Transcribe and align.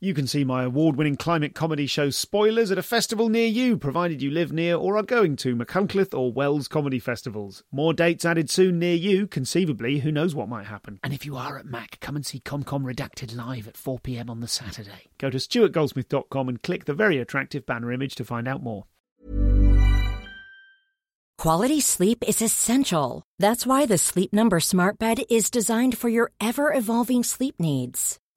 You 0.00 0.14
can 0.14 0.28
see 0.28 0.44
my 0.44 0.62
award 0.62 0.94
winning 0.94 1.16
climate 1.16 1.56
comedy 1.56 1.88
show 1.88 2.10
Spoilers 2.10 2.70
at 2.70 2.78
a 2.78 2.84
festival 2.84 3.28
near 3.28 3.48
you, 3.48 3.76
provided 3.76 4.22
you 4.22 4.30
live 4.30 4.52
near 4.52 4.76
or 4.76 4.96
are 4.96 5.02
going 5.02 5.34
to 5.38 5.56
Machynlleth 5.56 6.16
or 6.16 6.32
Wells 6.32 6.68
comedy 6.68 7.00
festivals. 7.00 7.64
More 7.72 7.92
dates 7.92 8.24
added 8.24 8.48
soon 8.48 8.78
near 8.78 8.94
you, 8.94 9.26
conceivably, 9.26 9.98
who 9.98 10.12
knows 10.12 10.36
what 10.36 10.48
might 10.48 10.66
happen. 10.66 11.00
And 11.02 11.12
if 11.12 11.26
you 11.26 11.36
are 11.36 11.58
at 11.58 11.66
Mac, 11.66 11.98
come 11.98 12.14
and 12.14 12.24
see 12.24 12.38
ComCom 12.38 12.84
Redacted 12.84 13.34
live 13.34 13.66
at 13.66 13.74
4pm 13.74 14.30
on 14.30 14.38
the 14.38 14.46
Saturday. 14.46 15.08
Go 15.18 15.30
to 15.30 15.38
stuartgoldsmith.com 15.38 16.48
and 16.48 16.62
click 16.62 16.84
the 16.84 16.94
very 16.94 17.18
attractive 17.18 17.66
banner 17.66 17.90
image 17.90 18.14
to 18.14 18.24
find 18.24 18.46
out 18.46 18.62
more. 18.62 18.84
Quality 21.38 21.80
sleep 21.80 22.22
is 22.26 22.40
essential. 22.40 23.24
That's 23.40 23.66
why 23.66 23.86
the 23.86 23.98
Sleep 23.98 24.32
Number 24.32 24.60
Smart 24.60 24.98
Bed 24.98 25.22
is 25.28 25.50
designed 25.50 25.98
for 25.98 26.08
your 26.08 26.30
ever 26.40 26.72
evolving 26.72 27.24
sleep 27.24 27.56
needs. 27.58 28.20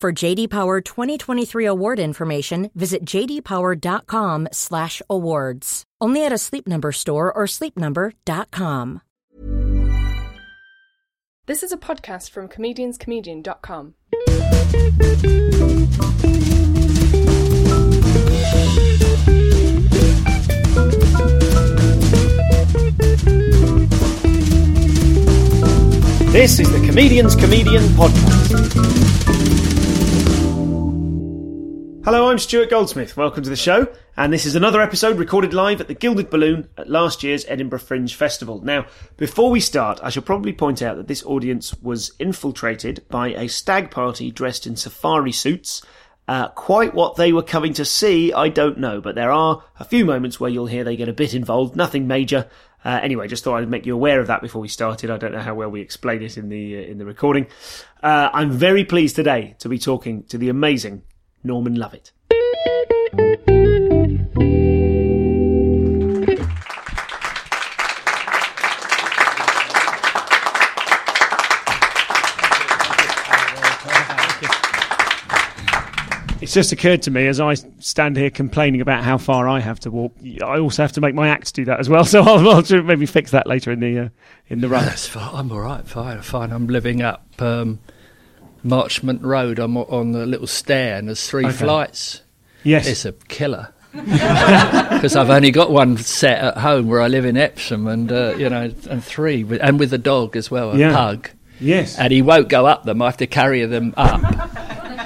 For 0.00 0.12
JD 0.14 0.48
Power 0.48 0.80
2023 0.80 1.66
award 1.66 1.98
information, 1.98 2.70
visit 2.74 3.04
jdpower.com/awards. 3.04 5.82
Only 6.00 6.24
at 6.24 6.32
a 6.32 6.38
Sleep 6.38 6.66
Number 6.66 6.90
store 6.90 7.30
or 7.30 7.44
sleepnumber.com. 7.44 9.02
This 11.44 11.62
is 11.62 11.72
a 11.72 11.76
podcast 11.76 12.30
from 12.30 12.48
comedianscomedian.com. 12.48 13.94
This 26.32 26.58
is 26.58 26.72
the 26.72 26.80
Comedian's 26.86 27.36
Comedian 27.36 27.82
Podcast. 27.98 29.79
Hello, 32.02 32.30
I'm 32.30 32.38
Stuart 32.38 32.70
Goldsmith. 32.70 33.14
Welcome 33.14 33.44
to 33.44 33.50
the 33.50 33.56
show, 33.56 33.86
and 34.16 34.32
this 34.32 34.46
is 34.46 34.54
another 34.54 34.80
episode 34.80 35.18
recorded 35.18 35.52
live 35.52 35.82
at 35.82 35.86
the 35.86 35.92
Gilded 35.92 36.30
Balloon 36.30 36.66
at 36.78 36.88
last 36.88 37.22
year's 37.22 37.44
Edinburgh 37.46 37.80
Fringe 37.80 38.14
Festival. 38.14 38.62
Now, 38.62 38.86
before 39.18 39.50
we 39.50 39.60
start, 39.60 40.00
I 40.02 40.08
shall 40.08 40.22
probably 40.22 40.54
point 40.54 40.80
out 40.80 40.96
that 40.96 41.08
this 41.08 41.22
audience 41.26 41.74
was 41.82 42.12
infiltrated 42.18 43.04
by 43.10 43.34
a 43.34 43.48
stag 43.48 43.90
party 43.90 44.30
dressed 44.30 44.66
in 44.66 44.76
safari 44.76 45.30
suits. 45.30 45.82
Uh, 46.26 46.48
quite 46.48 46.94
what 46.94 47.16
they 47.16 47.34
were 47.34 47.42
coming 47.42 47.74
to 47.74 47.84
see, 47.84 48.32
I 48.32 48.48
don't 48.48 48.78
know, 48.78 49.02
but 49.02 49.14
there 49.14 49.30
are 49.30 49.62
a 49.78 49.84
few 49.84 50.06
moments 50.06 50.40
where 50.40 50.50
you'll 50.50 50.66
hear 50.66 50.84
they 50.84 50.96
get 50.96 51.10
a 51.10 51.12
bit 51.12 51.34
involved, 51.34 51.76
nothing 51.76 52.06
major. 52.06 52.48
Uh, 52.82 52.98
anyway, 53.02 53.28
just 53.28 53.44
thought 53.44 53.60
I'd 53.60 53.68
make 53.68 53.84
you 53.84 53.94
aware 53.94 54.20
of 54.20 54.28
that 54.28 54.40
before 54.40 54.62
we 54.62 54.68
started. 54.68 55.10
I 55.10 55.18
don't 55.18 55.32
know 55.32 55.40
how 55.40 55.54
well 55.54 55.68
we 55.68 55.82
explain 55.82 56.22
it 56.22 56.38
in 56.38 56.48
the 56.48 56.78
uh, 56.78 56.80
in 56.80 56.96
the 56.96 57.04
recording. 57.04 57.46
Uh, 58.02 58.30
I'm 58.32 58.52
very 58.52 58.86
pleased 58.86 59.16
today 59.16 59.54
to 59.58 59.68
be 59.68 59.78
talking 59.78 60.22
to 60.24 60.38
the 60.38 60.48
amazing 60.48 61.02
Norman 61.42 61.74
Lovett. 61.74 62.12
It's 76.42 76.54
just 76.54 76.72
occurred 76.72 77.02
to 77.02 77.10
me 77.10 77.26
as 77.26 77.38
I 77.38 77.54
stand 77.78 78.16
here 78.16 78.30
complaining 78.30 78.80
about 78.80 79.04
how 79.04 79.18
far 79.18 79.46
I 79.48 79.60
have 79.60 79.78
to 79.80 79.90
walk. 79.90 80.16
I 80.42 80.58
also 80.58 80.82
have 80.82 80.92
to 80.92 81.00
make 81.00 81.14
my 81.14 81.28
acts 81.28 81.52
do 81.52 81.64
that 81.66 81.78
as 81.78 81.88
well. 81.88 82.04
So 82.10 82.22
I'll, 82.22 82.48
I'll 82.48 82.82
maybe 82.82 83.06
fix 83.06 83.30
that 83.30 83.46
later 83.46 83.70
in 83.70 83.78
the 83.78 83.98
uh, 83.98 84.08
in 84.48 84.60
the 84.60 84.68
run. 84.68 84.84
That's 84.84 85.06
fine. 85.06 85.30
I'm 85.32 85.52
all 85.52 85.60
right. 85.60 85.86
Fine, 85.86 86.22
fine. 86.22 86.50
I'm 86.50 86.66
living 86.66 87.02
up 87.02 87.24
um, 87.40 87.78
Marchmont 88.62 89.22
Road. 89.22 89.58
I'm 89.58 89.76
on 89.76 90.12
the 90.12 90.26
little 90.26 90.46
stair, 90.46 90.96
and 90.96 91.08
there's 91.08 91.28
three 91.28 91.46
Okay. 91.46 91.56
flights. 91.56 92.22
Yes. 92.62 92.86
It's 92.86 93.04
a 93.04 93.12
killer 93.12 93.72
because 93.94 95.16
I've 95.16 95.30
only 95.30 95.50
got 95.50 95.70
one 95.70 95.96
set 95.96 96.38
at 96.38 96.58
home 96.58 96.88
where 96.88 97.00
I 97.00 97.08
live 97.08 97.24
in 97.24 97.36
Epsom, 97.36 97.86
and 97.86 98.10
uh, 98.12 98.34
you 98.36 98.48
know, 98.50 98.70
and 98.88 99.02
three, 99.02 99.44
with, 99.44 99.60
and 99.62 99.78
with 99.78 99.90
the 99.90 99.98
dog 99.98 100.36
as 100.36 100.50
well, 100.50 100.72
a 100.72 100.76
Yeah. 100.78 100.92
pug. 100.94 101.30
yes. 101.58 101.98
And 101.98 102.12
he 102.12 102.22
won't 102.22 102.48
go 102.48 102.66
up 102.66 102.84
them. 102.84 103.00
I 103.02 103.06
have 103.06 103.16
to 103.18 103.26
carry 103.26 103.64
them 103.64 103.94
up 103.96 104.20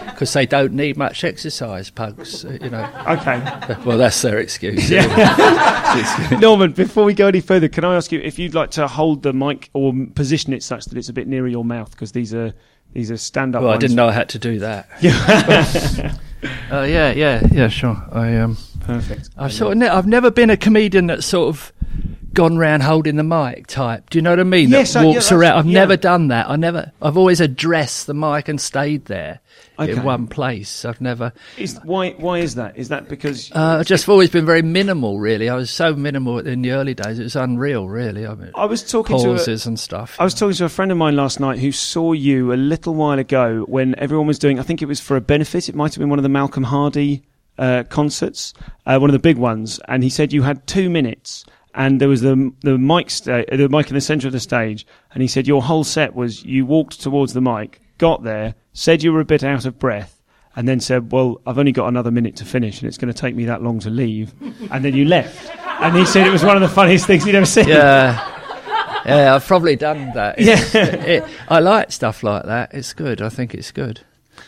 because 0.07 0.33
they 0.33 0.47
don't 0.47 0.73
need 0.75 0.97
much 0.97 1.25
exercise. 1.25 1.91
Pugs, 1.91 2.45
uh, 2.45 2.59
you 2.61 2.71
know. 2.71 2.89
okay. 3.09 3.41
Well, 3.85 3.99
that's 3.99 4.21
their 4.23 4.39
excuse. 4.39 4.91
Norman, 6.41 6.73
before 6.73 7.05
we 7.05 7.15
go 7.15 7.27
any 7.29 7.41
further, 7.41 7.69
can 7.69 7.85
I 7.85 7.97
ask 7.97 8.13
you 8.13 8.21
if 8.21 8.39
you'd 8.39 8.55
like 8.55 8.71
to 8.73 8.87
hold 8.89 9.23
the 9.23 9.33
mic 9.33 9.71
or 9.73 9.93
position 10.15 10.53
it 10.53 10.63
such 10.63 10.87
that 10.87 10.99
it's 10.99 11.09
a 11.09 11.13
bit 11.13 11.27
nearer 11.29 11.49
your 11.49 11.65
mouth 11.65 11.91
because 11.91 12.13
these 12.13 12.33
are 12.35 12.53
these 12.94 13.10
a 13.10 13.19
stand 13.19 13.55
up. 13.55 13.62
Well, 13.62 13.72
I 13.72 13.77
didn't 13.77 13.97
know 13.97 14.09
I 14.09 14.12
had 14.12 14.31
to 14.31 14.38
do 14.38 14.60
that. 14.60 14.88
uh, 16.71 16.82
yeah, 16.82 17.12
yeah, 17.12 17.47
yeah. 17.53 17.69
Sure. 17.69 18.03
I 18.10 18.37
um. 18.38 18.56
Perfect. 18.81 19.31
I've 19.37 19.53
sort 19.53 19.72
of 19.72 19.78
ne- 19.78 19.88
I've 19.88 20.06
never 20.06 20.31
been 20.31 20.50
a 20.50 20.56
comedian 20.56 21.06
that 21.09 21.25
sort 21.25 21.49
of 21.49 21.72
gone 22.34 22.59
round 22.59 22.83
holding 22.83 23.17
the 23.17 23.22
mic 23.25 23.67
type. 23.67 24.11
Do 24.11 24.19
you 24.19 24.22
know 24.22 24.31
what 24.31 24.41
I 24.41 24.45
mean? 24.45 24.69
Yes, 24.69 24.93
that 24.93 25.00
I- 25.00 25.03
yeah, 25.03 25.09
walks 25.09 25.27
that's- 25.27 25.33
around. 25.33 25.59
I've 25.59 25.67
yeah. 25.67 25.78
never 25.81 25.97
done 25.97 26.28
that. 26.28 26.50
I 26.50 26.56
never. 26.56 26.93
I've 27.00 27.17
always 27.17 27.41
addressed 27.41 28.06
the 28.06 28.15
mic 28.15 28.49
and 28.49 28.61
stayed 28.61 29.06
there 29.06 29.41
Okay. 29.78 29.93
in 29.93 30.03
one 30.03 30.27
place. 30.27 30.84
I've 30.84 31.00
never. 31.00 31.33
Is, 31.56 31.78
why 31.84 32.11
why 32.19 32.39
is 32.41 32.56
that? 32.56 32.77
Is 32.77 32.89
that 32.89 33.09
because 33.09 33.50
Uh, 33.53 33.78
I've 33.81 33.87
just 33.87 34.09
always 34.09 34.31
been 34.31 34.44
very 34.47 34.62
minimal. 34.62 35.19
Really, 35.19 35.49
I 35.49 35.55
was 35.56 35.71
so 35.71 35.94
minimal 35.94 36.39
in 36.41 36.62
the 36.62 36.73
early 36.73 36.94
days. 36.94 37.19
It 37.19 37.23
was 37.25 37.37
unreal. 37.37 37.89
Really, 37.89 38.27
I 38.27 38.34
mean, 38.34 38.50
I 38.55 38.67
was 38.67 38.83
talking 38.83 39.17
to 39.19 39.31
a, 39.31 39.37
pauses 39.37 39.67
and 39.67 39.78
stuff. 39.81 40.17
I 40.19 40.25
was 40.25 40.34
talking 40.34 40.55
to 40.56 40.65
a 40.65 40.69
friend 40.69 40.93
of 40.93 40.99
mine 40.99 41.17
last 41.17 41.41
night 41.41 41.59
who 41.59 41.73
saw 41.73 42.12
you 42.12 42.53
a 42.53 42.55
little 42.56 42.94
while 42.94 43.19
ago 43.19 43.65
when 43.69 43.94
everyone 43.99 44.27
was 44.27 44.39
doing. 44.39 44.59
I 44.59 44.62
think 44.62 44.83
it 44.83 44.87
was 44.87 45.00
for 45.00 45.17
a 45.17 45.21
benefit. 45.21 45.69
It 45.69 45.75
might 45.75 45.94
have 45.94 46.00
been 46.00 46.11
one 46.11 46.19
of 46.19 46.25
the 46.25 46.28
Malcolm 46.28 46.65
Hardee 46.65 47.23
uh, 47.59 47.84
concerts, 47.89 48.53
uh, 48.87 48.99
one 48.99 49.11
of 49.11 49.12
the 49.15 49.19
big 49.21 49.39
ones. 49.39 49.81
And 49.89 50.03
he 50.03 50.11
said 50.11 50.33
you 50.33 50.43
had 50.43 50.67
two 50.67 50.91
minutes, 50.91 51.44
and 51.75 52.01
there 52.01 52.09
was 52.09 52.21
the 52.21 52.53
the 52.62 52.79
mic 52.79 53.11
sta- 53.11 53.45
the 53.51 53.69
mic 53.69 53.89
in 53.89 53.95
the 53.95 54.01
centre 54.01 54.27
of 54.27 54.33
the 54.33 54.41
stage. 54.41 54.87
And 55.12 55.23
he 55.23 55.29
said 55.29 55.47
your 55.47 55.62
whole 55.62 55.85
set 55.85 56.15
was 56.15 56.45
you 56.45 56.67
walked 56.67 57.01
towards 57.01 57.33
the 57.33 57.41
mic, 57.41 57.81
got 57.99 58.23
there, 58.25 58.55
said 58.73 59.03
you 59.03 59.12
were 59.12 59.21
a 59.21 59.25
bit 59.25 59.43
out 59.45 59.65
of 59.65 59.79
breath. 59.79 60.21
And 60.57 60.69
then 60.69 60.79
said, 60.79 61.11
"Well, 61.11 61.41
I've 61.47 61.59
only 61.59 61.73
got 61.73 61.89
another 61.89 62.12
minute 62.12 62.37
to 62.37 62.45
finish, 62.45 62.81
and 62.81 62.87
it's 62.87 62.97
going 62.97 63.12
to 63.12 63.19
take 63.21 63.35
me 63.35 63.45
that 63.47 63.61
long 63.62 63.81
to 63.81 63.91
leave." 63.91 64.33
And 64.71 64.85
then 64.85 64.95
you 64.95 65.05
left. 65.05 65.51
And 65.81 65.97
he 65.97 66.07
said 66.07 66.29
it 66.29 66.31
was 66.31 66.45
one 66.45 66.55
of 66.57 66.62
the 66.62 66.69
funniest 66.69 67.07
things 67.09 67.25
he'd 67.25 67.35
ever 67.35 67.45
seen. 67.45 67.67
yeah. 67.69 68.31
Yeah, 69.05 69.35
I've 69.35 69.45
probably 69.45 69.75
done 69.77 70.12
that. 70.15 70.39
Yeah. 70.39 70.53
It's- 70.55 71.05
it- 71.09 71.25
I 71.49 71.59
like 71.59 71.91
stuff 71.91 72.23
like 72.23 72.45
that. 72.45 72.73
It's 72.73 72.93
good. 72.95 73.21
I 73.21 73.29
think 73.31 73.53
it's 73.53 73.73
good. 73.73 74.01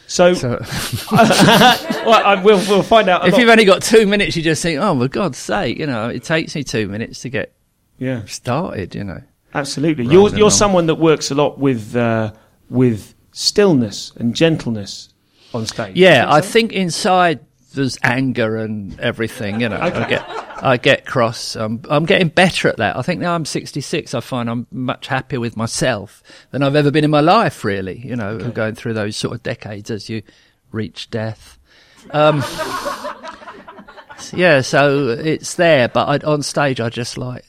So, 0.06 0.34
So, 0.34 0.50
well, 1.12 2.24
I, 2.24 2.40
we'll 2.42 2.58
we'll 2.68 2.82
find 2.82 3.08
out. 3.08 3.24
a 3.24 3.28
if 3.28 3.36
you've 3.38 3.48
only 3.48 3.64
got 3.64 3.82
two 3.82 4.06
minutes, 4.06 4.36
you 4.36 4.42
just 4.42 4.62
think, 4.62 4.78
"Oh, 4.80 4.98
for 4.98 5.08
God's 5.08 5.38
sake!" 5.38 5.78
You 5.78 5.86
know, 5.86 6.08
it 6.08 6.22
takes 6.22 6.54
me 6.54 6.62
two 6.62 6.88
minutes 6.88 7.20
to 7.22 7.28
get 7.28 7.52
yeah, 7.98 8.24
started. 8.26 8.94
You 8.94 9.04
know. 9.04 9.22
absolutely. 9.54 10.04
Rather 10.04 10.12
You're 10.14 10.28
you're 10.30 10.40
long. 10.42 10.50
someone 10.50 10.86
that 10.86 10.96
works 10.96 11.30
a 11.30 11.34
lot 11.34 11.58
with 11.58 11.96
uh, 11.96 12.32
with 12.70 13.14
stillness 13.32 14.12
and 14.16 14.34
gentleness 14.34 15.08
on 15.52 15.66
stage. 15.66 15.96
Yeah, 15.96 16.26
I 16.28 16.40
think 16.40 16.72
inside 16.72 17.40
there's 17.74 17.98
anger 18.02 18.56
and 18.56 18.98
everything. 19.00 19.60
You 19.60 19.68
know, 19.68 19.76
I 19.80 20.08
get 20.08 20.24
I 20.62 20.76
get 20.76 21.06
cross. 21.06 21.56
Um, 21.56 21.82
I'm 21.90 22.06
getting 22.06 22.28
better 22.28 22.68
at 22.68 22.78
that. 22.78 22.96
I 22.96 23.02
think 23.02 23.20
now 23.20 23.34
I'm 23.34 23.44
66. 23.44 24.14
I 24.14 24.20
find 24.20 24.48
I'm 24.48 24.66
much 24.70 25.06
happier 25.06 25.40
with 25.40 25.56
myself 25.56 26.22
than 26.50 26.62
I've 26.62 26.76
ever 26.76 26.90
been 26.90 27.04
in 27.04 27.10
my 27.10 27.20
life. 27.20 27.64
Really, 27.64 27.98
you 27.98 28.16
know, 28.16 28.38
going 28.38 28.74
through 28.74 28.94
those 28.94 29.16
sort 29.16 29.34
of 29.34 29.42
decades 29.42 29.90
as 29.90 30.08
you 30.08 30.22
reach 30.72 31.10
death. 31.10 31.58
Um, 32.10 32.44
yeah, 34.32 34.60
so 34.60 35.08
it's 35.08 35.54
there, 35.54 35.88
but 35.88 36.24
I, 36.24 36.26
on 36.26 36.42
stage 36.42 36.80
I 36.80 36.88
just 36.88 37.18
like. 37.18 37.44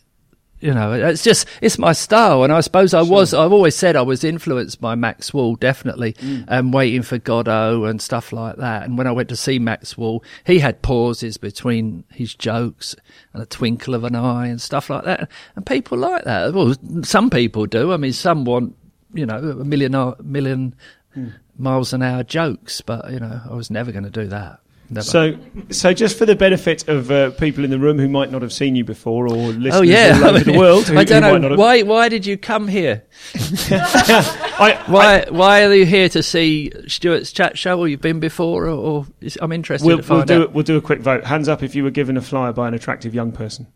You 0.60 0.74
know, 0.74 0.92
it's 0.92 1.24
just 1.24 1.48
it's 1.62 1.78
my 1.78 1.94
style, 1.94 2.44
and 2.44 2.52
I 2.52 2.62
suppose 2.62 2.96
I 2.96 3.04
was. 3.04 3.32
I've 3.32 3.54
always 3.54 3.76
said 3.76 3.96
I 3.96 4.02
was 4.02 4.24
influenced 4.24 4.82
by 4.82 4.96
Max 4.96 5.32
Wall, 5.32 5.56
definitely, 5.56 6.16
and 6.48 6.74
waiting 6.74 7.04
for 7.04 7.20
Godot 7.20 7.86
and 7.86 8.02
stuff 8.02 8.34
like 8.34 8.56
that. 8.56 8.84
And 8.84 8.98
when 8.98 9.06
I 9.06 9.12
went 9.12 9.30
to 9.30 9.36
see 9.36 9.60
Max 9.60 9.96
Wall, 9.96 10.24
he 10.46 10.58
had 10.58 10.82
pauses 10.82 11.38
between 11.38 12.06
his 12.10 12.34
jokes 12.34 12.96
and 13.34 13.44
a 13.44 13.46
twinkle 13.46 13.94
of 13.94 14.04
an 14.04 14.16
eye 14.16 14.48
and 14.48 14.60
stuff 14.60 14.90
like 14.90 15.04
that. 15.04 15.30
And 15.56 15.64
people 15.64 16.00
like 16.00 16.24
that. 16.24 16.54
Well, 16.54 16.74
some 17.04 17.30
people 17.30 17.68
do. 17.68 17.94
I 17.94 17.98
mean, 17.98 18.14
some 18.14 18.44
want 18.44 18.76
you 19.14 19.28
know 19.28 19.38
a 19.38 19.64
million 19.64 19.94
a 19.94 20.16
million 20.24 20.74
hmm. 21.14 21.30
miles 21.56 21.94
an 21.94 22.02
hour 22.02 22.24
jokes, 22.24 22.82
but 22.82 23.12
you 23.12 23.20
know, 23.20 23.42
I 23.48 23.54
was 23.54 23.70
never 23.70 23.92
going 23.92 24.06
to 24.06 24.10
do 24.10 24.26
that. 24.30 24.60
Never. 24.90 25.04
So, 25.04 25.38
so 25.70 25.94
just 25.94 26.18
for 26.18 26.26
the 26.26 26.36
benefit 26.36 26.88
of 26.88 27.12
uh, 27.12 27.32
people 27.32 27.66
in 27.66 27.70
the 27.72 27.80
room 27.80 28.00
who 28.00 28.08
might 28.08 28.32
not 28.32 28.42
have 28.42 28.54
seen 28.54 28.76
you 28.78 28.86
before, 28.86 29.28
or 29.28 29.36
listeners 29.36 29.76
oh 29.76 29.82
yeah, 29.82 30.18
all 30.24 30.30
over 30.30 30.40
the 30.40 30.58
world, 30.58 30.84
who, 30.88 30.98
I 30.98 31.04
don't 31.04 31.24
who 31.24 31.32
might 31.32 31.38
not 31.40 31.42
know 31.42 31.50
have, 31.50 31.60
why. 31.60 31.82
Why 31.82 32.08
did 32.08 32.26
you 32.26 32.38
come 32.38 32.70
here? 32.70 33.04
I, 33.70 34.82
Why? 34.88 35.26
why 35.30 35.66
are 35.66 35.74
you 35.74 35.86
here 35.86 36.10
to 36.10 36.24
see 36.24 36.72
Stuart's 36.88 37.32
chat 37.32 37.58
show? 37.58 37.80
Or 37.80 37.88
you've 37.88 38.02
been 38.02 38.20
before? 38.20 38.66
Or, 38.68 38.70
or 38.70 39.06
is, 39.20 39.38
I'm 39.42 39.52
interested 39.52 39.86
we'll, 39.86 39.98
to 40.02 40.10
we'll 40.10 40.20
find 40.20 40.28
do 40.28 40.44
out. 40.44 40.54
we'll 40.54 40.64
do 40.64 40.78
a 40.78 40.82
quick 40.82 41.02
vote. 41.02 41.26
Hands 41.26 41.48
up 41.50 41.64
if 41.64 41.76
you 41.76 41.84
were 41.84 41.92
given 41.92 42.16
a 42.18 42.22
flyer 42.22 42.54
by 42.54 42.68
an 42.68 42.74
attractive 42.74 43.14
young 43.14 43.32
person. 43.32 43.68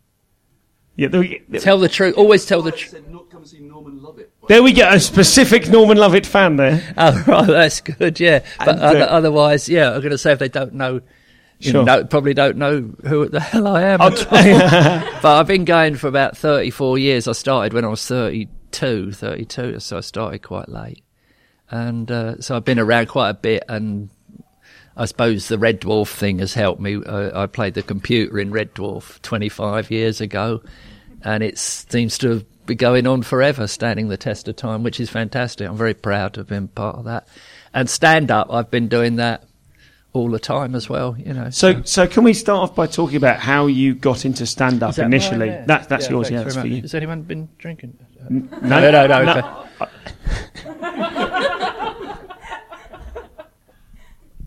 Yeah, 0.96 1.08
there, 1.10 1.22
we- 1.22 1.40
Tell 1.60 1.78
the 1.80 1.90
truth. 1.90 2.18
Always 2.18 2.46
tell 2.46 2.62
the 2.62 2.72
truth. 2.72 2.92
said 2.92 3.10
not 3.10 3.30
come 3.30 3.42
and 3.42 3.50
see 3.50 3.60
Norman 3.60 4.02
Lovett. 4.02 4.30
There 4.48 4.64
we 4.64 4.74
get 4.74 4.94
a 4.94 5.00
specific 5.00 5.70
Norman 5.70 5.98
Lovett 5.98 6.26
fan 6.26 6.56
there. 6.56 6.94
Oh, 6.98 7.24
right, 7.28 7.48
that's 7.48 7.82
good. 7.82 8.20
Yeah, 8.20 8.40
but 8.60 8.70
And, 8.70 8.80
uh, 8.80 8.84
other, 8.84 9.04
otherwise, 9.10 9.70
yeah, 9.70 9.92
I'm 9.92 10.02
going 10.02 10.12
to 10.12 10.18
say 10.18 10.32
if 10.34 10.40
they 10.40 10.50
don't 10.50 10.74
know, 10.74 11.02
you 11.60 11.72
Sure. 11.72 11.84
know, 11.84 12.04
probably 12.06 12.34
don't 12.34 12.58
know 12.58 12.92
who 13.06 13.28
the 13.30 13.40
hell 13.52 13.68
I 13.68 13.84
am. 13.84 14.02
I'll 14.02 14.10
but 15.22 15.26
I've 15.26 15.48
been 15.48 15.66
going 15.66 15.96
for 15.96 16.08
about 16.08 16.36
34 16.38 16.98
years. 16.98 17.28
I 17.28 17.34
started 17.34 17.74
when 17.74 17.86
I 17.86 17.90
was 17.90 18.06
32, 18.08 19.12
32, 19.12 19.80
so 19.80 19.98
I 19.98 20.02
started 20.02 20.40
quite 20.40 20.70
late. 20.70 21.04
And 21.70 22.12
uh, 22.12 22.42
so 22.42 22.56
I've 22.56 22.66
been 22.66 22.80
around 22.80 23.08
quite 23.08 23.30
a 23.30 23.34
bit, 23.36 23.64
and 23.70 24.10
I 24.98 25.06
suppose 25.06 25.48
the 25.48 25.58
Red 25.58 25.80
Dwarf 25.82 26.10
thing 26.10 26.40
has 26.40 26.54
helped 26.54 26.82
me. 26.82 26.96
Uh, 26.98 27.44
I 27.44 27.46
played 27.46 27.76
the 27.76 27.84
computer 27.84 28.40
in 28.40 28.52
Red 28.52 28.74
Dwarf 28.76 29.22
25 29.22 29.90
years 29.90 30.20
ago, 30.20 30.62
and 31.24 31.44
it 31.44 31.58
seems 31.58 32.18
to 32.18 32.46
be 32.66 32.76
going 32.76 33.08
on 33.08 33.22
forever, 33.24 33.68
standing 33.68 34.10
the 34.10 34.18
test 34.18 34.48
of 34.48 34.56
time, 34.56 34.84
which 34.84 35.00
is 35.00 35.10
fantastic. 35.10 35.68
I'm 35.68 35.78
very 35.78 35.94
proud 35.94 36.34
to 36.36 36.42
have 36.42 36.48
been 36.48 36.68
part 36.70 36.96
of 36.98 37.06
that. 37.06 37.28
And 37.74 37.90
stand 37.90 38.32
up, 38.32 38.52
I've 38.52 38.70
been 38.72 38.88
doing 38.88 39.16
that 39.18 39.44
all 40.14 40.30
the 40.30 40.40
time 40.40 40.76
as 40.76 40.90
well, 40.90 41.16
you 41.18 41.34
know. 41.34 41.50
So, 41.50 41.82
so 41.84 42.06
can 42.08 42.24
we 42.24 42.34
start 42.34 42.70
off 42.70 42.76
by 42.76 42.86
talking 42.88 43.16
about 43.16 43.40
how 43.40 43.68
you 43.68 43.96
got 43.96 44.26
into 44.26 44.46
stand 44.46 44.84
up 44.84 44.96
that 44.96 45.06
initially? 45.06 45.48
mine 45.48 45.50
there? 45.50 45.66
That, 45.68 45.90
that's 45.90 46.06
Yeah, 46.06 46.12
yours. 46.12 46.28
thanks 46.30 46.32
Yeah, 46.40 46.44
that's 46.44 46.56
for 46.56 46.62
much. 46.62 46.70
you. 46.70 46.82
Has 46.82 46.94
anyone 46.94 47.22
been 47.24 47.50
drinking? 47.58 47.98
No, 48.30 48.60
no, 48.62 49.08
no, 49.08 49.24
no, 49.24 49.66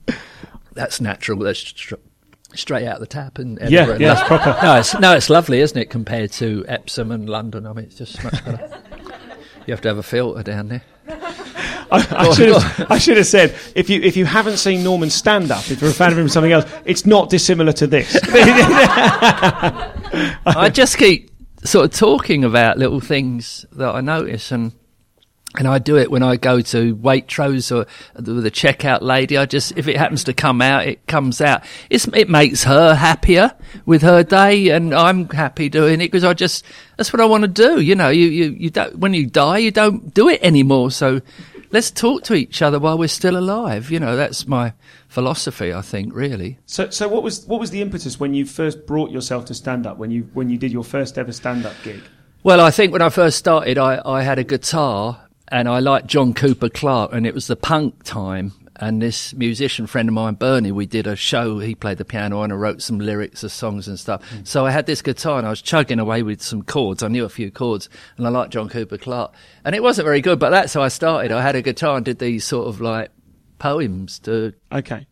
That's 0.74 1.00
natural. 1.00 1.38
That's 1.38 1.60
str- 1.60 1.94
straight 2.56 2.86
out 2.86 2.94
of 2.96 3.00
the 3.00 3.06
tap 3.06 3.38
and 3.38 3.58
Yeah, 3.58 3.82
Edinburgh. 3.82 3.98
yeah, 3.98 4.14
that's 4.14 4.26
proper. 4.28 4.56
No, 4.62 4.76
it's 4.76 4.98
no, 4.98 5.14
it's 5.14 5.30
lovely, 5.30 5.60
isn't 5.60 5.76
it? 5.76 5.90
Compared 5.90 6.32
to 6.32 6.64
Epsom 6.68 7.10
and 7.10 7.28
London, 7.28 7.66
I 7.66 7.72
mean, 7.72 7.84
it's 7.86 7.96
just 7.96 8.22
much 8.24 8.44
better. 8.44 8.70
you 9.66 9.72
have 9.72 9.80
to 9.82 9.88
have 9.88 9.98
a 9.98 10.02
filter 10.02 10.42
down 10.42 10.68
there. 10.68 10.82
I, 11.90 12.06
I, 12.10 12.32
should 12.32 12.48
have, 12.48 12.86
I 12.90 12.98
should 12.98 13.16
have 13.18 13.26
said 13.26 13.54
if 13.74 13.90
you 13.90 14.00
if 14.00 14.16
you 14.16 14.24
haven't 14.24 14.56
seen 14.56 14.82
Norman 14.82 15.10
stand 15.10 15.50
up, 15.50 15.70
if 15.70 15.80
you're 15.80 15.90
a 15.90 15.94
fan 15.94 16.12
of 16.12 16.18
him, 16.18 16.26
or 16.26 16.28
something 16.28 16.52
else, 16.52 16.64
it's 16.84 17.04
not 17.06 17.28
dissimilar 17.30 17.72
to 17.74 17.86
this. 17.86 18.16
I 20.46 20.70
just 20.72 20.96
keep 20.98 21.30
sort 21.64 21.84
of 21.84 21.92
talking 21.98 22.44
about 22.44 22.78
little 22.78 23.00
things 23.00 23.66
that 23.72 23.94
I 23.94 24.00
notice 24.00 24.50
and. 24.52 24.72
And 25.56 25.68
I 25.68 25.78
do 25.78 25.96
it 25.96 26.10
when 26.10 26.24
I 26.24 26.36
go 26.36 26.60
to 26.60 26.96
Waitrose 26.96 27.70
or 27.74 27.86
the, 28.20 28.50
checkout 28.50 29.02
lady. 29.02 29.36
I 29.36 29.46
just, 29.46 29.76
if 29.76 29.86
it 29.86 29.96
happens 29.96 30.24
to 30.24 30.34
come 30.34 30.60
out, 30.60 30.86
it 30.86 31.06
comes 31.06 31.40
out. 31.40 31.62
It's, 31.90 32.08
it 32.08 32.28
makes 32.28 32.64
her 32.64 32.94
happier 32.94 33.54
with 33.86 34.02
her 34.02 34.24
day, 34.24 34.70
and 34.70 34.92
I'm 34.92 35.28
happy 35.28 35.68
doing 35.68 36.00
it 36.00 36.10
because 36.10 36.24
I 36.24 36.34
just, 36.34 36.64
that's 36.96 37.12
what 37.12 37.20
I 37.20 37.26
want 37.26 37.42
to 37.42 37.48
do. 37.48 37.80
You 37.80 37.94
know, 37.94 38.08
you, 38.08 38.26
you, 38.26 38.56
you 38.58 38.70
don't, 38.70 38.98
when 38.98 39.14
you 39.14 39.26
die, 39.26 39.58
you 39.58 39.70
don't 39.70 40.12
do 40.12 40.28
it 40.28 40.42
anymore. 40.42 40.90
So 40.90 41.20
let's 41.70 41.90
talk 41.90 42.22
to 42.24 42.34
each 42.34 42.62
other 42.62 42.78
while 42.78 42.96
we're 42.96 43.08
still 43.08 43.36
alive. 43.36 43.90
You 43.90 44.00
know, 44.00 44.16
that's 44.16 44.48
my 44.48 44.72
philosophy, 45.08 45.72
I 45.72 45.82
think, 45.82 46.14
really. 46.14 46.58
so, 46.66 46.90
so 46.90 47.06
what 47.08 47.22
was 47.22 47.44
what 47.46 47.60
was 47.60 47.70
the 47.70 47.82
impetus 47.82 48.18
when 48.18 48.34
you 48.34 48.46
first 48.46 48.86
brought 48.86 49.10
yourself 49.10 49.44
to 49.46 49.54
stand 49.54 49.86
up? 49.86 49.98
When 49.98 50.10
you 50.10 50.28
when 50.32 50.48
you 50.48 50.56
did 50.58 50.72
your 50.72 50.84
first 50.84 51.18
ever 51.18 51.32
stand 51.32 51.66
up 51.66 51.74
gig? 51.82 52.02
Well, 52.42 52.60
I 52.60 52.70
think 52.70 52.92
when 52.92 53.00
I 53.00 53.08
first 53.08 53.38
started, 53.38 53.78
I, 53.78 54.02
I 54.04 54.22
had 54.22 54.38
a 54.38 54.44
guitar 54.44 55.23
and 55.54 55.68
I 55.68 55.78
liked 55.78 56.08
John 56.08 56.34
Cooper 56.34 56.68
Clarke, 56.68 57.12
and 57.12 57.24
it 57.24 57.32
was 57.32 57.46
the 57.46 57.54
punk 57.54 58.02
time. 58.02 58.52
And 58.74 59.00
this 59.00 59.32
musician 59.34 59.86
friend 59.86 60.08
of 60.08 60.12
mine, 60.12 60.34
Bernie, 60.34 60.72
we 60.72 60.84
did 60.84 61.06
a 61.06 61.14
show. 61.14 61.60
He 61.60 61.76
played 61.76 61.98
the 61.98 62.04
piano 62.04 62.42
and 62.42 62.52
I 62.52 62.56
wrote 62.56 62.82
some 62.82 62.98
lyrics 62.98 63.44
of 63.44 63.52
songs 63.52 63.86
and 63.86 63.96
stuff. 63.96 64.28
Mm. 64.32 64.44
So 64.44 64.66
I 64.66 64.72
had 64.72 64.86
this 64.86 65.00
guitar 65.00 65.38
and 65.38 65.46
I 65.46 65.50
was 65.50 65.62
chugging 65.62 66.00
away 66.00 66.24
with 66.24 66.42
some 66.42 66.64
chords. 66.64 67.04
I 67.04 67.06
knew 67.06 67.24
a 67.24 67.28
few 67.28 67.52
chords 67.52 67.88
and 68.16 68.26
I 68.26 68.30
liked 68.30 68.52
John 68.52 68.68
Cooper 68.68 68.98
Clarke. 68.98 69.32
And 69.64 69.76
it 69.76 69.82
wasn't 69.84 70.06
very 70.06 70.20
good, 70.20 70.40
but 70.40 70.50
that's 70.50 70.74
how 70.74 70.82
I 70.82 70.88
started. 70.88 71.30
I 71.30 71.40
had 71.40 71.54
a 71.54 71.62
guitar 71.62 71.98
and 71.98 72.04
did 72.04 72.18
these 72.18 72.44
sort 72.44 72.66
of 72.66 72.80
like 72.80 73.12
poems 73.60 74.18
to 74.20 74.54
Okay. 74.72 75.06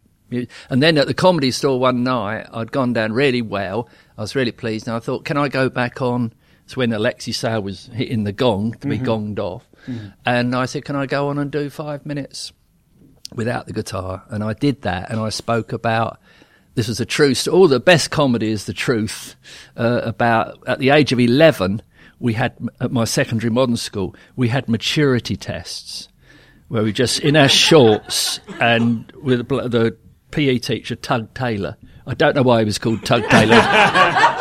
And 0.68 0.82
then 0.82 0.98
at 0.98 1.06
the 1.06 1.14
comedy 1.14 1.52
store 1.52 1.78
one 1.78 2.02
night, 2.02 2.48
I'd 2.52 2.72
gone 2.72 2.94
down 2.94 3.12
really 3.12 3.42
well. 3.42 3.88
I 4.18 4.22
was 4.22 4.34
really 4.34 4.50
pleased, 4.50 4.88
and 4.88 4.96
I 4.96 4.98
thought, 4.98 5.24
can 5.24 5.36
I 5.36 5.48
go 5.48 5.68
back 5.68 6.02
on? 6.02 6.32
It's 6.64 6.76
when 6.76 6.92
Alexei 6.92 7.32
Sayle 7.32 7.62
was 7.62 7.86
hitting 7.92 8.24
the 8.24 8.32
gong 8.32 8.72
to 8.80 8.88
be 8.88 8.96
mm-hmm. 8.96 9.06
gonged 9.06 9.38
off, 9.38 9.68
and 10.24 10.54
I 10.54 10.66
said, 10.66 10.84
can 10.84 10.96
I 10.96 11.06
go 11.06 11.28
on 11.28 11.38
and 11.38 11.50
do 11.50 11.70
five 11.70 12.06
minutes 12.06 12.52
without 13.34 13.66
the 13.66 13.72
guitar? 13.72 14.24
And 14.28 14.42
I 14.44 14.52
did 14.52 14.82
that, 14.82 15.10
and 15.10 15.20
I 15.20 15.28
spoke 15.30 15.72
about. 15.72 16.20
This 16.74 16.88
was 16.88 17.00
a 17.00 17.04
truth. 17.04 17.46
All 17.48 17.68
the 17.68 17.80
best 17.80 18.10
comedy 18.10 18.50
is 18.50 18.64
the 18.64 18.72
truth. 18.72 19.36
Uh, 19.76 20.00
about 20.04 20.58
at 20.66 20.78
the 20.78 20.88
age 20.88 21.12
of 21.12 21.20
eleven, 21.20 21.82
we 22.18 22.32
had 22.32 22.56
at 22.80 22.92
my 22.92 23.04
secondary 23.04 23.50
modern 23.50 23.76
school, 23.76 24.16
we 24.36 24.48
had 24.48 24.68
maturity 24.68 25.36
tests 25.36 26.08
where 26.68 26.82
we 26.82 26.90
just 26.90 27.20
in 27.20 27.36
our 27.36 27.50
shorts 27.50 28.40
and 28.58 29.12
with 29.22 29.46
the 29.46 29.94
PE 30.30 30.58
teacher 30.58 30.96
Tug 30.96 31.34
Taylor. 31.34 31.76
I 32.06 32.14
don't 32.14 32.34
know 32.34 32.42
why 32.42 32.60
he 32.60 32.64
was 32.64 32.78
called 32.78 33.04
Tug 33.04 33.28
Taylor. 33.28 33.60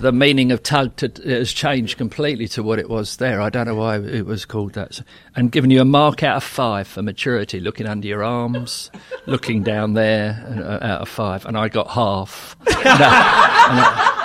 the 0.00 0.12
meaning 0.12 0.50
of 0.50 0.62
tug 0.62 0.96
to, 0.96 1.08
has 1.24 1.52
changed 1.52 1.98
completely 1.98 2.48
to 2.48 2.62
what 2.62 2.78
it 2.78 2.88
was 2.88 3.16
there. 3.16 3.40
I 3.40 3.50
don't 3.50 3.66
know 3.66 3.74
why 3.74 3.96
it 3.98 4.24
was 4.24 4.44
called 4.44 4.72
that. 4.72 5.02
And 5.36 5.52
giving 5.52 5.70
you 5.70 5.80
a 5.80 5.84
mark 5.84 6.22
out 6.22 6.38
of 6.38 6.44
five 6.44 6.88
for 6.88 7.02
maturity, 7.02 7.60
looking 7.60 7.86
under 7.86 8.08
your 8.08 8.24
arms, 8.24 8.90
looking 9.26 9.62
down 9.62 9.94
there, 9.94 10.42
and, 10.48 10.62
uh, 10.62 10.78
out 10.80 11.00
of 11.02 11.08
five, 11.08 11.44
and 11.44 11.56
I 11.56 11.68
got 11.68 11.88
half. 11.90 12.56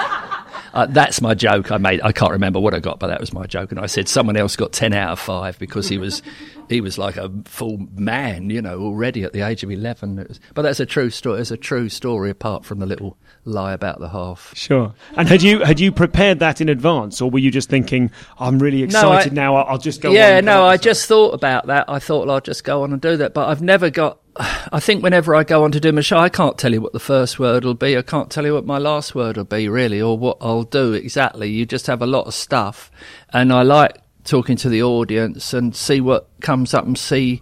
Uh, 0.75 0.85
that's 0.87 1.21
my 1.21 1.33
joke. 1.33 1.71
I 1.71 1.77
made. 1.77 2.01
I 2.01 2.11
can't 2.11 2.33
remember 2.33 2.59
what 2.59 2.73
I 2.73 2.79
got, 2.81 2.99
but 2.99 3.07
that 3.07 3.21
was 3.21 3.31
my 3.31 3.45
joke. 3.45 3.71
And 3.71 3.79
I 3.79 3.85
said 3.85 4.09
someone 4.09 4.35
else 4.35 4.57
got 4.57 4.73
ten 4.73 4.91
out 4.91 5.11
of 5.11 5.19
five 5.19 5.57
because 5.57 5.87
he 5.87 5.97
was, 5.97 6.21
he 6.69 6.81
was 6.81 6.97
like 6.97 7.17
a 7.17 7.31
full 7.45 7.77
man, 7.95 8.49
you 8.49 8.61
know, 8.61 8.79
already 8.79 9.23
at 9.23 9.33
the 9.33 9.41
age 9.41 9.63
of 9.63 9.71
eleven. 9.71 10.15
Was, 10.17 10.39
but 10.53 10.63
that's 10.63 10.79
a 10.79 10.85
true 10.85 11.09
story. 11.09 11.41
It's 11.41 11.51
a 11.51 11.57
true 11.57 11.89
story, 11.89 12.29
apart 12.29 12.65
from 12.65 12.79
the 12.79 12.85
little 12.85 13.17
lie 13.43 13.73
about 13.73 13.99
the 13.99 14.09
half. 14.09 14.51
Sure. 14.55 14.93
And 15.15 15.27
had 15.27 15.41
you 15.43 15.59
had 15.63 15.79
you 15.79 15.91
prepared 15.91 16.39
that 16.39 16.61
in 16.61 16.69
advance, 16.69 17.21
or 17.21 17.29
were 17.29 17.39
you 17.39 17.51
just 17.51 17.69
thinking, 17.69 18.11
"I'm 18.39 18.59
really 18.59 18.85
No, 18.87 19.11
I- 19.11 19.17
excited 19.17 19.33
now. 19.33 19.55
I'll, 19.55 19.77
just 19.77 20.01
go"? 20.01 20.09
on 20.09 20.15
yeah, 20.15 20.41
no, 20.41 20.65
I 20.65 20.77
just 20.77 21.05
thought 21.07 21.33
about 21.33 21.67
that. 21.67 21.85
I 21.87 21.99
thought 21.99 22.25
well, 22.27 22.35
I'll 22.35 22.41
just 22.41 22.63
go 22.63 22.83
on 22.83 22.91
and 22.93 23.01
do 23.01 23.17
that, 23.17 23.33
but 23.33 23.47
I've 23.49 23.61
never 23.61 23.89
got. 23.89 24.19
I 24.37 24.79
think 24.79 25.03
whenever 25.03 25.35
I 25.35 25.43
go 25.43 25.63
on 25.63 25.71
to 25.71 25.79
do 25.79 25.91
my 25.91 26.01
show, 26.01 26.17
I 26.17 26.29
can't 26.29 26.57
tell 26.57 26.73
you 26.73 26.81
what 26.81 26.93
the 26.93 26.99
first 26.99 27.39
word 27.39 27.63
will 27.63 27.73
be. 27.73 27.97
I 27.97 28.01
can't 28.01 28.29
tell 28.29 28.45
you 28.45 28.53
what 28.53 28.65
my 28.65 28.77
last 28.77 29.13
word 29.15 29.37
will 29.37 29.43
be, 29.45 29.69
really, 29.69 30.01
or 30.01 30.17
what 30.17 30.37
I'll 30.41 30.63
do 30.63 30.93
exactly. 30.93 31.49
You 31.49 31.65
just 31.65 31.87
have 31.87 32.01
a 32.01 32.07
lot 32.07 32.27
of 32.27 32.33
stuff, 32.33 32.91
and 33.31 33.53
I 33.53 33.61
like 33.61 33.97
talking 34.25 34.57
to 34.57 34.69
the 34.69 34.83
audience 34.83 35.53
and 35.53 35.75
see 35.75 36.01
what 36.01 36.27
comes 36.41 36.73
up 36.73 36.85
and 36.85 36.97
see, 36.97 37.41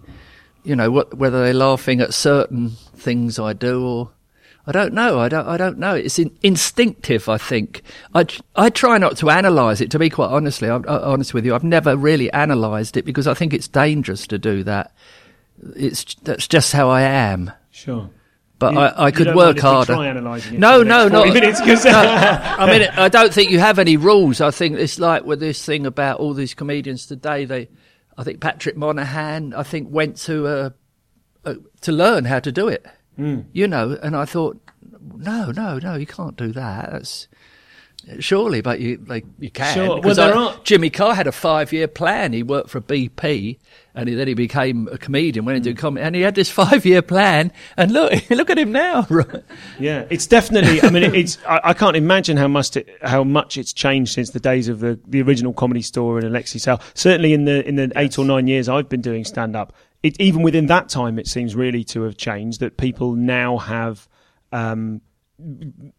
you 0.62 0.76
know, 0.76 0.90
what 0.90 1.14
whether 1.14 1.42
they're 1.42 1.54
laughing 1.54 2.00
at 2.00 2.14
certain 2.14 2.70
things 2.94 3.38
I 3.38 3.52
do 3.52 3.84
or. 3.86 4.10
I 4.66 4.72
don't 4.72 4.94
know. 4.94 5.18
I 5.20 5.28
don't. 5.28 5.46
I 5.46 5.58
don't 5.58 5.76
know. 5.76 5.94
It's 5.94 6.18
in, 6.18 6.34
instinctive. 6.42 7.28
I 7.28 7.36
think. 7.36 7.82
I 8.14 8.24
I 8.56 8.70
try 8.70 8.96
not 8.96 9.18
to 9.18 9.28
analyse 9.28 9.82
it. 9.82 9.90
To 9.90 9.98
be 9.98 10.08
quite 10.08 10.30
honestly, 10.30 10.70
I'm 10.70 10.86
uh, 10.88 11.00
honest 11.02 11.34
with 11.34 11.44
you, 11.44 11.54
I've 11.54 11.64
never 11.64 11.98
really 11.98 12.30
analysed 12.32 12.96
it 12.96 13.04
because 13.04 13.26
I 13.26 13.34
think 13.34 13.52
it's 13.52 13.68
dangerous 13.68 14.26
to 14.28 14.38
do 14.38 14.62
that. 14.62 14.94
It's 15.76 16.14
that's 16.22 16.48
just 16.48 16.72
how 16.72 16.88
I 16.88 17.02
am. 17.02 17.52
Sure. 17.72 18.08
But 18.64 18.72
You- 18.74 18.78
I, 18.80 19.04
I 19.06 19.10
could 19.10 19.26
work 19.28 19.36
mind 19.36 19.58
if 19.58 19.64
we 19.64 19.68
harder. 19.70 19.92
Try 19.94 20.06
analysing 20.08 20.54
it 20.54 20.60
No, 20.60 20.72
for 20.72 20.78
the 20.78 20.84
next 20.84 21.12
no, 21.12 21.18
40 21.18 21.30
not- 21.30 21.34
minutes 21.34 21.60
'cause- 21.60 21.86
I 21.86 22.66
mean, 22.78 22.88
I 22.96 23.08
don't 23.08 23.32
think 23.32 23.50
you 23.50 23.58
have 23.58 23.78
any 23.78 23.96
rules. 23.96 24.40
I 24.40 24.50
think 24.50 24.78
it's 24.78 24.98
like 24.98 25.24
with 25.24 25.40
this 25.40 25.64
thing 25.64 25.86
about 25.86 26.20
all 26.20 26.34
these 26.34 26.54
comedians 26.54 27.06
today. 27.06 27.44
They, 27.44 27.68
I 28.18 28.24
think 28.24 28.40
Patrick 28.40 28.76
Monahan, 28.76 29.54
I 29.54 29.62
think 29.64 29.88
went 29.90 30.16
to 30.18 30.46
uh, 30.46 30.70
uh, 31.44 31.54
to 31.82 31.92
learn 31.92 32.24
how 32.24 32.40
to 32.40 32.50
do 32.52 32.68
it. 32.68 32.86
Hmm. 33.16 33.40
You 33.52 33.68
know, 33.68 33.98
and 34.02 34.16
I 34.16 34.24
thought, 34.24 34.60
no, 35.16 35.50
no, 35.52 35.78
no, 35.78 35.94
you 35.96 36.06
can't 36.06 36.36
do 36.36 36.50
that. 36.52 36.90
That's 36.92 37.28
surely, 38.20 38.60
but 38.60 38.80
you 38.80 39.02
like 39.06 39.24
you 39.38 39.50
can. 39.50 39.74
Sure. 39.74 40.00
Well, 40.00 40.14
there 40.14 40.34
I- 40.34 40.38
are- 40.54 40.60
Jimmy 40.64 40.90
Carr 40.90 41.14
had 41.14 41.26
a 41.26 41.32
five 41.32 41.72
year 41.72 41.88
plan. 41.88 42.32
He 42.32 42.42
worked 42.42 42.70
for 42.70 42.80
BP. 42.80 43.58
And 43.96 44.08
he, 44.08 44.14
then 44.16 44.26
he 44.26 44.34
became 44.34 44.88
a 44.90 44.98
comedian, 44.98 45.44
went 45.44 45.58
into 45.58 45.70
Hmm. 45.70 45.76
comedy, 45.76 46.04
and 46.04 46.14
he 46.16 46.22
had 46.22 46.34
this 46.34 46.50
five-year 46.50 47.00
plan. 47.02 47.52
And 47.76 47.92
look, 47.92 48.12
look 48.30 48.50
at 48.50 48.58
him 48.58 48.72
now. 48.72 49.06
Yeah, 49.78 50.06
it's 50.10 50.26
definitely. 50.26 50.82
I 50.82 50.90
mean, 50.90 51.02
it's. 51.14 51.38
I, 51.46 51.60
I 51.64 51.74
can't 51.74 51.96
imagine 51.96 52.36
how 52.36 52.48
much 52.48 52.76
it, 52.76 52.88
how 53.02 53.24
much 53.24 53.56
it's 53.56 53.72
changed 53.72 54.12
since 54.12 54.30
the 54.30 54.40
days 54.40 54.68
of 54.68 54.80
the, 54.80 54.98
the 55.06 55.22
original 55.22 55.52
comedy 55.52 55.82
store 55.82 56.18
and 56.18 56.26
Alexei 56.26 56.58
Sayle. 56.58 56.80
Certainly 56.94 57.32
in 57.32 57.44
the 57.44 57.66
in 57.66 57.76
the 57.76 57.92
eight 57.96 58.18
or 58.18 58.24
nine 58.24 58.46
years 58.46 58.68
I've 58.68 58.88
been 58.88 59.00
doing 59.00 59.24
stand 59.24 59.54
up, 59.56 59.72
it 60.02 60.20
even 60.20 60.42
within 60.42 60.66
that 60.66 60.88
time, 60.88 61.18
it 61.18 61.26
seems 61.26 61.54
really 61.54 61.82
to 61.84 62.02
have 62.02 62.16
changed. 62.16 62.60
That 62.60 62.76
people 62.76 63.14
now 63.14 63.58
have 63.58 64.08
um, 64.52 65.00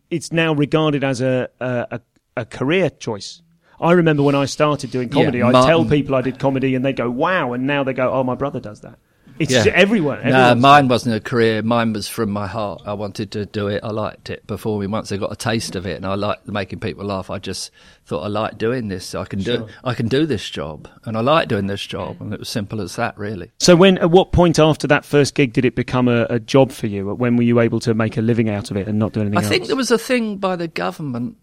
it's 0.09 0.31
now 0.31 0.53
regarded 0.53 1.03
as 1.03 1.21
a, 1.21 1.49
a, 1.59 1.99
a 2.37 2.45
career 2.45 2.89
choice. 2.89 3.41
I 3.79 3.91
remember 3.93 4.23
when 4.23 4.35
I 4.35 4.45
started 4.45 4.91
doing 4.91 5.09
comedy, 5.09 5.39
Yeah, 5.39 5.47
I'd 5.47 5.65
tell 5.65 5.85
people 5.85 6.15
I 6.15 6.21
did 6.21 6.39
comedy 6.39 6.75
and 6.75 6.85
they 6.85 6.93
go, 6.93 7.09
wow. 7.09 7.53
And 7.53 7.67
now 7.67 7.83
they 7.83 7.93
go, 7.93 8.11
oh, 8.11 8.23
my 8.23 8.35
brother 8.35 8.59
does 8.59 8.81
that. 8.81 8.97
It's 9.37 9.51
Yeah. 9.51 9.65
everyone. 9.73 10.19
No, 10.25 10.55
mine 10.55 10.87
wasn't 10.87 11.15
a 11.15 11.19
career. 11.19 11.61
Mine 11.61 11.91
was 11.91 12.07
from 12.07 12.29
my 12.29 12.47
heart. 12.47 12.83
I 12.85 12.93
wanted 12.93 13.31
to 13.31 13.45
do 13.45 13.67
it. 13.67 13.81
I 13.83 13.89
liked 13.89 14.29
it 14.29 14.47
performing. 14.47 14.91
Once 14.91 15.11
I 15.11 15.17
got 15.17 15.29
a 15.29 15.35
taste 15.35 15.75
of 15.75 15.85
it, 15.85 15.97
and 15.97 16.05
I 16.05 16.15
liked 16.15 16.47
making 16.47 16.79
people 16.79 17.03
laugh. 17.03 17.29
I 17.29 17.39
just 17.39 17.69
thought 18.05 18.21
I 18.21 18.27
like 18.27 18.57
doing 18.57 18.87
this. 18.87 19.13
I 19.13 19.25
can 19.25 19.39
do. 19.39 19.67
I 19.83 19.93
can 19.93 20.07
do 20.07 20.25
this 20.25 20.49
job, 20.49 20.87
and 21.03 21.17
I 21.17 21.19
like 21.19 21.49
doing 21.49 21.67
this 21.67 21.85
job. 21.85 22.15
And 22.21 22.33
it 22.33 22.39
was 22.39 22.47
simple 22.47 22.79
as 22.79 22.95
that, 22.95 23.17
really. 23.17 23.51
So 23.59 23.75
when, 23.75 23.97
at 23.97 24.09
what 24.09 24.31
point 24.31 24.57
after 24.57 24.87
that 24.87 25.03
first 25.03 25.35
gig 25.35 25.51
did 25.51 25.65
it 25.65 25.75
become 25.75 26.07
a, 26.07 26.25
a 26.29 26.39
job 26.39 26.71
for 26.71 26.87
you? 26.87 27.13
When 27.13 27.35
were 27.35 27.43
you 27.43 27.59
able 27.59 27.81
to 27.81 27.93
make 27.93 28.15
a 28.15 28.21
living 28.21 28.49
out 28.49 28.71
of 28.71 28.77
it 28.77 28.87
and 28.87 28.97
not 28.97 29.11
do 29.11 29.19
anything 29.19 29.37
I 29.37 29.41
else? 29.41 29.49
think 29.49 29.67
there 29.67 29.75
was 29.75 29.91
a 29.91 29.97
thing 29.97 30.37
by 30.37 30.55
the 30.55 30.69
government. 30.69 31.35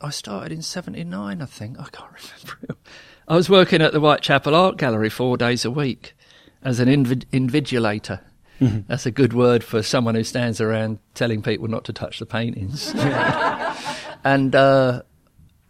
I 0.00 0.10
started 0.10 0.52
in 0.52 0.62
'79. 0.62 1.42
I 1.42 1.44
think 1.44 1.78
I 1.78 1.86
can't 1.90 2.10
remember. 2.58 2.80
I 3.26 3.34
was 3.36 3.50
working 3.50 3.82
at 3.82 3.92
the 3.92 4.00
Whitechapel 4.00 4.54
Art 4.54 4.76
Gallery 4.78 5.10
four 5.10 5.36
days 5.36 5.64
a 5.64 5.70
week 5.70 6.14
as 6.62 6.80
an 6.80 6.88
invi- 6.88 7.26
invigilator. 7.26 8.20
Mm-hmm. 8.60 8.80
That's 8.88 9.06
a 9.06 9.10
good 9.10 9.32
word 9.32 9.62
for 9.62 9.82
someone 9.82 10.14
who 10.14 10.24
stands 10.24 10.60
around 10.60 10.98
telling 11.14 11.42
people 11.42 11.68
not 11.68 11.84
to 11.84 11.92
touch 11.92 12.18
the 12.18 12.26
paintings. 12.26 12.92
and 14.24 14.54
uh, 14.54 15.02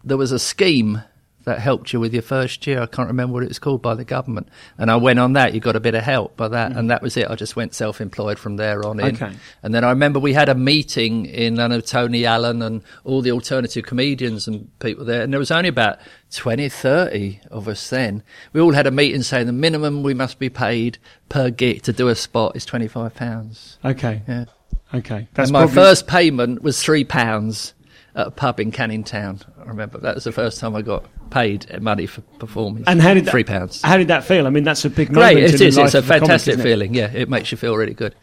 there 0.03 0.17
was 0.17 0.31
a 0.31 0.39
scheme 0.39 1.03
that 1.45 1.59
helped 1.59 1.93
you 1.93 1.99
with 1.99 2.13
your 2.13 2.21
first 2.21 2.67
year. 2.67 2.81
I 2.81 2.85
can't 2.85 3.07
remember 3.07 3.33
what 3.33 3.43
it 3.43 3.47
was 3.47 3.59
called 3.59 3.81
by 3.81 3.95
the 3.95 4.03
government. 4.03 4.49
And 4.77 4.91
I 4.91 4.97
went 4.97 5.19
on 5.19 5.33
that. 5.33 5.53
You 5.53 5.59
got 5.59 5.75
a 5.75 5.79
bit 5.79 5.95
of 5.95 6.03
help 6.03 6.35
by 6.35 6.47
that, 6.49 6.73
and 6.73 6.91
that 6.91 7.01
was 7.01 7.15
it. 7.17 7.29
I 7.29 7.35
just 7.35 7.55
went 7.55 7.73
self-employed 7.73 8.37
from 8.37 8.57
there 8.57 8.85
on 8.85 8.99
in. 8.99 9.15
Okay. 9.15 9.31
And 9.63 9.73
then 9.73 9.83
I 9.83 9.89
remember 9.89 10.19
we 10.19 10.33
had 10.33 10.49
a 10.49 10.55
meeting 10.55 11.25
in 11.25 11.59
I 11.59 11.67
know, 11.67 11.79
Tony 11.81 12.25
Allen 12.25 12.61
and 12.61 12.81
all 13.03 13.21
the 13.21 13.31
alternative 13.31 13.85
comedians 13.85 14.47
and 14.47 14.69
people 14.79 15.05
there, 15.05 15.21
and 15.21 15.31
there 15.33 15.39
was 15.39 15.51
only 15.51 15.69
about 15.69 15.99
20, 16.31 16.69
30 16.69 17.39
of 17.49 17.67
us 17.67 17.89
then. 17.89 18.21
We 18.53 18.61
all 18.61 18.73
had 18.73 18.85
a 18.85 18.91
meeting 18.91 19.23
saying 19.23 19.47
the 19.47 19.53
minimum 19.53 20.03
we 20.03 20.13
must 20.13 20.39
be 20.39 20.49
paid 20.49 20.97
per 21.29 21.49
gig 21.49 21.81
to 21.83 21.93
do 21.93 22.09
a 22.09 22.15
spot 22.15 22.55
is 22.55 22.65
twenty 22.65 22.87
five 22.87 23.15
pounds. 23.15 23.77
Okay. 23.85 24.21
Yeah. 24.27 24.45
Okay. 24.93 25.27
That's 25.33 25.49
and 25.49 25.53
my 25.53 25.59
probably- 25.61 25.75
first 25.75 26.07
payment 26.07 26.61
was 26.61 26.81
three 26.83 27.03
pounds 27.03 27.73
at 28.19 28.27
a 28.27 28.31
pub 28.31 28.59
in 28.59 28.71
Canning 28.71 29.03
Town. 29.03 29.39
I 29.63 29.69
remember 29.69 29.97
that 29.99 30.15
was 30.15 30.23
the 30.25 30.31
first 30.31 30.59
time 30.59 30.75
I 30.75 30.81
got 30.81 31.05
paid 31.29 31.81
money 31.81 32.05
for 32.05 32.21
performing. 32.39 32.83
And 32.87 33.01
how 33.01 33.13
did 33.13 33.25
that, 33.25 33.31
three 33.31 33.43
pounds? 33.43 33.81
How 33.81 33.97
did 33.97 34.09
that 34.09 34.23
feel? 34.23 34.45
I 34.45 34.49
mean, 34.49 34.63
that's 34.63 34.83
a 34.85 34.89
big 34.89 35.09
Great, 35.13 35.35
moment 35.35 35.53
it 35.53 35.61
is. 35.61 35.77
It's 35.77 35.77
a 35.77 35.99
of 35.99 36.05
comic, 36.05 36.19
fantastic 36.21 36.59
it? 36.59 36.63
feeling. 36.63 36.93
Yeah, 36.93 37.11
it 37.11 37.29
makes 37.29 37.51
you 37.51 37.57
feel 37.57 37.75
really 37.77 37.93
good. 37.93 38.15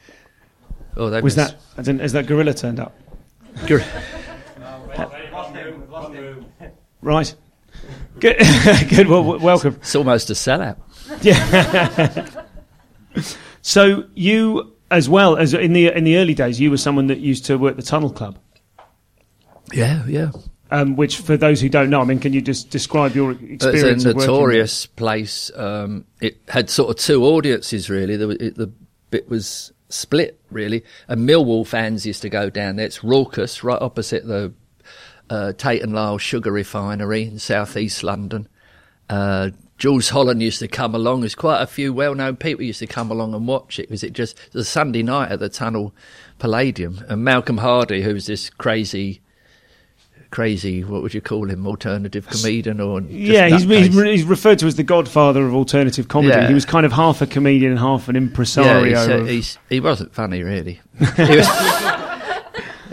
Oh, 0.97 1.11
that 1.11 1.23
Was 1.23 1.35
that 1.37 1.57
as, 1.77 1.89
in, 1.89 2.01
as 2.01 2.13
that 2.13 2.27
gorilla 2.27 2.55
turned 2.55 2.81
up? 2.81 2.95
Gor- 3.67 3.81
Right. 7.03 7.35
Good. 8.19 8.37
Good. 8.89 9.07
Well, 9.07 9.23
w- 9.23 9.45
welcome. 9.45 9.77
It's 9.77 9.95
almost 9.95 10.31
a 10.31 10.33
sellout. 10.33 10.77
Yeah. 11.23 12.27
so 13.63 14.05
you, 14.15 14.73
as 14.91 15.09
well 15.09 15.37
as 15.37 15.55
in 15.55 15.73
the 15.73 15.89
in 15.97 16.03
the 16.05 16.17
early 16.19 16.35
days, 16.35 16.59
you 16.61 16.71
were 16.71 16.77
someone 16.79 17.07
that 17.07 17.19
used 17.21 17.45
to 17.47 17.57
work 17.59 17.77
the 17.77 17.83
Tunnel 17.83 18.11
Club. 18.11 18.39
Yeah, 19.73 20.05
yeah. 20.07 20.31
Um, 20.71 20.97
which, 20.97 21.19
for 21.19 21.37
those 21.37 21.61
who 21.61 21.69
don't 21.69 21.91
know, 21.91 22.01
I 22.01 22.05
mean, 22.05 22.19
can 22.19 22.33
you 22.33 22.41
just 22.41 22.71
describe 22.71 23.15
your 23.15 23.33
experience? 23.33 24.05
It's 24.05 24.05
a 24.05 24.15
notorious 24.15 24.87
place. 24.87 25.51
Um, 25.55 26.07
it 26.21 26.39
had 26.49 26.71
sort 26.71 26.91
of 26.91 26.97
two 26.97 27.25
audiences 27.25 27.89
really. 27.89 28.17
Was, 28.25 28.37
it, 28.39 28.57
the 28.57 28.73
bit 29.11 29.29
was 29.29 29.73
split 29.89 30.41
really, 30.51 30.85
and 31.07 31.29
Millwall 31.29 31.67
fans 31.67 32.05
used 32.05 32.23
to 32.23 32.29
go 32.29 32.51
down 32.51 32.77
there. 32.77 32.87
It's 32.87 33.05
raucous, 33.05 33.63
right 33.63 33.81
opposite 33.81 34.27
the 34.27 34.53
uh, 35.31 35.53
Tate 35.53 35.83
and 35.83 35.95
Lyle 35.95 36.19
sugar 36.19 36.51
refinery 36.51 37.23
in 37.25 37.39
southeast 37.39 38.03
London. 38.03 38.49
Uh, 39.09 39.51
Jools 39.79 40.09
Holland 40.09 40.43
used 40.43 40.59
to 40.61 40.69
come 40.69 40.95
along. 40.95 41.21
There's 41.21 41.35
quite 41.35 41.61
a 41.61 41.67
few 41.67 41.93
well-known 41.93 42.37
people 42.37 42.65
used 42.65 42.79
to 42.79 42.87
come 42.87 43.11
along 43.11 43.35
and 43.35 43.47
watch 43.47 43.79
it 43.79 43.83
because 43.83 44.03
it 44.03 44.15
just 44.15 44.39
it 44.39 44.55
was 44.55 44.67
a 44.67 44.71
Sunday 44.71 45.03
night 45.05 45.31
at 45.31 45.39
the 45.39 45.49
Tunnel 45.49 45.95
Palladium, 46.41 47.05
and 47.09 47.23
Malcolm 47.23 47.59
Hardee, 47.59 48.03
who's 48.03 48.27
this 48.27 48.51
crazy. 48.51 49.21
Crazy, 50.31 50.83
what 50.85 51.03
would 51.03 51.15
you 51.15 51.21
call 51.21 51.49
him? 51.49 51.67
Alternative 51.67 52.27
comedian 52.27 52.81
or 52.81 53.01
Yeah, 53.01 53.49
he's, 53.49 53.63
he's, 53.63 53.95
re- 53.97 54.11
he's 54.13 54.25
referred 54.25 54.59
to 54.59 54.67
as 54.67 54.75
the 54.77 54.83
godfather 54.83 55.47
of 55.47 55.55
alternative 55.55 56.09
comedy. 56.09 56.35
Yeah. 56.35 56.49
He 56.49 56.55
was 56.55 56.65
kind 56.65 56.85
of 56.85 56.93
half 56.93 57.23
a 57.23 57.27
comedian 57.27 57.71
and 57.73 57.79
half 57.81 58.09
an 58.09 58.17
impresario. 58.17 59.07
Yeah, 59.07 59.25
he's, 59.25 59.57
uh, 59.57 59.61
he 59.69 59.81
wasn't 59.81 60.13
funny, 60.15 60.43
really. 60.43 60.81
He 61.17 61.37
was- 61.37 61.93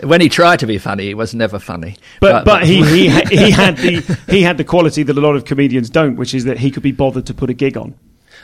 when 0.02 0.20
he 0.20 0.28
tried 0.28 0.58
to 0.60 0.66
be 0.66 0.78
funny, 0.78 1.06
he 1.06 1.14
was 1.14 1.34
never 1.34 1.58
funny. 1.58 1.96
but 2.20 2.44
but 2.44 2.64
he, 2.66 2.82
he 3.08 3.08
he 3.36 3.50
had 3.50 3.76
the 3.78 4.18
he 4.28 4.42
had 4.42 4.56
the 4.58 4.64
quality 4.64 5.02
that 5.02 5.16
a 5.16 5.20
lot 5.20 5.34
of 5.34 5.44
comedians 5.44 5.90
don't, 5.90 6.16
which 6.16 6.34
is 6.34 6.44
that 6.44 6.58
he 6.58 6.70
could 6.70 6.82
be 6.82 6.92
bothered 6.92 7.26
to 7.26 7.34
put 7.34 7.50
a 7.50 7.54
gig 7.54 7.76
on. 7.76 7.94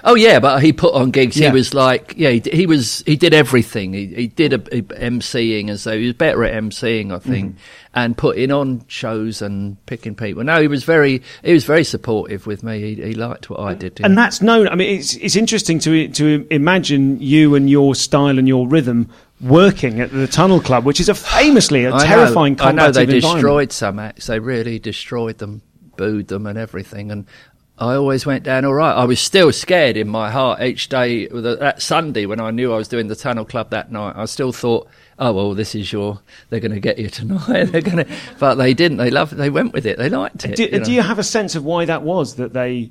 Oh 0.04 0.14
yeah, 0.14 0.40
but 0.40 0.62
he 0.62 0.72
put 0.72 0.94
on 0.94 1.10
gigs. 1.10 1.36
Yeah. 1.36 1.48
He 1.48 1.54
was 1.54 1.74
like, 1.74 2.14
yeah, 2.16 2.30
he, 2.30 2.42
he 2.52 2.66
was 2.66 3.02
he 3.06 3.16
did 3.16 3.34
everything. 3.34 3.92
He, 3.92 4.06
he 4.06 4.26
did 4.28 4.52
a, 4.52 4.56
a 4.76 4.82
MCing, 4.82 5.68
and 5.70 5.78
so 5.80 5.96
he 5.98 6.06
was 6.06 6.14
better 6.14 6.44
at 6.44 6.52
MCing, 6.62 7.14
I 7.14 7.18
think, 7.18 7.54
Mm-hmm. 7.54 7.58
and 7.94 8.16
putting 8.16 8.50
on 8.52 8.84
shows 8.88 9.42
and 9.42 9.84
picking 9.86 10.14
people. 10.14 10.44
No, 10.44 10.60
he 10.60 10.68
was 10.68 10.84
very 10.84 11.22
he 11.44 11.52
was 11.52 11.64
very 11.64 11.84
supportive 11.84 12.46
with 12.46 12.62
me. 12.62 12.80
He, 12.94 13.02
he 13.02 13.14
liked 13.14 13.50
what 13.50 13.60
I 13.60 13.74
did. 13.74 14.00
And 14.02 14.16
that's 14.16 14.40
known. 14.42 14.68
I 14.68 14.74
mean, 14.74 14.98
it's 14.98 15.14
it's 15.16 15.36
interesting 15.36 15.78
to 15.80 16.08
to 16.08 16.46
imagine 16.50 17.20
you 17.20 17.54
and 17.54 17.68
your 17.68 17.94
style 17.94 18.38
and 18.38 18.46
your 18.48 18.68
rhythm 18.68 19.08
working 19.40 20.00
at 20.00 20.12
the 20.12 20.26
Tunnel 20.26 20.60
Club, 20.60 20.84
which 20.84 21.00
is 21.00 21.08
a 21.08 21.14
famously 21.14 21.84
a 21.84 21.90
I 21.94 21.98
know- 21.98 22.04
terrifying 22.04 22.60
I 22.60 22.72
know 22.72 22.90
they 22.90 23.06
destroyed 23.06 23.72
some 23.72 23.98
acts. 23.98 24.26
They 24.26 24.38
really 24.38 24.78
destroyed 24.78 25.38
them, 25.38 25.62
booed 25.96 26.28
them, 26.28 26.46
and 26.46 26.58
everything. 26.58 27.10
And 27.10 27.26
I 27.80 27.94
always 27.94 28.26
went 28.26 28.44
down 28.44 28.66
all 28.66 28.74
right. 28.74 28.92
I 28.92 29.06
was 29.06 29.18
still 29.20 29.52
scared 29.52 29.96
in 29.96 30.06
my 30.06 30.30
heart 30.30 30.60
each 30.60 30.90
day. 30.90 31.28
That 31.28 31.80
Sunday 31.80 32.26
when 32.26 32.38
I 32.38 32.50
knew 32.50 32.74
I 32.74 32.76
was 32.76 32.88
doing 32.88 33.08
the 33.08 33.16
Tunnel 33.16 33.46
Club 33.46 33.70
that 33.70 33.90
night, 33.90 34.14
I 34.16 34.26
still 34.26 34.52
thought, 34.52 34.86
"Oh 35.18 35.32
well, 35.32 35.54
this 35.54 35.74
is 35.74 35.90
your. 35.90 36.20
They're 36.50 36.60
going 36.60 36.72
to 36.72 36.80
get 36.80 36.98
you 36.98 37.08
tonight. 37.08 37.64
they're 37.72 37.80
going 37.80 38.04
to." 38.04 38.06
But 38.38 38.56
they 38.56 38.74
didn't. 38.74 38.98
They 38.98 39.10
loved. 39.10 39.32
They 39.32 39.48
went 39.48 39.72
with 39.72 39.86
it. 39.86 39.96
They 39.96 40.10
liked 40.10 40.44
it. 40.44 40.56
Do, 40.56 40.64
you 40.64 40.78
know. 40.78 40.84
do 40.84 40.92
you 40.92 41.00
have 41.00 41.18
a 41.18 41.24
sense 41.24 41.54
of 41.54 41.64
why 41.64 41.86
that 41.86 42.02
was 42.02 42.36
that 42.36 42.52
they? 42.52 42.90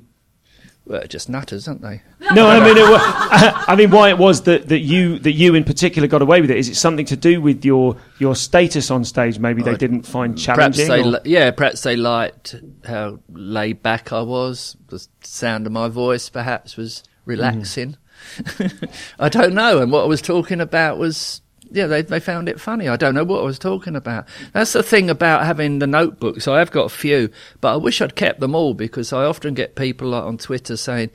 Well, 0.86 1.06
just 1.06 1.28
nutters, 1.28 1.68
aren't 1.68 1.82
they? 1.82 2.02
No, 2.32 2.46
I 2.46 2.60
mean, 2.60 2.76
it, 2.76 2.84
I 3.68 3.74
mean, 3.76 3.90
why 3.90 4.10
it 4.10 4.18
was 4.18 4.42
that, 4.42 4.68
that 4.68 4.80
you 4.80 5.18
that 5.20 5.32
you 5.32 5.54
in 5.56 5.64
particular 5.64 6.06
got 6.06 6.22
away 6.22 6.40
with 6.40 6.50
it? 6.50 6.58
Is 6.58 6.68
it 6.68 6.76
something 6.76 7.06
to 7.06 7.16
do 7.16 7.40
with 7.40 7.64
your 7.64 7.96
your 8.20 8.36
status 8.36 8.90
on 8.90 9.04
stage? 9.04 9.38
Maybe 9.38 9.62
they 9.62 9.72
Oh, 9.72 9.76
didn't 9.76 10.02
find 10.02 10.34
Perhaps 10.34 10.76
challenging. 10.76 10.88
they, 10.88 11.02
li- 11.02 11.18
yeah, 11.24 11.50
perhaps 11.50 11.82
they 11.82 11.96
liked 11.96 12.54
how 12.84 13.18
laid 13.30 13.82
back 13.82 14.12
I 14.12 14.22
was. 14.22 14.76
The 14.88 15.04
sound 15.22 15.66
of 15.66 15.72
my 15.72 15.88
voice, 15.88 16.28
perhaps, 16.28 16.76
was 16.76 17.02
mm. 17.02 17.06
relaxing. 17.26 17.96
I 19.18 19.28
don't 19.28 19.54
know. 19.54 19.80
And 19.80 19.90
what 19.90 20.04
I 20.04 20.06
was 20.06 20.22
talking 20.22 20.60
about 20.60 20.98
was, 20.98 21.42
yeah, 21.70 21.86
they 21.86 22.02
they 22.02 22.20
found 22.20 22.48
it 22.48 22.60
funny. 22.60 22.88
I 22.88 22.96
don't 22.96 23.14
know 23.14 23.24
what 23.24 23.40
I 23.40 23.44
was 23.44 23.58
talking 23.58 23.96
about. 23.96 24.26
That's 24.52 24.72
the 24.72 24.82
thing 24.82 25.08
about 25.10 25.44
having 25.44 25.78
the 25.78 25.86
notebooks. 25.86 26.48
I 26.48 26.58
have 26.58 26.70
got 26.70 26.86
a 26.86 26.90
few, 26.90 27.30
but 27.60 27.72
I 27.74 27.76
wish 27.76 28.00
I'd 28.00 28.16
kept 28.16 28.40
them 28.40 28.54
all 28.54 28.74
because 28.74 29.12
I 29.12 29.24
often 29.24 29.54
get 29.54 29.74
people 29.74 30.14
on 30.14 30.38
Twitter 30.38 30.76
saying. 30.76 31.10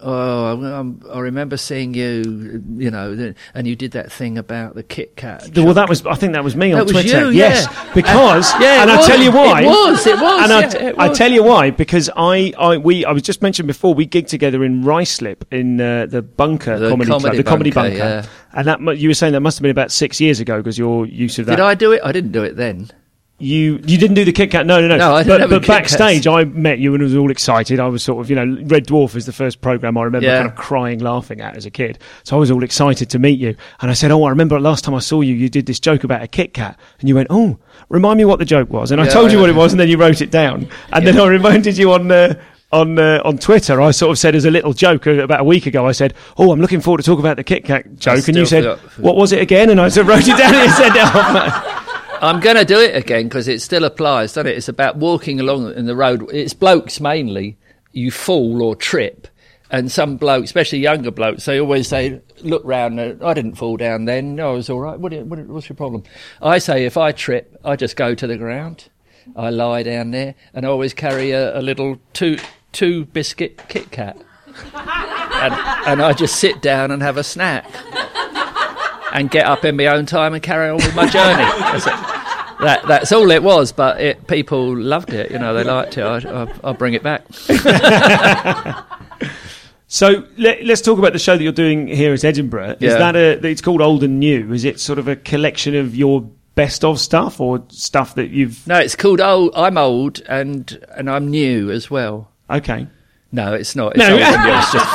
Oh, 0.00 0.62
I'm, 0.62 1.02
I 1.12 1.18
remember 1.18 1.56
seeing 1.56 1.92
you, 1.92 2.62
you 2.76 2.88
know, 2.90 3.34
and 3.52 3.66
you 3.66 3.74
did 3.74 3.90
that 3.92 4.12
thing 4.12 4.38
about 4.38 4.76
the 4.76 4.84
Kit 4.84 5.16
Kat. 5.16 5.50
well, 5.56 5.74
that 5.74 5.88
was. 5.88 6.06
I 6.06 6.14
think 6.14 6.34
that 6.34 6.44
was 6.44 6.54
me 6.54 6.70
on 6.72 6.78
That 6.78 6.84
was 6.84 6.92
Twitter. 6.92 7.24
you, 7.26 7.30
yes, 7.30 7.66
yeah. 7.68 7.94
because 7.94 8.52
And- 8.52 8.62
yeah, 8.62 8.82
and 8.82 8.90
I 8.92 9.04
tell 9.06 9.20
you 9.20 9.32
why. 9.32 9.62
It 9.62 9.66
was, 9.66 10.06
it 10.06 10.20
was, 10.20 10.42
And 10.44 10.52
I, 10.52 10.60
yeah, 10.60 10.92
I 10.98 11.08
was. 11.08 11.18
tell 11.18 11.32
you 11.32 11.42
why 11.42 11.70
because 11.70 12.08
I, 12.16 12.52
I 12.58 12.76
we 12.76 13.04
I 13.04 13.10
was 13.10 13.22
just 13.22 13.42
mentioned 13.42 13.66
before 13.66 13.92
we 13.92 14.06
gigged 14.06 14.28
together 14.28 14.62
in 14.62 14.84
Ruislip 14.84 15.42
in 15.50 15.80
uh, 15.80 16.06
the 16.06 16.22
Bunker 16.22 16.78
The 16.78 16.90
Comedy 16.90 17.08
Club, 17.08 17.22
Comedy 17.22 17.36
the 17.38 17.44
Comedy 17.44 17.70
Bunker, 17.72 17.98
Bunker, 17.98 18.28
yeah. 18.28 18.52
and 18.52 18.66
that 18.68 18.98
you 18.98 19.08
were 19.08 19.14
saying 19.14 19.32
that 19.32 19.40
must 19.40 19.58
have 19.58 19.62
been 19.62 19.72
about 19.72 19.90
six 19.90 20.20
years 20.20 20.38
ago 20.38 20.58
because 20.58 20.78
your 20.78 21.06
use 21.06 21.40
of 21.40 21.46
that. 21.46 21.56
Did 21.56 21.64
I 21.64 21.74
do 21.74 21.90
it? 21.90 22.00
I 22.04 22.12
didn't 22.12 22.30
do 22.32 22.44
it 22.44 22.54
then. 22.56 22.88
You 23.40 23.74
you 23.84 23.96
didn't 23.98 24.14
do 24.14 24.24
the 24.24 24.32
Kit 24.32 24.50
Kat? 24.50 24.66
No, 24.66 24.80
no, 24.80 24.88
no. 24.88 24.96
No, 24.96 25.14
I 25.14 25.22
but 25.22 25.48
but 25.48 25.64
backstage, 25.64 26.26
I 26.26 26.42
met 26.42 26.80
you 26.80 26.92
and 26.94 27.02
was 27.04 27.14
all 27.14 27.30
excited. 27.30 27.78
I 27.78 27.86
was 27.86 28.02
sort 28.02 28.20
of, 28.20 28.28
you 28.28 28.34
know, 28.34 28.60
Red 28.64 28.88
Dwarf 28.88 29.14
is 29.14 29.26
the 29.26 29.32
first 29.32 29.60
program 29.60 29.96
I 29.96 30.02
remember 30.02 30.26
Yeah. 30.26 30.38
kind 30.38 30.48
of 30.50 30.56
crying, 30.56 30.98
laughing 30.98 31.40
at 31.40 31.56
as 31.56 31.64
a 31.64 31.70
kid. 31.70 32.00
So 32.24 32.34
I 32.36 32.40
was 32.40 32.50
all 32.50 32.64
excited 32.64 33.10
to 33.10 33.18
meet 33.20 33.38
you. 33.38 33.54
And 33.80 33.92
I 33.92 33.94
said, 33.94 34.10
"Oh, 34.10 34.24
I 34.24 34.30
remember 34.30 34.58
last 34.58 34.82
time 34.82 34.96
I 34.96 34.98
saw 34.98 35.20
you, 35.20 35.34
you 35.34 35.48
did 35.48 35.66
this 35.66 35.78
joke 35.78 36.02
about 36.02 36.20
a 36.20 36.26
Kit 36.26 36.52
Kat." 36.52 36.76
And 36.98 37.08
you 37.08 37.14
went, 37.14 37.28
"Oh, 37.30 37.58
remind 37.88 38.18
me 38.18 38.24
what 38.24 38.40
the 38.40 38.44
joke 38.44 38.70
was." 38.70 38.90
And 38.90 39.00
I 39.00 39.04
Yeah, 39.04 39.10
told 39.10 39.30
you 39.30 39.38
what 39.38 39.50
it 39.50 39.54
was, 39.56 39.72
and 39.72 39.78
then 39.78 39.88
you 39.88 39.98
wrote 39.98 40.20
it 40.20 40.32
down. 40.32 40.66
And 40.92 41.06
then 41.06 41.20
I 41.20 41.26
reminded 41.28 41.78
you 41.78 41.92
on. 41.92 42.10
Uh, 42.10 42.34
on 42.70 42.98
uh, 42.98 43.22
on 43.24 43.38
Twitter, 43.38 43.80
I 43.80 43.92
sort 43.92 44.10
of 44.10 44.18
said 44.18 44.34
as 44.34 44.44
a 44.44 44.50
little 44.50 44.74
joke 44.74 45.06
uh, 45.06 45.12
about 45.12 45.40
a 45.40 45.44
week 45.44 45.64
ago. 45.64 45.86
I 45.86 45.92
said, 45.92 46.12
"Oh, 46.36 46.52
I'm 46.52 46.60
looking 46.60 46.82
forward 46.82 46.98
to 46.98 47.02
talk 47.02 47.18
about 47.18 47.38
the 47.38 47.42
Kit 47.42 47.64
Kat 47.64 47.96
joke," 47.98 48.28
and 48.28 48.36
you 48.36 48.44
said, 48.44 48.78
"What 48.98 49.16
was 49.16 49.32
it 49.32 49.40
again?" 49.40 49.70
And 49.70 49.80
I 49.80 49.88
sort 49.88 50.06
of 50.06 50.08
wrote 50.08 50.28
it 50.28 50.36
down 50.36 50.54
and 50.54 50.70
said, 50.72 50.92
"Oh, 50.94 51.84
I'm 52.20 52.40
going 52.40 52.56
to 52.56 52.64
do 52.64 52.80
it 52.80 52.96
again 52.96 53.24
because 53.24 53.48
it 53.48 53.60
still 53.60 53.84
applies, 53.84 54.32
doesn't 54.32 54.50
it? 54.50 54.56
It's 54.56 54.68
about 54.68 54.96
walking 54.96 55.40
along 55.40 55.74
in 55.74 55.86
the 55.86 55.96
road. 55.96 56.28
It's 56.32 56.54
blokes 56.54 57.00
mainly. 57.00 57.56
You 57.92 58.10
fall 58.10 58.62
or 58.62 58.76
trip, 58.76 59.28
and 59.70 59.90
some 59.90 60.16
blokes, 60.16 60.46
especially 60.46 60.78
younger 60.78 61.10
blokes, 61.10 61.44
they 61.44 61.60
always 61.60 61.88
say, 61.88 62.20
look 62.42 62.62
round. 62.64 63.00
I 63.00 63.34
didn't 63.34 63.56
fall 63.56 63.76
down 63.76 64.04
then. 64.04 64.34
No, 64.34 64.50
I 64.50 64.54
was 64.54 64.70
all 64.70 64.80
right. 64.80 64.98
What, 64.98 65.12
what, 65.12 65.38
what's 65.46 65.68
your 65.68 65.76
problem? 65.76 66.04
I 66.40 66.58
say 66.58 66.84
if 66.84 66.96
I 66.96 67.12
trip, 67.12 67.58
I 67.64 67.76
just 67.76 67.96
go 67.96 68.14
to 68.14 68.26
the 68.26 68.36
ground. 68.36 68.88
I 69.36 69.50
lie 69.50 69.82
down 69.82 70.10
there, 70.10 70.34
and 70.54 70.64
I 70.64 70.68
always 70.68 70.94
carry 70.94 71.32
a, 71.32 71.58
a 71.58 71.60
little 71.60 71.98
two 72.14 72.38
two 72.72 73.04
biscuit 73.06 73.62
Kit 73.68 73.90
Kat, 73.90 74.16
and, 74.74 75.54
and 75.54 76.02
I 76.02 76.14
just 76.14 76.36
sit 76.36 76.62
down 76.62 76.90
and 76.90 77.02
have 77.02 77.16
a 77.18 77.24
snack, 77.24 77.66
and 79.18 79.30
get 79.30 79.46
up 79.46 79.64
in 79.64 79.76
my 79.76 79.86
own 79.86 80.06
time 80.06 80.32
and 80.34 80.42
carry 80.42 80.68
on 80.70 80.76
with 80.76 80.94
my 80.94 81.06
journey. 81.08 81.42
That's. 81.58 81.84
That, 82.60 82.88
that's 82.88 83.12
all 83.12 83.30
it 83.30 83.44
was, 83.44 83.70
but 83.70 84.00
it, 84.00 84.26
people 84.26 84.76
loved 84.76 85.12
it. 85.12 85.30
You 85.30 85.38
know, 85.38 85.54
they 85.54 85.62
liked 85.62 85.96
it. 85.96 86.02
I, 86.02 86.16
I, 86.16 86.52
I'll 86.64 86.74
bring 86.74 86.94
it 86.94 87.04
back. 87.04 87.22
So 89.90 90.24
let, 90.36 90.60
us 90.68 90.82
talk 90.82 90.98
about 90.98 91.14
the 91.14 91.18
show 91.18 91.34
that 91.36 91.42
you're 91.42 91.50
doing 91.50 91.86
here 91.88 92.12
at 92.12 92.22
Edinburgh. 92.22 92.72
Is 92.72 92.92
Yeah. 92.92 92.98
that 92.98 93.16
a? 93.16 93.46
It's 93.46 93.62
called 93.62 93.80
Old 93.80 94.02
and 94.04 94.20
New. 94.20 94.52
Is 94.52 94.64
it 94.66 94.78
sort 94.80 94.98
of 94.98 95.08
a 95.08 95.16
collection 95.16 95.74
of 95.74 95.96
your 95.96 96.28
best 96.56 96.84
of 96.84 97.00
stuff 97.00 97.40
or 97.40 97.64
stuff 97.70 98.14
that 98.16 98.28
you've? 98.28 98.66
No, 98.66 98.76
it's 98.78 98.94
called 98.94 99.18
old. 99.20 99.52
I'm 99.56 99.78
old 99.78 100.20
and 100.28 100.78
and 100.94 101.08
I'm 101.08 101.28
new 101.30 101.70
as 101.70 101.90
well. 101.90 102.30
Okay. 102.50 102.86
No, 103.32 103.54
it's 103.54 103.74
not. 103.74 103.96
It's 103.96 104.06
No. 104.06 104.12
old 104.12 104.20
and 104.20 104.44
new. 104.44 104.52
It's 104.58 104.72
just, 104.72 104.86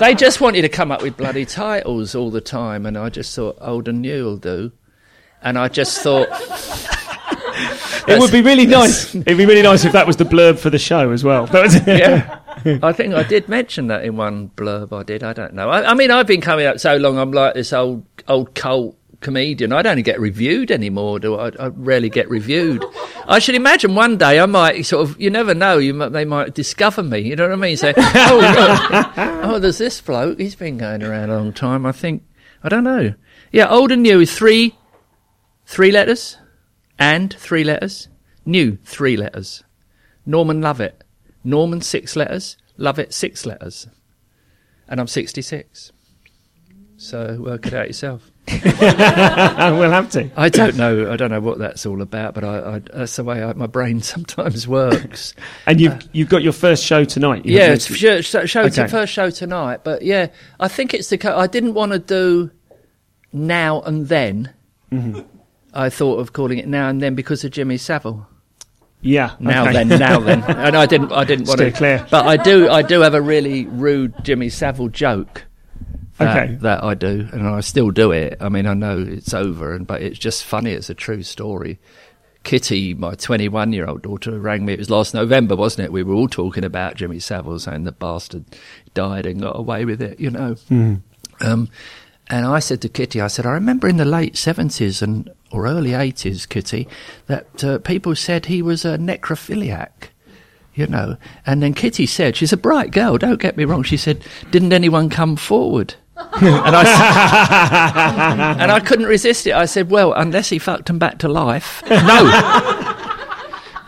they 0.00 0.14
just 0.14 0.40
want 0.40 0.56
you 0.56 0.62
to 0.62 0.68
come 0.68 0.90
up 0.90 1.02
with 1.02 1.16
bloody 1.16 1.44
titles 1.44 2.14
all 2.14 2.30
the 2.30 2.40
time, 2.40 2.86
and 2.86 2.98
I 2.98 3.08
just 3.10 3.34
thought 3.34 3.56
old 3.60 3.86
and 3.86 4.02
new 4.02 4.24
will 4.24 4.36
do. 4.36 4.72
And 5.42 5.58
I 5.58 5.68
just 5.68 6.02
thought 6.02 6.28
It 8.08 8.18
would 8.18 8.32
be 8.32 8.42
really 8.42 8.66
nice. 8.66 9.14
It'd 9.14 9.38
be 9.38 9.46
really 9.46 9.62
nice 9.62 9.84
if 9.84 9.92
that 9.92 10.06
was 10.06 10.16
the 10.16 10.24
blurb 10.24 10.58
for 10.58 10.70
the 10.70 10.78
show 10.78 11.10
as 11.12 11.22
well. 11.22 11.48
Yeah. 11.52 12.40
I 12.82 12.92
think 12.92 13.14
I 13.14 13.22
did 13.22 13.48
mention 13.48 13.86
that 13.86 14.04
in 14.04 14.16
one 14.16 14.50
blurb 14.56 14.92
I 14.92 15.02
did. 15.02 15.22
I 15.22 15.32
don't 15.32 15.54
know. 15.54 15.70
I, 15.70 15.90
I 15.90 15.94
mean, 15.94 16.10
I've 16.10 16.26
been 16.26 16.40
coming 16.40 16.66
up 16.66 16.80
so 16.80 16.96
long. 16.96 17.18
I'm 17.18 17.32
like 17.32 17.54
this 17.54 17.72
old 17.72 18.04
old 18.28 18.54
cult 18.54 18.96
comedian. 19.20 19.72
I 19.72 19.82
don't 19.82 20.02
get 20.02 20.20
reviewed 20.20 20.70
anymore. 20.70 21.18
Do 21.18 21.36
I? 21.36 21.50
I 21.58 21.66
rarely 21.68 22.08
get 22.08 22.28
reviewed. 22.28 22.84
I 23.26 23.38
should 23.38 23.54
imagine 23.54 23.94
one 23.94 24.16
day 24.16 24.40
I 24.40 24.46
might 24.46 24.84
sort 24.86 25.08
of. 25.08 25.20
You 25.20 25.30
never 25.30 25.54
know. 25.54 25.78
You 25.78 25.94
might, 25.94 26.10
they 26.10 26.24
might 26.24 26.54
discover 26.54 27.02
me. 27.02 27.20
You 27.20 27.36
know 27.36 27.44
what 27.44 27.52
I 27.52 27.56
mean? 27.56 27.76
Say, 27.76 27.94
oh, 27.96 29.12
oh, 29.44 29.58
there's 29.58 29.78
this 29.78 30.00
bloke. 30.00 30.38
He's 30.38 30.56
been 30.56 30.78
going 30.78 31.02
around 31.02 31.30
a 31.30 31.36
long 31.36 31.52
time. 31.52 31.86
I 31.86 31.92
think. 31.92 32.24
I 32.62 32.68
don't 32.68 32.84
know. 32.84 33.14
Yeah, 33.52 33.68
old 33.68 33.90
and 33.90 34.02
new 34.02 34.20
is 34.20 34.36
three, 34.36 34.76
three 35.64 35.90
letters, 35.90 36.36
and 36.98 37.32
three 37.32 37.64
letters. 37.64 38.08
New 38.44 38.78
three 38.84 39.16
letters. 39.16 39.64
Norman 40.26 40.60
Lovett. 40.60 41.04
Norman 41.42 41.80
six 41.80 42.16
letters. 42.16 42.56
Lovett 42.76 43.12
six 43.12 43.46
letters. 43.46 43.86
And 44.88 45.00
I'm 45.00 45.06
66. 45.06 45.92
So 46.96 47.38
work 47.40 47.66
it 47.66 47.74
out 47.74 47.86
yourself. 47.86 48.29
we'll 48.48 49.90
have 49.90 50.10
to. 50.10 50.30
I 50.36 50.48
don't 50.48 50.76
know. 50.76 51.12
I 51.12 51.16
don't 51.16 51.30
know 51.30 51.40
what 51.40 51.58
that's 51.58 51.86
all 51.86 52.02
about, 52.02 52.34
but 52.34 52.42
I, 52.44 52.76
I, 52.76 52.78
that's 52.78 53.16
the 53.16 53.24
way 53.24 53.42
I, 53.42 53.52
my 53.52 53.66
brain 53.66 54.02
sometimes 54.02 54.66
works. 54.66 55.34
And 55.66 55.80
you've 55.80 56.08
you've 56.12 56.28
got 56.28 56.42
your 56.42 56.52
first 56.52 56.84
show 56.84 57.04
tonight. 57.04 57.46
you 57.46 57.56
yeah, 57.56 57.72
it's 57.72 57.86
show, 57.94 58.20
show, 58.20 58.62
Okay. 58.62 58.88
first 58.88 59.12
show 59.12 59.30
tonight. 59.30 59.84
But 59.84 60.02
yeah, 60.02 60.28
I 60.58 60.68
think 60.68 60.94
it's 60.94 61.08
the. 61.10 61.32
I 61.36 61.46
didn't 61.46 61.74
want 61.74 61.92
to 61.92 61.98
do 61.98 62.50
now 63.32 63.82
and 63.82 64.08
then. 64.08 64.52
Mm-hmm. 64.90 65.20
I 65.72 65.88
thought 65.88 66.18
of 66.18 66.32
calling 66.32 66.58
it 66.58 66.66
now 66.66 66.88
and 66.88 67.00
then 67.00 67.14
because 67.14 67.44
of 67.44 67.52
Jimmy 67.52 67.76
Savile. 67.76 68.26
yeah. 69.02 69.36
Now 69.38 69.62
okay. 69.68 69.84
then, 69.84 70.00
now 70.00 70.18
then, 70.18 70.42
and 70.42 70.76
I 70.76 70.86
didn't. 70.86 71.12
I 71.12 71.22
didn't 71.24 71.46
want 71.46 71.60
to. 71.60 71.70
clear. 71.70 72.04
But 72.10 72.26
I 72.26 72.36
do. 72.36 72.68
I 72.68 72.82
do 72.82 73.00
have 73.02 73.14
a 73.14 73.22
really 73.22 73.66
rude 73.66 74.24
Jimmy 74.24 74.48
Savile 74.48 74.88
joke. 74.88 75.44
That, 76.20 76.36
Okay. 76.36 76.54
that 76.56 76.84
I 76.84 76.94
do, 76.94 77.28
and 77.32 77.46
I 77.48 77.60
still 77.60 77.90
do 77.90 78.12
it. 78.12 78.36
I 78.40 78.48
mean, 78.48 78.66
I 78.66 78.74
know 78.74 78.98
it's 78.98 79.34
over, 79.34 79.74
and 79.74 79.86
but 79.86 80.02
it's 80.02 80.18
just 80.18 80.44
funny. 80.44 80.70
It's 80.72 80.90
a 80.90 80.94
true 80.94 81.22
story. 81.22 81.78
Kitty, 82.42 82.94
my 82.94 83.14
21 83.14 83.72
year 83.72 83.86
old 83.86 84.02
daughter, 84.02 84.38
rang 84.38 84.64
me. 84.64 84.72
It 84.74 84.78
was 84.78 84.88
last 84.90 85.12
November, 85.14 85.56
wasn't 85.56 85.86
it? 85.86 85.92
We 85.92 86.02
were 86.02 86.14
all 86.14 86.28
talking 86.28 86.64
about 86.64 86.94
Jimmy 86.96 87.18
Savile 87.18 87.58
saying 87.58 87.84
the 87.84 87.92
bastard 87.92 88.44
died 88.94 89.26
and 89.26 89.40
got 89.42 89.58
away 89.58 89.84
with 89.84 90.00
it, 90.00 90.18
you 90.20 90.30
know. 90.30 90.56
Um, 91.40 91.68
and 92.28 92.46
I 92.46 92.58
said 92.60 92.80
to 92.82 92.88
Kitty, 92.88 93.20
I 93.20 93.26
said, 93.26 93.44
I 93.44 93.50
remember 93.52 93.88
in 93.88 93.96
the 93.98 94.04
late 94.04 94.34
70s 94.34 95.02
and 95.02 95.30
or 95.50 95.66
early 95.66 95.90
80s, 95.90 96.48
Kitty, 96.48 96.86
that 97.26 97.64
uh, 97.64 97.78
people 97.78 98.14
said 98.14 98.46
he 98.46 98.62
was 98.62 98.84
a 98.84 98.96
necrophiliac. 98.98 99.90
You 100.72 100.86
know, 100.86 101.16
and 101.44 101.60
then 101.62 101.74
Kitty 101.74 102.06
said, 102.06 102.36
she's 102.36 102.52
a 102.52 102.56
bright 102.56 102.92
girl, 102.92 103.18
don't 103.18 103.40
get 103.40 103.56
me 103.56 103.64
wrong. 103.64 103.82
She 103.82 103.96
said, 103.96 104.24
Didn't 104.52 104.72
anyone 104.72 105.10
come 105.10 105.34
forward? 105.36 105.94
and 106.42 106.76
I 106.76 106.82
s- 106.82 108.58
and 108.60 108.70
I 108.72 108.80
couldn't 108.80 109.06
resist 109.06 109.46
it. 109.46 109.52
I 109.54 109.64
said, 109.66 109.90
"Well, 109.90 110.12
unless 110.12 110.48
he 110.48 110.58
fucked 110.58 110.88
him 110.90 110.98
back 110.98 111.18
to 111.18 111.28
life, 111.28 111.82
no." 111.88 111.96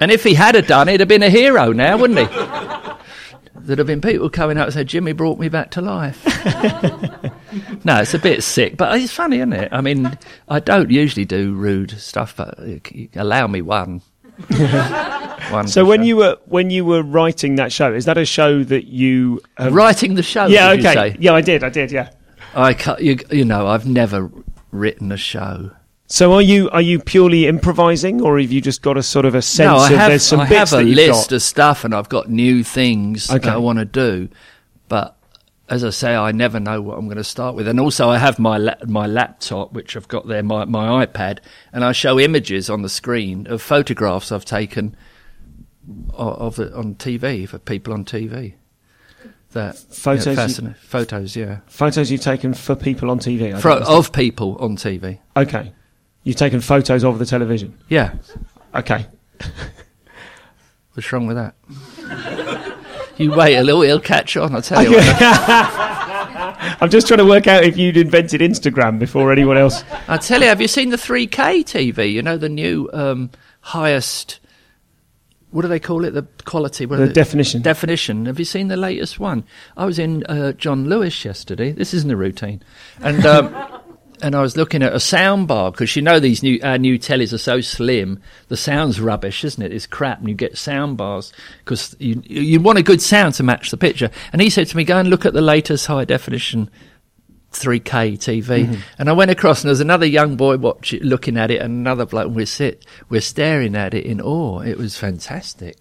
and 0.00 0.10
if 0.10 0.24
he 0.24 0.34
had 0.34 0.54
have 0.54 0.66
done, 0.66 0.88
he'd 0.88 1.00
have 1.00 1.08
been 1.08 1.22
a 1.22 1.30
hero 1.30 1.72
now, 1.72 1.96
wouldn't 1.98 2.18
he? 2.18 2.26
There'd 3.54 3.78
have 3.78 3.86
been 3.86 4.00
people 4.00 4.28
coming 4.28 4.58
up 4.58 4.66
and 4.66 4.74
said, 4.74 4.88
"Jimmy 4.88 5.12
brought 5.12 5.38
me 5.38 5.48
back 5.48 5.70
to 5.72 5.80
life." 5.80 6.24
no, 7.84 7.96
it's 8.00 8.14
a 8.14 8.18
bit 8.18 8.42
sick, 8.42 8.76
but 8.76 8.98
it's 9.00 9.12
funny, 9.12 9.36
isn't 9.36 9.52
it? 9.52 9.68
I 9.72 9.80
mean, 9.80 10.18
I 10.48 10.58
don't 10.58 10.90
usually 10.90 11.24
do 11.24 11.52
rude 11.54 11.92
stuff, 11.92 12.34
but 12.36 12.58
allow 13.14 13.46
me 13.46 13.62
one. 13.62 14.02
one 15.50 15.68
So 15.68 15.84
when 15.84 16.00
sure. 16.00 16.04
you 16.06 16.16
were 16.16 16.36
when 16.46 16.70
you 16.70 16.84
were 16.84 17.02
writing 17.02 17.54
that 17.56 17.70
show, 17.72 17.92
is 17.94 18.06
that 18.06 18.18
a 18.18 18.24
show 18.24 18.64
that 18.64 18.86
you 18.86 19.40
have 19.58 19.72
writing 19.72 20.14
the 20.14 20.22
show, 20.22 20.46
Yeah, 20.46 20.74
did 20.74 20.82
you 20.82 20.88
okay. 20.90 21.10
say? 21.12 21.16
Yeah, 21.20 21.34
I 21.34 21.40
did. 21.42 21.62
I 21.62 21.68
did. 21.68 21.92
Yeah. 21.92 22.10
I 22.54 22.74
ca 22.74 22.96
you, 22.98 23.18
you 23.30 23.44
know, 23.44 23.66
I've 23.66 23.86
never 23.86 24.30
written 24.70 25.12
a 25.12 25.16
show. 25.16 25.70
So 26.06 26.34
are 26.34 26.42
you 26.42 26.68
are 26.70 26.82
you 26.82 26.98
purely 26.98 27.46
improvising, 27.46 28.20
or 28.20 28.38
have 28.38 28.52
you 28.52 28.60
just 28.60 28.82
got 28.82 28.98
a 28.98 29.02
sort 29.02 29.24
of 29.24 29.34
a 29.34 29.40
sense 29.42 29.66
no, 29.68 29.76
I 29.78 29.90
of 29.92 29.98
have, 29.98 30.10
there's 30.10 30.22
some 30.22 30.40
I 30.40 30.48
bits 30.48 30.70
have 30.70 30.80
a 30.80 30.82
that 30.82 30.88
you've 30.88 30.96
list 30.96 31.30
got? 31.30 31.36
of 31.36 31.42
stuff, 31.42 31.84
and 31.84 31.94
I've 31.94 32.08
got 32.10 32.28
new 32.28 32.62
things 32.62 33.30
Okay. 33.30 33.38
that 33.38 33.54
I 33.54 33.56
want 33.56 33.78
to 33.78 33.84
do. 33.86 34.28
But 34.88 35.16
as 35.70 35.84
I 35.84 35.90
say, 35.90 36.14
I 36.14 36.32
never 36.32 36.60
know 36.60 36.82
what 36.82 36.98
I'm 36.98 37.06
going 37.06 37.16
to 37.16 37.24
start 37.24 37.54
with. 37.54 37.66
And 37.66 37.80
also, 37.80 38.10
I 38.10 38.18
have 38.18 38.38
my 38.38 38.58
la- 38.58 38.74
my 38.86 39.06
laptop, 39.06 39.72
which 39.72 39.96
I've 39.96 40.08
got 40.08 40.28
there, 40.28 40.42
my 40.42 40.66
my 40.66 41.06
iPad, 41.06 41.38
and 41.72 41.82
I 41.82 41.92
show 41.92 42.20
images 42.20 42.68
on 42.68 42.82
the 42.82 42.90
screen 42.90 43.46
of 43.46 43.62
photographs 43.62 44.30
I've 44.30 44.44
taken 44.44 44.94
of 46.12 46.58
it 46.58 46.72
on 46.74 46.94
TV 46.96 47.48
for 47.48 47.58
people 47.58 47.92
on 47.94 48.04
TV. 48.04 48.54
That 49.52 49.76
Photos 49.76 50.26
yeah, 50.26 50.30
you- 50.32 50.36
fascinating. 50.36 50.76
photos, 50.80 51.36
yeah, 51.36 51.58
Photos 51.66 52.10
you've 52.10 52.20
taken 52.22 52.54
for 52.54 52.74
people 52.74 53.10
on 53.10 53.18
TV. 53.18 53.54
I 53.54 53.60
don't 53.60 53.82
of 53.82 54.12
people 54.12 54.56
on 54.60 54.76
TV. 54.76 55.18
okay, 55.36 55.72
you've 56.24 56.36
taken 56.36 56.60
photos 56.60 57.04
of 57.04 57.18
the 57.18 57.26
television. 57.26 57.76
Yeah, 57.88 58.14
Okay, 58.74 59.06
what's 60.94 61.12
wrong 61.12 61.26
with 61.26 61.36
that? 61.36 61.54
you 63.18 63.30
wait 63.32 63.56
a 63.56 63.62
little, 63.62 63.82
he'll 63.82 64.00
catch 64.00 64.36
on. 64.36 64.54
I'll 64.54 64.62
tell 64.62 64.82
you. 64.82 64.98
I'm 66.80 66.90
just 66.90 67.06
trying 67.06 67.18
to 67.18 67.24
work 67.26 67.46
out 67.46 67.64
if 67.64 67.76
you'd 67.76 67.96
invented 67.96 68.40
Instagram 68.40 68.98
before 68.98 69.30
anyone 69.32 69.56
else. 69.56 69.84
I 70.08 70.16
tell 70.16 70.40
you, 70.40 70.46
have 70.46 70.60
you 70.60 70.68
seen 70.68 70.90
the 70.90 70.96
3K 70.96 71.64
TV? 71.64 72.12
You 72.12 72.22
know 72.22 72.36
the 72.36 72.48
new 72.48 72.88
um, 72.92 73.30
highest. 73.60 74.40
What 75.52 75.62
do 75.62 75.68
they 75.68 75.78
call 75.78 76.04
it? 76.04 76.10
The 76.10 76.26
quality. 76.44 76.86
The 76.86 77.02
are 77.02 77.12
definition. 77.12 77.62
Definition. 77.62 78.26
Have 78.26 78.38
you 78.38 78.44
seen 78.44 78.68
the 78.68 78.76
latest 78.76 79.20
one? 79.20 79.44
I 79.76 79.84
was 79.84 79.98
in 79.98 80.24
uh, 80.24 80.52
John 80.52 80.88
Lewis 80.88 81.24
yesterday. 81.24 81.72
This 81.72 81.92
isn't 81.92 82.10
a 82.10 82.16
routine, 82.16 82.62
and 83.00 83.24
um, 83.26 83.54
and 84.22 84.34
I 84.34 84.40
was 84.40 84.56
looking 84.56 84.82
at 84.82 84.94
a 84.94 85.00
sound 85.00 85.48
bar 85.48 85.70
because 85.70 85.94
you 85.94 86.00
know 86.00 86.18
these 86.18 86.42
new 86.42 86.58
our 86.62 86.78
new 86.78 86.98
tellies 86.98 87.34
are 87.34 87.38
so 87.38 87.60
slim. 87.60 88.22
The 88.48 88.56
sound's 88.56 88.98
rubbish, 88.98 89.44
isn't 89.44 89.62
it? 89.62 89.74
It's 89.74 89.86
crap, 89.86 90.20
and 90.20 90.28
you 90.28 90.34
get 90.34 90.56
sound 90.56 90.96
bars 90.96 91.34
because 91.58 91.94
you 91.98 92.22
you 92.24 92.58
want 92.58 92.78
a 92.78 92.82
good 92.82 93.02
sound 93.02 93.34
to 93.34 93.42
match 93.42 93.70
the 93.70 93.76
picture. 93.76 94.10
And 94.32 94.40
he 94.40 94.48
said 94.48 94.68
to 94.68 94.76
me, 94.76 94.84
"Go 94.84 94.96
and 94.96 95.10
look 95.10 95.26
at 95.26 95.34
the 95.34 95.42
latest 95.42 95.86
high 95.86 96.06
definition 96.06 96.70
3K 97.52 98.14
TV. 98.18 98.80
And 98.98 99.08
I 99.08 99.12
went 99.12 99.30
across, 99.30 99.62
and 99.62 99.68
there 99.68 99.72
was 99.72 99.80
another 99.80 100.06
young 100.06 100.36
boy 100.36 100.56
watch 100.56 100.92
it, 100.92 101.02
looking 101.02 101.36
at 101.36 101.50
it, 101.50 101.60
and 101.60 101.72
another 101.72 102.06
bloke. 102.06 102.26
And 102.26 102.36
we 102.36 102.46
sit, 102.46 102.84
we're 103.08 103.20
staring 103.20 103.74
at 103.76 103.94
it 103.94 104.04
in 104.04 104.20
awe. 104.20 104.60
It 104.60 104.78
was 104.78 104.96
fantastic. 104.96 105.76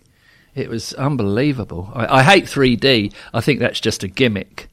It 0.53 0.69
was 0.69 0.93
unbelievable. 0.93 1.91
I, 1.93 2.19
I 2.19 2.23
hate 2.23 2.45
3D. 2.45 3.13
I 3.33 3.41
think 3.41 3.59
that's 3.59 3.79
just 3.79 4.03
a 4.03 4.07
gimmick. 4.07 4.67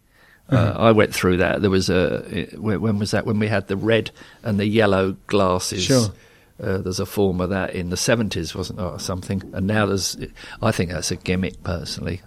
Uh, 0.50 0.72
I 0.76 0.92
went 0.92 1.14
through 1.14 1.38
that. 1.38 1.60
There 1.60 1.70
was 1.70 1.90
a 1.90 2.48
when, 2.56 2.80
when 2.80 2.98
was 2.98 3.10
that? 3.10 3.26
When 3.26 3.38
we 3.38 3.48
had 3.48 3.68
the 3.68 3.76
red 3.76 4.10
and 4.42 4.58
the 4.58 4.66
yellow 4.66 5.12
glasses. 5.26 5.82
Sure. 5.84 6.06
Uh, 6.60 6.78
there's 6.78 7.00
a 7.00 7.06
form 7.06 7.40
of 7.40 7.50
that 7.50 7.74
in 7.74 7.90
the 7.90 7.96
70s, 7.96 8.54
wasn't 8.54 8.78
there, 8.78 8.88
or 8.88 8.98
something? 8.98 9.42
And 9.52 9.66
now 9.66 9.86
there's. 9.86 10.16
I 10.60 10.72
think 10.72 10.90
that's 10.90 11.10
a 11.10 11.16
gimmick, 11.16 11.62
personally. 11.62 12.22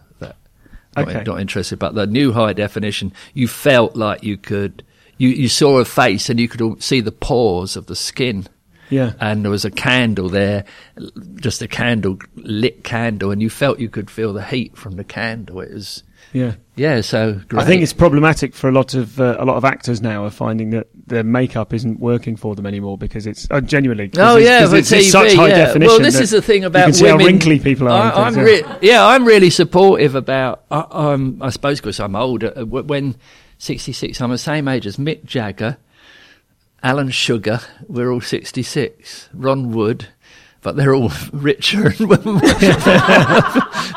That 0.95 1.07
not, 1.07 1.25
not 1.25 1.39
interested. 1.39 1.79
But 1.79 1.95
the 1.95 2.07
new 2.07 2.31
high 2.31 2.53
definition, 2.53 3.13
you 3.33 3.47
felt 3.47 3.95
like 3.95 4.23
you 4.23 4.37
could, 4.37 4.83
you, 5.17 5.29
you 5.29 5.47
saw 5.47 5.79
a 5.79 5.85
face 5.85 6.29
and 6.29 6.39
you 6.39 6.47
could 6.47 6.83
see 6.83 6.99
the 6.99 7.11
pores 7.11 7.75
of 7.75 7.85
the 7.85 7.95
skin. 7.95 8.47
Yeah. 8.89 9.13
And 9.21 9.43
there 9.43 9.51
was 9.51 9.63
a 9.63 9.71
candle 9.71 10.27
there, 10.27 10.65
just 11.35 11.61
a 11.61 11.67
candle, 11.67 12.17
lit 12.35 12.83
candle, 12.83 13.31
and 13.31 13.41
you 13.41 13.49
felt 13.49 13.79
you 13.79 13.89
could 13.89 14.11
feel 14.11 14.33
the 14.33 14.43
heat 14.43 14.75
from 14.75 14.97
the 14.97 15.05
candle. 15.05 15.61
It 15.61 15.73
was, 15.73 16.03
Yeah. 16.33 16.53
Yeah, 16.75 17.01
so 17.01 17.33
great. 17.47 17.61
I 17.61 17.65
think 17.65 17.83
it's 17.83 17.93
problematic 17.93 18.55
for 18.55 18.69
a 18.69 18.71
lot 18.71 18.93
of 18.93 19.19
uh, 19.19 19.35
a 19.37 19.45
lot 19.45 19.57
of 19.57 19.65
actors 19.65 20.01
now 20.01 20.23
are 20.25 20.31
finding 20.31 20.71
that 20.71 20.87
their 21.05 21.23
makeup 21.23 21.73
isn't 21.73 21.99
working 21.99 22.35
for 22.35 22.55
them 22.55 22.65
anymore 22.65 22.97
because 22.97 23.27
it's 23.27 23.47
uh, 23.51 23.61
genuinely. 23.61 24.09
Oh 24.17 24.37
it's, 24.37 24.45
yeah, 24.45 24.63
it's, 24.63 24.89
TV. 24.89 24.97
it's 24.99 25.11
such 25.11 25.33
high 25.33 25.49
yeah. 25.49 25.57
definition. 25.57 25.87
Well, 25.87 25.99
this 25.99 26.19
is 26.19 26.31
the 26.31 26.41
thing 26.41 26.63
about 26.63 26.79
you 26.79 26.85
can 26.85 26.93
see 26.93 27.03
women. 27.03 27.25
wrinkly 27.25 27.59
people 27.59 27.87
are. 27.87 28.13
I, 28.13 28.23
I'm 28.23 28.35
re- 28.35 28.63
yeah, 28.81 29.05
I'm 29.05 29.25
really 29.25 29.49
supportive 29.49 30.15
about. 30.15 30.63
I, 30.71 30.85
I'm, 30.89 31.43
I 31.43 31.49
suppose 31.49 31.79
because 31.81 31.99
I'm 31.99 32.15
older. 32.15 32.53
uh, 32.55 32.65
When 32.65 33.15
66, 33.57 34.19
I'm 34.21 34.31
the 34.31 34.37
same 34.37 34.67
age 34.67 34.87
as 34.87 34.97
Mick 34.97 35.25
Jagger, 35.25 35.77
Alan 36.81 37.11
Sugar. 37.11 37.59
We're 37.87 38.11
all 38.11 38.21
66. 38.21 39.29
Ron 39.33 39.71
Wood. 39.71 40.07
But 40.63 40.75
they're 40.75 40.93
all 40.93 41.11
richer, 41.33 41.89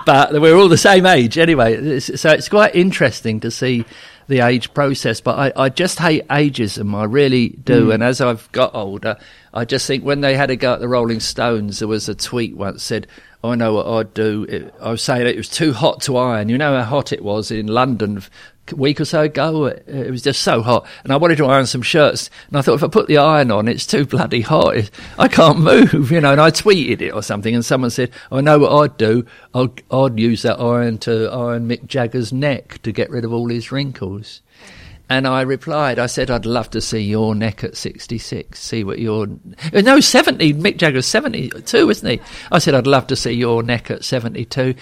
but 0.07 0.31
we're 0.33 0.57
all 0.57 0.69
the 0.69 0.79
same 0.79 1.07
age 1.07 1.39
anyway. 1.39 1.75
It's- 1.75 2.21
So 2.21 2.31
it's 2.31 2.49
quite 2.49 2.75
interesting 2.75 3.41
to 3.41 3.51
see 3.51 3.85
the 4.29 4.41
age 4.41 4.73
process. 4.73 5.21
But 5.21 5.39
I, 5.59 5.65
I 5.65 5.69
just 5.69 5.99
hate 5.99 6.27
ageism. 6.29 6.95
I 6.95 7.05
really 7.05 7.49
do. 7.51 7.87
Hmm. 7.87 7.91
And 7.93 8.03
as 8.03 8.21
I've 8.21 8.51
got 8.53 8.75
older, 8.75 9.19
I 9.53 9.65
just 9.65 9.87
think 9.87 10.05
when 10.05 10.21
they 10.23 10.37
had 10.37 10.51
a 10.51 10.57
go 10.57 10.73
at 10.75 10.81
the 10.81 10.89
Rolling 10.89 11.21
Stones, 11.21 11.79
there 11.81 11.89
was 11.89 12.09
a 12.09 12.15
tweet 12.15 12.57
once 12.57 12.83
said, 12.83 13.07
"I 13.43 13.55
know 13.57 13.75
what 13.75 13.87
I'd 13.87 14.15
do." 14.15 14.45
It, 14.49 14.75
I 14.81 14.91
was 14.91 15.03
saying 15.03 15.27
it 15.27 15.37
was 15.37 15.49
too 15.51 15.73
hot 15.75 16.01
to 16.03 16.17
iron. 16.17 16.49
You 16.49 16.57
know 16.59 16.75
how 16.79 16.85
hot 16.85 17.13
it 17.13 17.23
was 17.23 17.51
in 17.51 17.67
London 17.67 18.23
week 18.73 19.01
or 19.01 19.05
so 19.05 19.23
ago. 19.23 19.67
It, 19.67 19.85
it 19.87 20.11
was 20.11 20.23
just 20.23 20.43
so 20.43 20.63
hot, 20.63 20.87
and 21.05 21.13
I 21.13 21.17
wanted 21.17 21.37
to 21.39 21.47
iron 21.47 21.67
some 21.67 21.83
shirts. 21.83 22.31
And 22.49 22.57
I 22.57 22.63
thought, 22.63 22.75
if 22.75 22.83
I 22.85 22.89
put 22.89 23.07
the 23.09 23.19
iron 23.19 23.51
on, 23.51 23.69
it's 23.69 23.87
too 23.87 24.07
bloody 24.07 24.41
hot. 24.41 24.91
I 25.19 25.29
can't 25.29 25.59
move, 25.61 25.93
you 26.11 26.21
know. 26.21 26.33
And 26.33 26.41
I 26.41 26.51
tweeted 26.51 27.01
it 27.03 27.11
or 27.11 27.23
something, 27.23 27.55
and 27.55 27.65
someone 27.65 27.91
said, 27.91 28.11
"I 28.33 28.41
know 28.41 28.59
what 28.61 28.73
I'd 28.73 28.97
do. 28.97 29.27
I'd, 29.55 29.83
I'd 29.91 30.19
use 30.19 30.43
that 30.43 30.61
iron 30.61 30.99
to 30.99 31.31
iron 31.31 31.69
Mick 31.69 31.87
Jagger's 31.87 32.33
neck 32.33 32.81
to 32.83 32.93
get 32.93 33.11
rid 33.11 33.25
of 33.25 33.33
all 33.33 33.49
his 33.49 33.71
wrinkles." 33.73 34.41
And 35.07 35.29
I 35.29 35.43
replied, 35.43 35.99
I 35.99 36.07
said, 36.07 36.31
I'd 36.31 36.47
love 36.47 36.71
to 36.71 36.81
see 36.81 37.01
your 37.01 37.35
neck 37.35 37.63
at 37.63 37.77
66, 37.77 38.59
see 38.59 38.85
what 38.85 38.99
your. 38.99 39.27
uh, 39.75 39.83
No, 39.83 40.01
70. 40.01 40.55
Mick 40.55 40.79
Jagger's 40.79 41.05
72, 41.05 41.91
isn't 41.91 42.09
he? 42.11 42.21
I 42.51 42.59
said, 42.59 42.75
I'd 42.75 42.87
love 42.87 43.07
to 43.09 43.15
see 43.17 43.33
your 43.33 43.63
neck 43.63 43.91
at 43.91 44.03
72, 44.03 44.75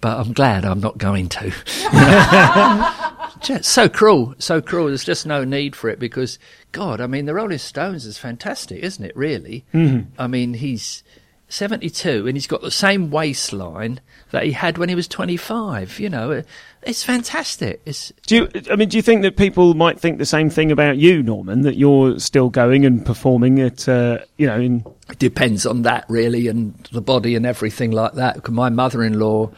but 0.00 0.18
I'm 0.18 0.32
glad 0.32 0.64
I'm 0.64 0.80
not 0.80 0.96
going 0.96 1.28
to. 1.28 1.52
Just 3.40 3.70
so 3.70 3.88
cruel, 3.88 4.34
so 4.38 4.60
cruel. 4.60 4.88
There's 4.88 5.04
just 5.04 5.26
no 5.26 5.44
need 5.44 5.76
for 5.76 5.88
it 5.88 5.98
because, 5.98 6.38
God, 6.72 7.00
I 7.00 7.06
mean, 7.06 7.26
the 7.26 7.34
Rolling 7.34 7.58
Stones 7.58 8.06
is 8.06 8.18
fantastic, 8.18 8.82
isn't 8.82 9.04
it, 9.04 9.16
really? 9.16 9.64
Mm-hmm. 9.72 10.20
I 10.20 10.26
mean, 10.26 10.54
he's 10.54 11.02
72 11.48 12.26
and 12.26 12.36
he's 12.36 12.46
got 12.46 12.60
the 12.62 12.70
same 12.70 13.10
waistline 13.10 14.00
that 14.32 14.44
he 14.44 14.52
had 14.52 14.78
when 14.78 14.88
he 14.88 14.94
was 14.94 15.06
25. 15.06 16.00
You 16.00 16.10
know, 16.10 16.42
it's 16.82 17.04
fantastic. 17.04 17.80
It's 17.84 18.12
Do 18.26 18.36
you? 18.36 18.48
I 18.70 18.76
mean, 18.76 18.88
do 18.88 18.96
you 18.96 19.02
think 19.02 19.22
that 19.22 19.36
people 19.36 19.74
might 19.74 20.00
think 20.00 20.18
the 20.18 20.26
same 20.26 20.50
thing 20.50 20.72
about 20.72 20.96
you, 20.96 21.22
Norman? 21.22 21.62
That 21.62 21.76
you're 21.76 22.18
still 22.18 22.50
going 22.50 22.84
and 22.84 23.04
performing 23.04 23.60
at, 23.60 23.88
uh, 23.88 24.18
you 24.36 24.46
know, 24.46 24.58
in 24.58 24.84
It 25.10 25.18
depends 25.18 25.66
on 25.66 25.82
that 25.82 26.04
really 26.08 26.48
and 26.48 26.74
the 26.92 27.00
body 27.00 27.34
and 27.34 27.46
everything 27.46 27.92
like 27.92 28.14
that. 28.14 28.48
my 28.48 28.68
mother-in-law 28.68 29.52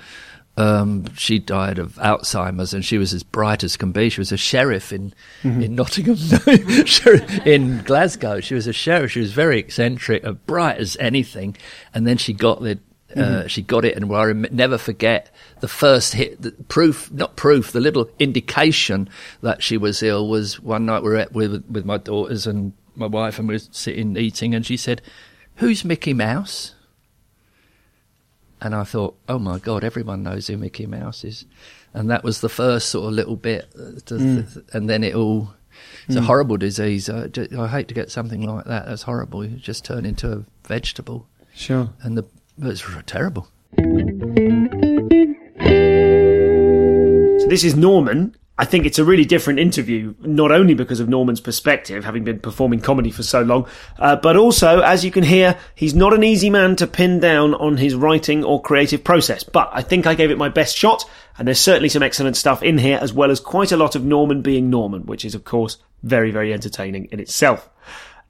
um, 0.59 1.05
she 1.15 1.39
died 1.39 1.79
of 1.79 1.95
Alzheimer's 1.95 2.75
and 2.75 2.85
she 2.85 2.99
was 2.99 3.15
as 3.15 3.23
bright 3.23 3.63
as 3.63 3.77
can 3.77 3.93
be. 3.93 4.09
She 4.11 4.21
was 4.21 4.33
a 4.33 4.37
sheriff 4.37 4.93
in, 4.93 5.15
in 5.45 5.77
Nottingham, 5.77 6.17
in 7.47 7.81
Glasgow. 7.85 8.41
She 8.41 8.55
was 8.55 8.67
a 8.67 8.73
sheriff. 8.73 9.13
She 9.13 9.21
was 9.21 9.33
very 9.33 9.61
eccentric, 9.61 10.25
uh, 10.25 10.33
bright 10.33 10.79
as 10.79 10.97
anything. 10.99 11.57
And 11.95 12.09
then 12.09 12.17
she 12.17 12.33
got 12.33 12.61
the, 12.61 12.81
uh, 13.15 13.47
she 13.47 13.63
got 13.63 13.85
it 13.85 13.97
and 13.97 14.13
I 14.13 14.25
rem- 14.25 14.47
never 14.51 14.79
forget 14.79 15.33
the 15.61 15.69
first 15.69 16.15
hit, 16.15 16.43
the 16.43 16.51
proof, 16.51 17.09
not 17.13 17.37
proof, 17.37 17.71
the 17.71 17.81
little 17.81 18.11
indication 18.19 19.09
that 19.43 19.63
she 19.63 19.77
was 19.77 20.03
ill 20.03 20.29
was 20.29 20.59
one 20.59 20.87
night 20.87 21.05
we 21.05 21.11
were 21.11 21.17
at, 21.17 21.33
with, 21.33 21.65
with 21.71 21.85
my 21.85 21.99
daughters 21.99 22.49
and 22.49 22.73
my 22.97 23.07
wife 23.07 23.39
and 23.39 23.47
we 23.47 23.55
were 23.55 23.61
sitting 23.71 24.17
eating 24.17 24.57
and 24.57 24.67
she 24.67 24.77
said, 24.77 25.03
who's 25.55 25.85
Mickey 25.85 26.15
Mouse? 26.15 26.75
And 28.61 28.75
I 28.75 28.85
thought, 28.85 29.17
oh 29.29 29.39
my 29.39 29.59
God, 29.59 29.85
everyone 29.85 30.23
knows 30.23 30.47
who 30.49 30.57
Mickey 30.57 30.87
Mouse 30.87 31.25
is. 31.25 31.45
And 31.95 32.11
that 32.11 32.25
was 32.25 32.41
the 32.41 32.49
first 32.49 32.89
sort 32.91 33.07
of 33.07 33.13
little 33.13 33.37
bit. 33.37 33.69
uh, 33.79 34.01
To 34.07 34.65
and 34.73 34.91
then 34.91 35.05
it 35.05 35.15
all, 35.15 35.55
it's 36.09 36.17
a 36.17 36.23
horrible 36.23 36.57
disease. 36.57 37.09
I, 37.09 37.29
I 37.57 37.69
hate 37.69 37.87
to 37.89 37.95
get 37.95 38.11
something 38.11 38.43
like 38.43 38.65
that. 38.65 38.87
That's 38.87 39.03
horrible. 39.03 39.45
You 39.45 39.57
just 39.59 39.85
turn 39.85 40.05
into 40.05 40.33
a 40.33 40.45
vegetable. 40.67 41.27
sure. 41.55 41.91
And 42.03 42.19
the, 42.19 42.25
it's 42.61 42.83
terrible. 43.07 43.49
So 47.41 47.47
this 47.49 47.63
is 47.65 47.77
Norman. 47.77 48.35
I 48.61 48.65
think 48.65 48.87
it's 48.87 48.99
a 48.99 49.05
really 49.05 49.25
different 49.25 49.61
interview, 49.61 50.15
not 50.21 50.51
only 50.51 50.75
because 50.75 50.99
of 50.99 51.09
Norman's 51.09 51.41
perspective, 51.41 52.05
having 52.05 52.25
been 52.25 52.41
performing 52.41 52.81
comedy 52.81 53.13
for 53.13 53.23
so 53.23 53.43
long, 53.43 53.69
uh, 54.01 54.17
but 54.17 54.37
also, 54.37 54.81
as 54.81 55.05
you 55.05 55.13
can 55.13 55.23
hear, 55.23 55.57
he's 55.77 55.95
not 55.95 56.13
an 56.13 56.25
easy 56.25 56.51
man 56.51 56.75
to 56.77 56.89
pin 56.89 57.21
down 57.21 57.55
on 57.55 57.77
his 57.77 57.95
writing 57.95 58.43
or 58.43 58.61
creative 58.61 59.05
process. 59.05 59.45
But 59.45 59.71
I 59.73 59.83
think 59.83 60.09
I 60.09 60.15
gave 60.15 60.33
it 60.33 60.39
my 60.39 60.49
best 60.49 60.77
shot, 60.77 61.09
and 61.39 61.47
there's 61.47 61.61
certainly 61.61 61.89
some 61.89 62.03
excellent 62.03 62.37
stuff 62.37 62.61
in 62.63 62.79
here, 62.79 62.99
as 63.01 63.13
well 63.13 63.31
as 63.31 63.39
quite 63.39 63.71
a 63.71 63.77
lot 63.77 63.95
of 63.95 64.05
Norman 64.05 64.43
being 64.43 64.71
Norman, 64.71 65.07
which 65.07 65.25
is, 65.25 65.37
of 65.37 65.45
course, 65.45 65.79
very, 66.03 66.33
very 66.33 66.53
entertaining 66.53 67.07
in 67.13 67.21
itself. 67.21 67.71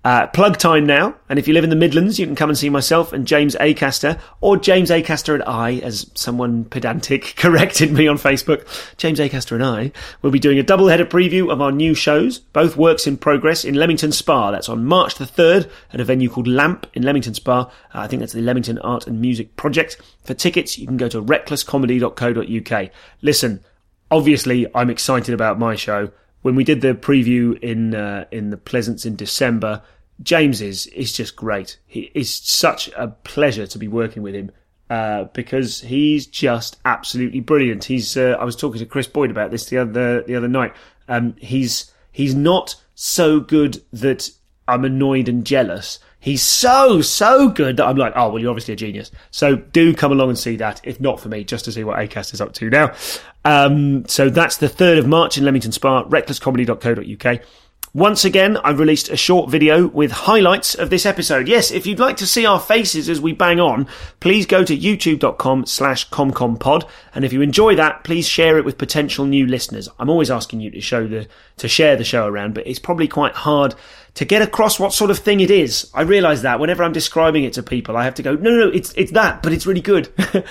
Uh, 0.05 0.29
plug 0.29 0.57
time 0.57 0.87
now, 0.87 1.13
and 1.29 1.41
if 1.41 1.49
you 1.49 1.53
live 1.53 1.65
in 1.65 1.71
the 1.71 1.77
Midlands, 1.77 2.21
you 2.21 2.25
can 2.27 2.37
come 2.37 2.49
and 2.49 2.57
see 2.57 2.71
myself 2.71 3.13
and 3.13 3.27
James 3.27 3.57
Acaster, 3.57 4.21
or 4.41 4.57
James 4.57 4.91
Acaster 4.91 5.35
and 5.35 5.43
I, 5.43 5.75
as 5.79 6.09
someone 6.15 6.65
pedantic 6.65 7.35
corrected 7.37 7.93
me 7.93 8.07
on 8.07 8.17
Facebook. 8.17 8.65
James 8.97 9.19
Acaster 9.19 9.53
and 9.53 9.65
I 9.65 9.91
will 10.23 10.31
be 10.31 10.39
doing 10.39 10.59
a 10.59 10.63
double-header 10.63 11.05
preview 11.05 11.51
of 11.51 11.61
our 11.61 11.73
new 11.73 11.95
shows, 11.95 12.39
both 12.39 12.77
works 12.77 13.09
in 13.09 13.17
progress 13.17 13.65
in 13.65 13.75
Leamington 13.75 14.13
Spa. 14.13 14.53
That's 14.53 14.69
on 14.69 14.85
March 14.85 15.17
the 15.17 15.25
3rd 15.25 15.69
at 15.93 16.01
a 16.01 16.05
venue 16.05 16.31
called 16.31 16.47
Lamp 16.47 16.87
in 16.95 17.03
Leamington 17.03 17.35
Spa. 17.35 17.63
Uh, 17.63 17.69
I 17.93 18.07
think 18.07 18.21
that's 18.21 18.33
the 18.33 18.41
Leamington 18.41 18.79
Art 18.79 19.09
and 19.09 19.21
Music 19.21 19.57
Project. 19.57 20.01
For 20.23 20.33
tickets, 20.33 20.79
you 20.79 20.87
can 20.87 20.97
go 20.97 21.09
to 21.09 21.21
recklesscomedy.co.uk. 21.21 22.91
Listen, 23.21 23.65
obviously 24.13 24.67
I'm 24.75 24.91
excited 24.91 25.35
about 25.35 25.59
my 25.59 25.75
show. 25.75 26.13
When 26.43 26.55
we 26.55 26.65
did 26.65 26.81
the 26.81 26.95
preview 26.95 27.59
in 27.61 27.95
uh, 27.95 28.27
in 28.31 28.51
the 28.51 28.57
Pleasance 28.57 29.05
in 29.05 29.17
December, 29.17 29.83
James 30.23 30.61
is 30.61 30.87
is 30.89 31.13
just 31.13 31.37
great. 31.37 31.79
He 31.87 32.11
is 32.15 32.35
such 32.35 32.89
a 32.97 33.09
pleasure 33.09 33.67
to 33.67 33.79
be 33.79 33.89
working 33.89 34.23
with 34.23 34.35
him 34.35 34.51
uh, 34.91 35.25
because 35.25 35.81
he's 35.81 36.27
just 36.27 36.79
absolutely 36.85 37.41
brilliant. 37.41 37.85
He's 37.85 38.17
uh, 38.17 38.37
I 38.39 38.45
was 38.45 38.57
talking 38.57 38.79
to 38.79 38.87
Chris 38.87 39.07
Boyd 39.07 39.31
about 39.31 39.51
this 39.51 39.67
the 39.67 39.79
other 39.79 40.23
the 40.23 40.35
other 40.35 40.49
night. 40.49 40.75
Um, 41.09 41.35
he's 41.39 41.93
he's 42.13 42.35
not 42.35 42.75
so 42.95 43.41
good 43.41 43.83
that 43.93 44.31
I'm 44.67 44.85
annoyed 44.85 45.29
and 45.29 45.45
jealous. 45.45 45.99
He's 46.21 46.43
so, 46.43 47.01
so 47.01 47.49
good 47.49 47.77
that 47.77 47.87
I'm 47.87 47.97
like, 47.97 48.13
oh, 48.17 48.29
well, 48.31 48.39
you're 48.39 48.51
obviously 48.51 48.75
a 48.75 48.77
genius. 48.77 49.11
So 49.31 49.57
do 49.57 49.95
come 49.95 50.11
along 50.11 50.31
and 50.31 50.39
see 50.39 50.57
that, 50.57 50.81
if 50.83 51.01
not 51.01 51.21
for 51.21 51.29
me, 51.29 51.45
just 51.45 51.65
to 51.67 51.73
see 51.73 51.85
what 51.85 51.97
Acaster 51.99 52.35
is 52.35 52.41
up 52.41 52.53
to 52.55 52.69
now. 52.69 52.93
Um, 53.45 54.07
so 54.09 54.29
that's 54.29 54.57
the 54.57 54.67
3rd 54.69 54.99
of 54.99 55.07
March 55.07 55.39
in 55.39 55.45
Leamington 55.45 55.73
Spa, 55.73 56.05
recklesscomedy.co.uk. 56.05 57.41
Once 57.95 58.23
again, 58.23 58.59
I've 58.59 58.79
released 58.79 59.09
a 59.09 59.17
short 59.17 59.49
video 59.49 59.87
with 59.87 60.11
highlights 60.11 60.75
of 60.75 60.91
this 60.91 61.07
episode. 61.07 61.49
Yes, 61.49 61.71
if 61.71 61.87
you'd 61.87 61.99
like 61.99 62.19
to 62.19 62.27
see 62.27 62.45
our 62.45 62.61
faces 62.61 63.09
as 63.09 63.19
we 63.19 63.33
bang 63.33 63.61
on, 63.61 63.87
please 64.21 64.45
go 64.45 64.63
to 64.63 64.77
youtube.com 64.77 65.65
slash 65.65 66.09
comcompod. 66.11 66.87
And 67.15 67.25
if 67.25 67.33
you 67.33 67.41
enjoy 67.41 67.77
that, 67.77 68.05
please 68.05 68.29
share 68.29 68.59
it 68.59 68.65
with 68.67 68.77
potential 68.77 69.25
new 69.25 69.47
listeners. 69.47 69.89
I'm 69.99 70.11
always 70.11 70.31
asking 70.31 70.61
you 70.61 70.71
to 70.73 70.83
show 70.83 71.07
the, 71.07 71.29
to 71.57 71.67
share 71.67 71.97
the 71.97 72.05
show 72.05 72.27
around, 72.27 72.53
but 72.53 72.67
it's 72.67 72.79
probably 72.79 73.09
quite 73.09 73.35
hard 73.35 73.75
to 74.19 74.25
get 74.25 74.43
across 74.43 74.81
what 74.81 74.93
sort 74.93 75.13
of 75.13 75.19
thing 75.21 75.39
it 75.39 75.51
is. 75.51 75.89
I 75.95 76.03
realise 76.03 76.43
that 76.43 76.59
whenever 76.59 76.83
I'm 76.83 76.93
describing 76.93 77.45
it 77.45 77.53
to 77.53 77.63
people, 77.63 77.97
I 77.97 78.03
have 78.03 78.17
to 78.17 78.23
go, 78.25 78.35
no, 78.35 78.51
no, 78.51 78.67
no, 78.67 78.69
it's, 78.69 78.93
it's 78.97 79.13
that, 79.13 79.45
but 79.45 79.53
it's 79.53 79.65
really 79.65 79.81
good. 79.81 80.09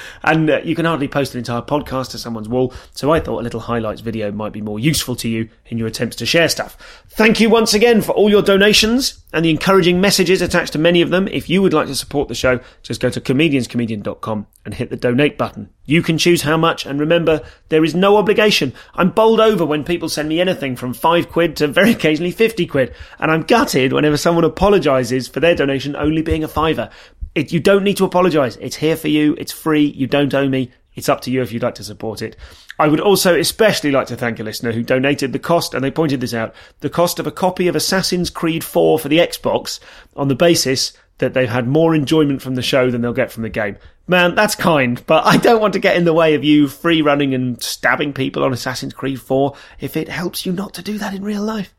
and 0.23 0.49
uh, 0.49 0.61
you 0.63 0.73
can 0.73 0.85
hardly 0.85 1.09
post 1.09 1.33
an 1.33 1.39
entire 1.39 1.61
podcast 1.61 2.11
to 2.11 2.17
someone's 2.17 2.47
wall. 2.47 2.73
So 2.93 3.11
I 3.11 3.19
thought 3.19 3.41
a 3.41 3.43
little 3.43 3.59
highlights 3.59 3.99
video 3.99 4.31
might 4.31 4.53
be 4.53 4.61
more 4.61 4.79
useful 4.79 5.17
to 5.17 5.27
you 5.27 5.49
in 5.65 5.77
your 5.77 5.87
attempts 5.87 6.15
to 6.17 6.25
share 6.25 6.47
stuff. 6.47 7.03
Thank 7.09 7.36
you 7.39 7.49
once 7.49 7.73
again 7.73 8.01
for 8.01 8.11
all 8.13 8.29
your 8.29 8.41
donations 8.41 9.23
and 9.33 9.43
the 9.43 9.49
encouraging 9.49 9.99
messages 9.99 10.41
attached 10.41 10.73
to 10.73 10.79
many 10.79 11.01
of 11.01 11.09
them. 11.09 11.27
If 11.27 11.49
you 11.49 11.61
would 11.61 11.73
like 11.73 11.87
to 11.87 11.95
support 11.95 12.27
the 12.27 12.35
show, 12.35 12.59
just 12.83 13.01
go 13.01 13.09
to 13.09 13.19
comedianscomedian.com 13.19 14.47
and 14.65 14.73
hit 14.73 14.89
the 14.89 14.95
donate 14.95 15.37
button. 15.37 15.69
You 15.85 16.01
can 16.01 16.17
choose 16.17 16.41
how 16.41 16.57
much, 16.57 16.85
and 16.85 16.99
remember, 16.99 17.41
there 17.69 17.83
is 17.83 17.95
no 17.95 18.17
obligation. 18.17 18.73
I'm 18.93 19.11
bowled 19.11 19.39
over 19.39 19.65
when 19.65 19.83
people 19.83 20.09
send 20.09 20.29
me 20.29 20.39
anything 20.39 20.75
from 20.75 20.93
five 20.93 21.29
quid 21.29 21.55
to 21.57 21.67
very 21.67 21.91
occasionally 21.91 22.31
50 22.31 22.65
quid, 22.67 22.93
and 23.19 23.31
I'm 23.31 23.43
gutted 23.43 23.93
whenever 23.93 24.17
someone 24.17 24.43
apologises 24.43 25.27
for 25.27 25.39
their 25.39 25.55
donation 25.55 25.95
only 25.95 26.21
being 26.21 26.43
a 26.43 26.47
fiver. 26.47 26.89
It, 27.35 27.51
you 27.51 27.59
don't 27.59 27.83
need 27.83 27.97
to 27.97 28.05
apologise. 28.05 28.55
It's 28.57 28.77
here 28.77 28.95
for 28.95 29.09
you. 29.09 29.35
It's 29.37 29.51
free. 29.51 29.85
You 29.85 30.07
don't 30.07 30.33
owe 30.33 30.49
me. 30.49 30.71
It's 30.97 31.09
up 31.09 31.21
to 31.21 31.31
you 31.31 31.43
if 31.43 31.51
you'd 31.51 31.61
like 31.61 31.75
to 31.75 31.83
support 31.83 32.23
it. 32.23 32.35
I 32.79 32.87
would 32.87 32.99
also 32.99 33.37
especially 33.39 33.91
like 33.91 34.07
to 34.07 34.17
thank 34.17 34.39
a 34.39 34.43
listener 34.43 34.71
who 34.71 34.81
donated 34.81 35.31
the 35.31 35.39
cost, 35.39 35.75
and 35.75 35.83
they 35.83 35.91
pointed 35.91 36.21
this 36.21 36.33
out, 36.33 36.55
the 36.79 36.89
cost 36.89 37.19
of 37.19 37.27
a 37.27 37.31
copy 37.31 37.67
of 37.67 37.75
Assassin's 37.75 38.31
Creed 38.31 38.63
4 38.63 38.97
for 38.97 39.07
the 39.07 39.19
Xbox 39.19 39.79
on 40.15 40.27
the 40.27 40.35
basis 40.35 40.93
that 41.19 41.35
they've 41.35 41.47
had 41.49 41.67
more 41.67 41.93
enjoyment 41.93 42.41
from 42.41 42.55
the 42.55 42.63
show 42.63 42.89
than 42.89 43.01
they'll 43.01 43.13
get 43.13 43.31
from 43.31 43.43
the 43.43 43.49
game. 43.49 43.77
Man, 44.07 44.33
that's 44.33 44.55
kind, 44.55 45.03
but 45.05 45.23
I 45.25 45.37
don't 45.37 45.61
want 45.61 45.73
to 45.73 45.79
get 45.79 45.97
in 45.97 46.03
the 46.03 46.13
way 46.13 46.33
of 46.33 46.43
you 46.43 46.67
free 46.67 47.03
running 47.03 47.35
and 47.35 47.61
stabbing 47.61 48.13
people 48.13 48.43
on 48.43 48.51
Assassin's 48.51 48.93
Creed 48.93 49.21
4 49.21 49.55
if 49.79 49.95
it 49.95 50.09
helps 50.09 50.47
you 50.47 50.51
not 50.51 50.73
to 50.73 50.81
do 50.81 50.97
that 50.97 51.13
in 51.13 51.23
real 51.23 51.43
life. 51.43 51.75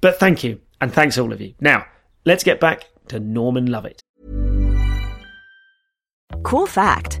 But 0.00 0.18
thank 0.18 0.42
you, 0.42 0.60
and 0.80 0.92
thanks 0.92 1.18
all 1.18 1.32
of 1.32 1.40
you. 1.40 1.54
Now, 1.60 1.86
let's 2.24 2.42
get 2.42 2.58
back 2.58 2.86
to 3.08 3.20
Norman 3.20 3.66
Lovett. 3.66 4.02
Cool 6.42 6.66
fact 6.66 7.20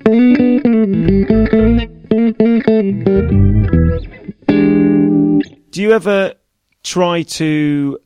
Do 0.00 0.10
you 5.82 5.92
ever 5.92 6.34
try 6.82 7.22
to 7.22 7.98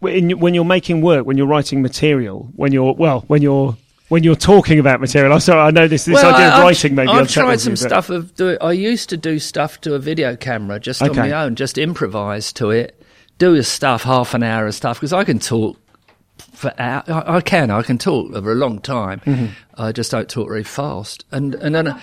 when 0.00 0.30
when 0.40 0.54
you're 0.54 0.64
making 0.64 1.02
work, 1.02 1.24
when 1.24 1.36
you're 1.36 1.46
writing 1.46 1.82
material, 1.82 2.50
when 2.56 2.72
you're 2.72 2.92
well, 2.94 3.20
when 3.28 3.42
you're 3.42 3.76
when 4.08 4.24
you're 4.24 4.34
talking 4.34 4.80
about 4.80 5.00
material? 5.00 5.32
I'm 5.32 5.38
sorry, 5.38 5.60
I 5.60 5.70
know 5.70 5.86
this 5.86 6.06
this 6.06 6.16
well, 6.16 6.34
idea 6.34 6.48
I, 6.48 6.56
of 6.58 6.62
writing 6.64 6.96
maybe. 6.96 7.10
I've 7.10 7.28
tried 7.28 7.60
some 7.60 7.74
you, 7.74 7.76
stuff 7.76 8.10
of 8.10 8.34
do 8.34 8.58
I 8.60 8.72
used 8.72 9.08
to 9.10 9.16
do 9.16 9.38
stuff 9.38 9.80
to 9.82 9.94
a 9.94 10.00
video 10.00 10.34
camera 10.34 10.80
just 10.80 11.00
on 11.00 11.14
my 11.14 11.30
own, 11.30 11.54
just 11.54 11.78
improvise 11.78 12.52
to 12.54 12.70
it, 12.70 13.00
do 13.38 13.62
stuff 13.62 14.02
half 14.02 14.34
an 14.34 14.42
hour 14.42 14.66
of 14.66 14.74
stuff 14.74 14.98
because 14.98 15.12
I 15.12 15.22
can 15.22 15.38
talk 15.38 15.78
for 16.38 16.72
hour, 16.78 17.02
I, 17.08 17.36
I 17.36 17.40
can 17.40 17.70
I 17.70 17.82
can 17.82 17.98
talk 17.98 18.32
over 18.34 18.52
a 18.52 18.54
long 18.54 18.78
time. 18.80 19.20
Mm-hmm. 19.20 19.46
I 19.76 19.92
just 19.92 20.10
don't 20.10 20.28
talk 20.28 20.48
very 20.48 20.64
fast, 20.64 21.24
and 21.32 21.54
and 21.56 21.74
then 21.74 21.94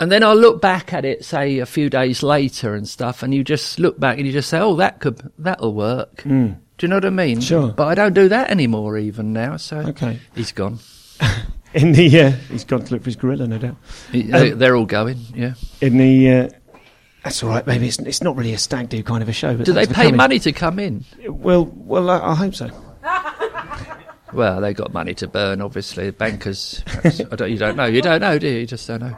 and 0.00 0.10
then 0.12 0.22
I'll 0.22 0.36
look 0.36 0.60
back 0.60 0.92
at 0.92 1.04
it, 1.04 1.24
say 1.24 1.58
a 1.58 1.66
few 1.66 1.88
days 1.90 2.22
later 2.22 2.74
and 2.74 2.88
stuff, 2.88 3.22
and 3.22 3.34
you 3.34 3.42
just 3.44 3.78
look 3.78 3.98
back 3.98 4.18
and 4.18 4.26
you 4.26 4.32
just 4.32 4.48
say, 4.50 4.58
oh, 4.58 4.76
that 4.76 5.00
could 5.00 5.20
that'll 5.38 5.74
work. 5.74 6.22
Do 6.24 6.86
you 6.86 6.88
know 6.88 6.96
what 6.96 7.04
I 7.04 7.10
mean? 7.10 7.38
Mm. 7.38 7.42
Sure. 7.46 7.68
But 7.72 7.86
I 7.88 7.94
don't 7.94 8.12
do 8.14 8.28
that 8.28 8.50
anymore 8.50 8.98
even 8.98 9.32
now. 9.32 9.56
So 9.56 9.78
Okay. 9.78 10.18
he's 10.34 10.52
gone. 10.52 10.78
in 11.74 11.92
the 11.92 12.20
uh, 12.20 12.30
he's 12.50 12.64
gone 12.64 12.82
to 12.84 12.92
look 12.92 13.02
for 13.02 13.06
his 13.06 13.16
gorilla, 13.16 13.46
no 13.46 13.58
doubt. 13.58 13.76
He- 14.10 14.22
they- 14.22 14.50
they're 14.50 14.74
all 14.76 14.86
going. 14.86 15.18
Yeah. 15.34 15.54
In 15.80 15.96
the 15.98 16.30
uh, 16.30 16.48
that's 17.24 17.40
all 17.42 17.50
right. 17.50 17.64
Maybe 17.66 17.86
it's 17.86 17.98
it's 18.00 18.20
not 18.22 18.36
really 18.36 18.52
a 18.52 18.58
stag 18.58 18.88
do 18.88 19.00
kind 19.02 19.22
of 19.22 19.28
a 19.28 19.32
show. 19.32 19.56
But 19.56 19.64
Do 19.66 19.72
they 19.72 19.86
pay 19.86 20.10
money 20.10 20.38
to 20.40 20.50
come 20.52 20.78
in? 20.80 21.04
Well, 21.28 21.66
well, 21.72 22.10
I, 22.10 22.18
I 22.32 22.34
hope 22.34 22.54
so. 22.54 22.68
Well, 24.32 24.60
they 24.60 24.72
got 24.72 24.92
money 24.92 25.14
to 25.14 25.28
burn, 25.28 25.60
obviously. 25.60 26.10
Bankers, 26.10 26.82
perhaps. 26.86 27.18
Don't, 27.18 27.50
you 27.50 27.58
don't 27.58 27.76
know. 27.76 27.84
You 27.84 28.00
don't 28.02 28.20
know, 28.20 28.38
do 28.38 28.48
you? 28.48 28.60
You 28.60 28.66
just 28.66 28.86
don't 28.86 29.00
know. 29.00 29.16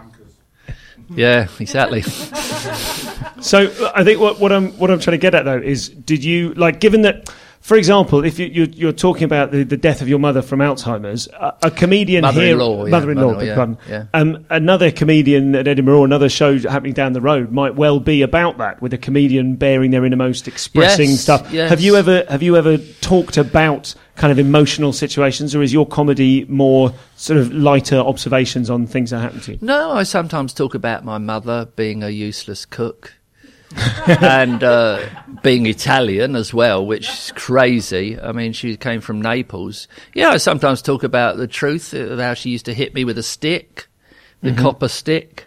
Yeah, 1.10 1.48
exactly. 1.60 2.02
So 3.40 3.70
I 3.94 4.04
think 4.04 4.20
what, 4.20 4.40
what 4.40 4.52
I'm 4.52 4.72
what 4.78 4.90
I'm 4.90 4.98
trying 5.00 5.12
to 5.14 5.18
get 5.18 5.34
at 5.34 5.44
though 5.44 5.58
is, 5.58 5.90
did 5.90 6.24
you 6.24 6.54
like 6.54 6.80
given 6.80 7.02
that, 7.02 7.28
for 7.64 7.78
example, 7.78 8.26
if 8.26 8.38
you, 8.38 8.44
you're, 8.44 8.66
you're 8.66 8.92
talking 8.92 9.24
about 9.24 9.50
the, 9.50 9.62
the 9.62 9.78
death 9.78 10.02
of 10.02 10.08
your 10.08 10.18
mother 10.18 10.42
from 10.42 10.58
Alzheimer's, 10.58 11.28
a, 11.28 11.54
a 11.62 11.70
comedian 11.70 12.22
here, 12.22 12.54
Mother-in-law, 12.54 12.84
yeah, 12.84 12.90
mother-in-law, 12.90 13.40
yeah, 13.40 13.74
yeah. 13.88 14.04
Um, 14.12 14.44
another 14.50 14.90
comedian 14.90 15.54
at 15.54 15.66
Edinburgh 15.66 16.00
or 16.00 16.04
another 16.04 16.28
show 16.28 16.58
happening 16.58 16.92
down 16.92 17.14
the 17.14 17.22
road 17.22 17.52
might 17.52 17.74
well 17.74 18.00
be 18.00 18.20
about 18.20 18.58
that, 18.58 18.82
with 18.82 18.92
a 18.92 18.98
comedian 18.98 19.56
bearing 19.56 19.92
their 19.92 20.04
innermost, 20.04 20.46
expressing 20.46 21.08
Yes, 21.08 21.20
stuff. 21.20 21.50
yes. 21.50 21.70
Have 21.70 21.80
you 21.80 21.96
ever 21.96 22.26
have 22.28 22.42
you 22.42 22.54
ever 22.58 22.76
talked 23.00 23.38
about 23.38 23.94
kind 24.16 24.30
of 24.30 24.38
emotional 24.38 24.92
situations, 24.92 25.54
or 25.54 25.62
is 25.62 25.72
your 25.72 25.86
comedy 25.86 26.44
more 26.50 26.92
sort 27.16 27.38
of 27.40 27.50
lighter 27.50 27.96
observations 27.96 28.68
on 28.68 28.86
things 28.86 29.08
that 29.08 29.20
happen 29.20 29.40
to 29.40 29.52
you? 29.52 29.58
No, 29.62 29.92
I 29.92 30.02
sometimes 30.02 30.52
talk 30.52 30.74
about 30.74 31.02
my 31.02 31.16
mother 31.16 31.64
being 31.76 32.02
a 32.02 32.10
useless 32.10 32.66
cook. 32.66 33.14
and 34.06 34.62
uh, 34.62 35.04
being 35.42 35.66
Italian 35.66 36.36
as 36.36 36.52
well, 36.54 36.84
which 36.86 37.08
is 37.08 37.32
crazy. 37.34 38.18
I 38.20 38.32
mean, 38.32 38.52
she 38.52 38.76
came 38.76 39.00
from 39.00 39.20
Naples. 39.20 39.88
Yeah, 40.14 40.28
I 40.30 40.36
sometimes 40.36 40.82
talk 40.82 41.02
about 41.02 41.36
the 41.36 41.46
truth 41.46 41.92
of 41.94 42.18
how 42.18 42.34
she 42.34 42.50
used 42.50 42.66
to 42.66 42.74
hit 42.74 42.94
me 42.94 43.04
with 43.04 43.18
a 43.18 43.22
stick, 43.22 43.86
the 44.42 44.50
Mm-hmm. 44.50 44.62
copper 44.62 44.88
stick. 44.88 45.46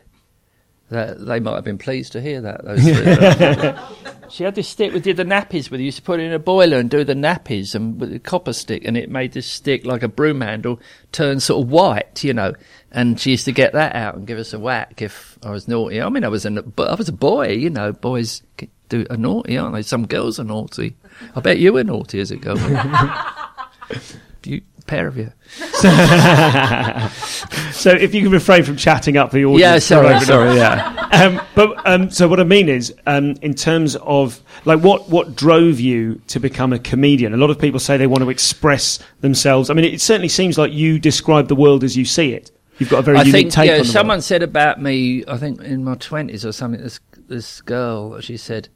That 0.89 1.25
they 1.25 1.41
might 1.41 1.55
have 1.55 1.65
been 1.65 1.77
pleased 1.77 2.13
to 2.13 2.21
hear 2.21 2.39
that. 2.41 2.63
Those 2.63 2.81
three. 2.81 4.29
she 4.29 4.43
had 4.45 4.55
this 4.55 4.69
stick 4.69 4.93
we 4.93 5.01
did 5.01 5.17
the 5.17 5.25
nappies 5.25 5.69
with. 5.69 5.81
You 5.81 5.87
used 5.87 5.97
to 5.97 6.03
put 6.03 6.21
it 6.21 6.23
in 6.23 6.31
a 6.33 6.39
boiler 6.39 6.77
and 6.77 6.89
do 6.89 7.03
the 7.03 7.13
nappies, 7.13 7.75
and 7.75 7.99
with 7.99 8.13
a 8.13 8.19
copper 8.19 8.53
stick, 8.53 8.85
and 8.85 8.95
it 8.95 9.09
made 9.09 9.33
this 9.33 9.47
stick 9.47 9.85
like 9.85 10.01
a 10.01 10.07
broom 10.07 10.39
handle 10.39 10.79
turn 11.11 11.41
sort 11.41 11.63
of 11.63 11.69
white, 11.69 12.23
you 12.23 12.33
know. 12.33 12.53
And 12.91 13.19
she 13.19 13.31
used 13.31 13.45
to 13.45 13.51
get 13.51 13.73
that 13.73 13.95
out 13.95 14.15
and 14.15 14.25
give 14.25 14.37
us 14.37 14.53
a 14.53 14.59
whack 14.59 15.01
if 15.01 15.37
I 15.43 15.51
was 15.51 15.67
naughty. 15.67 16.01
I 16.01 16.07
mean, 16.07 16.23
I 16.23 16.29
was 16.29 16.45
a, 16.45 16.51
but 16.51 16.89
I 16.89 16.95
was 16.95 17.09
a 17.09 17.13
boy, 17.13 17.49
you 17.49 17.69
know. 17.69 17.91
Boys 17.91 18.41
do 18.89 19.05
are 19.09 19.17
naughty, 19.17 19.57
aren't 19.57 19.75
they? 19.75 19.81
Some 19.81 20.07
girls 20.07 20.39
are 20.39 20.45
naughty. 20.45 20.95
I 21.35 21.41
bet 21.41 21.59
you 21.59 21.73
were 21.73 21.83
naughty 21.83 22.19
as 22.19 22.31
a 22.31 22.37
girl. 22.37 22.57
you 24.45 24.61
pair 24.87 25.07
of 25.07 25.17
you. 25.17 25.31
So 27.77 27.91
if 27.91 28.15
you 28.15 28.23
can 28.23 28.31
refrain 28.31 28.63
from 28.63 28.75
chatting 28.75 29.17
up 29.17 29.31
the 29.31 29.45
audience, 29.45 29.61
Yeah, 29.61 29.79
sorry, 29.79 30.19
for 30.19 30.25
sorry, 30.25 30.55
yeah. 30.55 31.07
um, 31.11 31.39
but 31.53 31.87
um, 31.87 32.09
so 32.09 32.27
what 32.27 32.39
I 32.39 32.43
mean 32.43 32.69
is, 32.69 32.93
um, 33.05 33.35
in 33.43 33.53
terms 33.53 33.95
of 33.97 34.41
like 34.65 34.79
what 34.79 35.07
what 35.09 35.35
drove 35.35 35.79
you 35.79 36.15
to 36.27 36.39
become 36.39 36.73
a 36.73 36.79
comedian? 36.79 37.33
A 37.33 37.37
lot 37.37 37.51
of 37.51 37.59
people 37.59 37.79
say 37.79 37.95
they 37.95 38.07
want 38.07 38.23
to 38.23 38.29
express 38.29 38.99
themselves. 39.21 39.69
I 39.69 39.73
mean, 39.73 39.85
it 39.85 40.01
certainly 40.01 40.27
seems 40.27 40.57
like 40.57 40.73
you 40.73 40.97
describe 40.97 41.47
the 41.47 41.55
world 41.55 41.83
as 41.83 41.95
you 41.95 42.03
see 42.03 42.33
it. 42.33 42.51
You've 42.79 42.89
got 42.89 42.99
a 42.99 43.03
very 43.03 43.17
I 43.17 43.21
unique 43.21 43.33
think 43.33 43.51
take 43.53 43.67
yeah. 43.67 43.73
on 43.73 43.79
the 43.79 43.85
Someone 43.85 44.15
world. 44.15 44.23
said 44.23 44.43
about 44.43 44.81
me. 44.81 45.23
I 45.27 45.37
think 45.37 45.61
in 45.61 45.83
my 45.83 45.95
twenties 45.95 46.45
or 46.45 46.51
something. 46.51 46.81
This 46.81 46.99
this 47.27 47.61
girl. 47.61 48.19
She 48.21 48.37
said 48.37 48.69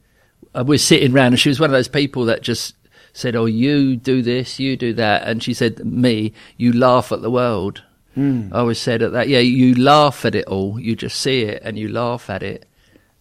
uh, 0.54 0.64
we're 0.66 0.78
sitting 0.78 1.12
round, 1.12 1.34
and 1.34 1.40
she 1.40 1.48
was 1.48 1.58
one 1.58 1.70
of 1.70 1.72
those 1.72 1.88
people 1.88 2.24
that 2.26 2.42
just 2.42 2.76
said, 3.12 3.36
"Oh, 3.36 3.46
you 3.46 3.96
do 3.96 4.22
this, 4.22 4.58
you 4.58 4.76
do 4.76 4.92
that," 4.94 5.26
and 5.26 5.42
she 5.42 5.54
said, 5.54 5.84
"Me, 5.84 6.32
you 6.56 6.72
laugh 6.72 7.12
at 7.12 7.22
the 7.22 7.30
world." 7.30 7.82
Hmm. 8.14 8.48
I 8.52 8.58
always 8.58 8.78
said 8.78 9.02
at 9.02 9.12
that. 9.12 9.28
Yeah, 9.28 9.38
you 9.38 9.74
laugh 9.74 10.24
at 10.24 10.34
it 10.34 10.46
all. 10.46 10.78
You 10.78 10.96
just 10.96 11.20
see 11.20 11.42
it 11.42 11.62
and 11.64 11.78
you 11.78 11.88
laugh 11.88 12.28
at 12.28 12.42
it. 12.42 12.66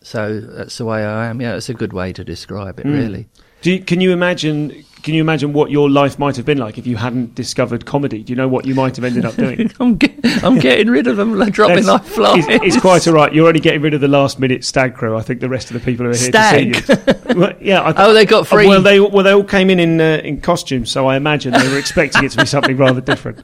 So 0.01 0.41
that's 0.41 0.77
the 0.77 0.85
way 0.85 1.05
I 1.05 1.27
am. 1.27 1.41
Yeah, 1.41 1.55
it's 1.55 1.69
a 1.69 1.73
good 1.73 1.93
way 1.93 2.11
to 2.13 2.23
describe 2.23 2.79
it. 2.79 2.85
Really. 2.85 3.29
Do 3.61 3.71
you, 3.71 3.79
can 3.81 4.01
you 4.01 4.11
imagine? 4.11 4.85
Can 5.03 5.15
you 5.15 5.21
imagine 5.21 5.51
what 5.51 5.71
your 5.71 5.89
life 5.89 6.19
might 6.19 6.35
have 6.35 6.45
been 6.45 6.59
like 6.59 6.77
if 6.77 6.85
you 6.85 6.95
hadn't 6.95 7.33
discovered 7.33 7.87
comedy? 7.87 8.21
Do 8.21 8.31
you 8.31 8.37
know 8.37 8.47
what 8.47 8.65
you 8.65 8.75
might 8.75 8.95
have 8.97 9.03
ended 9.05 9.25
up 9.25 9.35
doing? 9.35 9.71
I'm 9.79 9.95
get, 9.95 10.13
I'm 10.43 10.59
getting 10.59 10.89
rid 10.91 11.07
of 11.07 11.17
them, 11.17 11.39
like 11.39 11.53
dropping 11.53 11.85
like 11.87 12.03
flies. 12.03 12.47
It's, 12.47 12.75
it's 12.75 12.81
quite 12.81 13.07
all 13.07 13.15
right. 13.15 13.33
You're 13.33 13.47
only 13.47 13.61
getting 13.61 13.81
rid 13.81 13.95
of 13.95 14.01
the 14.01 14.07
last 14.07 14.39
minute 14.39 14.63
stag 14.63 14.93
crew. 14.93 15.17
I 15.17 15.23
think 15.23 15.39
the 15.39 15.49
rest 15.49 15.71
of 15.71 15.73
the 15.73 15.79
people 15.79 16.05
who 16.05 16.11
are 16.11 16.15
here 16.15 16.29
Stag? 16.29 16.73
to 16.75 16.81
see 16.85 16.93
you. 17.33 17.35
Well, 17.39 17.53
yeah. 17.59 17.81
I, 17.81 17.93
Oh, 18.05 18.13
they 18.13 18.25
got 18.27 18.45
free- 18.45 18.67
Well, 18.67 18.81
they 18.83 18.99
well 18.99 19.23
they 19.23 19.33
all 19.33 19.43
came 19.43 19.71
in 19.71 19.79
in 19.79 19.99
uh, 19.99 20.21
in 20.23 20.39
costume, 20.39 20.85
so 20.85 21.07
I 21.07 21.15
imagine 21.15 21.53
they 21.53 21.67
were 21.67 21.79
expecting 21.79 22.23
it 22.23 22.31
to 22.33 22.37
be 22.37 22.45
something 22.45 22.77
rather 22.77 23.01
different. 23.01 23.43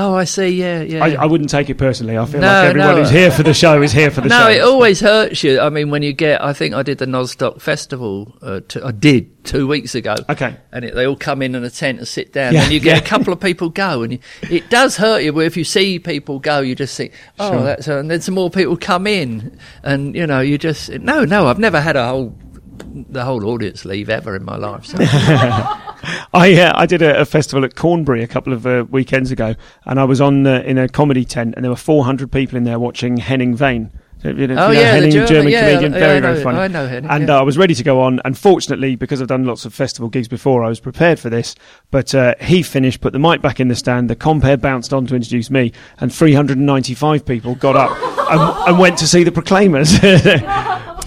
Oh, 0.00 0.14
I 0.14 0.24
see. 0.24 0.48
Yeah, 0.50 0.82
yeah. 0.82 1.04
I, 1.04 1.14
I 1.14 1.26
wouldn't 1.26 1.50
take 1.50 1.68
it 1.70 1.76
personally. 1.76 2.16
I 2.16 2.24
feel 2.26 2.40
No, 2.40 2.46
like 2.46 2.68
everyone 2.68 2.90
no. 2.94 2.96
who's 3.02 3.10
here 3.10 3.30
for 3.32 3.42
the 3.42 3.52
show 3.52 3.82
is 3.82 3.90
here 3.90 4.10
for 4.12 4.20
the 4.20 4.28
no, 4.28 4.38
show. 4.38 4.44
No, 4.44 4.50
it 4.50 4.60
always 4.60 5.00
hurts 5.00 5.42
you. 5.42 5.58
I 5.58 5.70
mean, 5.70 5.90
when 5.90 6.02
you 6.02 6.12
get, 6.12 6.42
I 6.42 6.52
think 6.52 6.74
I 6.74 6.82
did 6.82 6.98
the 6.98 7.06
Nozstock 7.06 7.60
Festival. 7.60 8.36
Uh, 8.40 8.60
two, 8.68 8.84
I 8.84 8.92
did 8.92 9.44
two 9.44 9.66
weeks 9.66 9.94
ago. 9.96 10.14
Okay. 10.28 10.56
And 10.70 10.84
it, 10.84 10.94
they 10.94 11.04
all 11.06 11.16
come 11.16 11.42
in 11.42 11.54
in 11.56 11.64
a 11.64 11.70
tent 11.70 11.98
and 11.98 12.06
sit 12.06 12.32
down, 12.32 12.54
Yeah, 12.54 12.62
and 12.64 12.72
you 12.72 12.78
get 12.78 12.96
yeah. 12.96 13.02
a 13.02 13.06
couple 13.06 13.32
of 13.32 13.40
people 13.40 13.70
go, 13.70 14.02
and 14.02 14.12
you, 14.12 14.18
it 14.42 14.70
does 14.70 14.96
hurt 14.96 15.22
you. 15.24 15.32
But 15.32 15.46
if 15.46 15.56
you 15.56 15.64
see 15.64 15.98
people 15.98 16.38
go, 16.38 16.60
you 16.60 16.74
just 16.76 16.96
think, 16.96 17.12
oh, 17.40 17.50
Sure. 17.52 17.62
that's, 17.62 17.88
and 17.88 18.08
then 18.10 18.20
some 18.20 18.34
more 18.36 18.50
people 18.50 18.76
come 18.76 19.06
in, 19.06 19.58
and 19.82 20.14
you 20.14 20.26
know, 20.26 20.40
you 20.40 20.58
just 20.58 20.90
no, 20.90 21.24
no. 21.24 21.48
I've 21.48 21.58
never 21.58 21.80
had 21.80 21.96
a 21.96 22.06
whole 22.06 22.36
the 23.10 23.24
whole 23.24 23.44
audience 23.46 23.84
leave 23.84 24.08
ever 24.08 24.36
in 24.36 24.44
my 24.44 24.56
life. 24.56 24.84
So. 24.86 24.98
I 26.34 26.54
uh, 26.60 26.72
I 26.74 26.86
did 26.86 27.02
a, 27.02 27.20
a 27.20 27.24
festival 27.24 27.64
at 27.64 27.74
Cornbury 27.74 28.22
a 28.22 28.28
couple 28.28 28.52
of 28.52 28.66
uh, 28.66 28.84
weekends 28.90 29.30
ago, 29.30 29.54
and 29.84 29.98
I 30.00 30.04
was 30.04 30.20
on 30.20 30.46
uh, 30.46 30.60
in 30.64 30.78
a 30.78 30.88
comedy 30.88 31.24
tent, 31.24 31.54
and 31.56 31.64
there 31.64 31.70
were 31.70 31.76
400 31.76 32.30
people 32.30 32.56
in 32.56 32.64
there 32.64 32.78
watching 32.78 33.16
Henning 33.16 33.56
Wehn. 33.56 33.90
You 34.24 34.32
know, 34.48 34.66
Oh, 34.66 34.70
you 34.70 34.74
know, 34.74 34.80
yeah, 34.80 34.92
Henning, 34.94 35.10
German- 35.12 35.28
German 35.28 35.52
yeah, 35.52 35.60
comedian, 35.70 35.92
yeah, 35.92 35.98
very 36.00 36.20
very 36.20 36.42
funny. 36.42 36.58
I 36.58 36.66
know 36.66 36.88
Henning, 36.88 37.08
and 37.08 37.28
yeah. 37.28 37.36
uh, 37.36 37.40
I 37.40 37.42
was 37.42 37.56
ready 37.56 37.74
to 37.74 37.84
go 37.84 38.00
on. 38.00 38.20
Unfortunately, 38.24 38.96
because 38.96 39.22
I've 39.22 39.28
done 39.28 39.44
lots 39.44 39.64
of 39.64 39.72
festival 39.72 40.08
gigs 40.08 40.26
before, 40.26 40.64
I 40.64 40.68
was 40.68 40.80
prepared 40.80 41.20
for 41.20 41.30
this. 41.30 41.54
But 41.92 42.12
uh, 42.16 42.34
he 42.40 42.64
finished, 42.64 43.00
put 43.00 43.12
the 43.12 43.20
mic 43.20 43.42
back 43.42 43.60
in 43.60 43.68
the 43.68 43.76
stand. 43.76 44.10
The 44.10 44.16
compere 44.16 44.56
bounced 44.56 44.92
on 44.92 45.06
to 45.06 45.14
introduce 45.14 45.50
me, 45.50 45.72
and 46.00 46.12
395 46.12 47.24
people 47.26 47.54
got 47.54 47.76
up 47.76 47.92
and, 48.30 48.68
and 48.68 48.78
went 48.80 48.98
to 48.98 49.06
see 49.06 49.22
the 49.22 49.30
Proclaimers. 49.30 49.92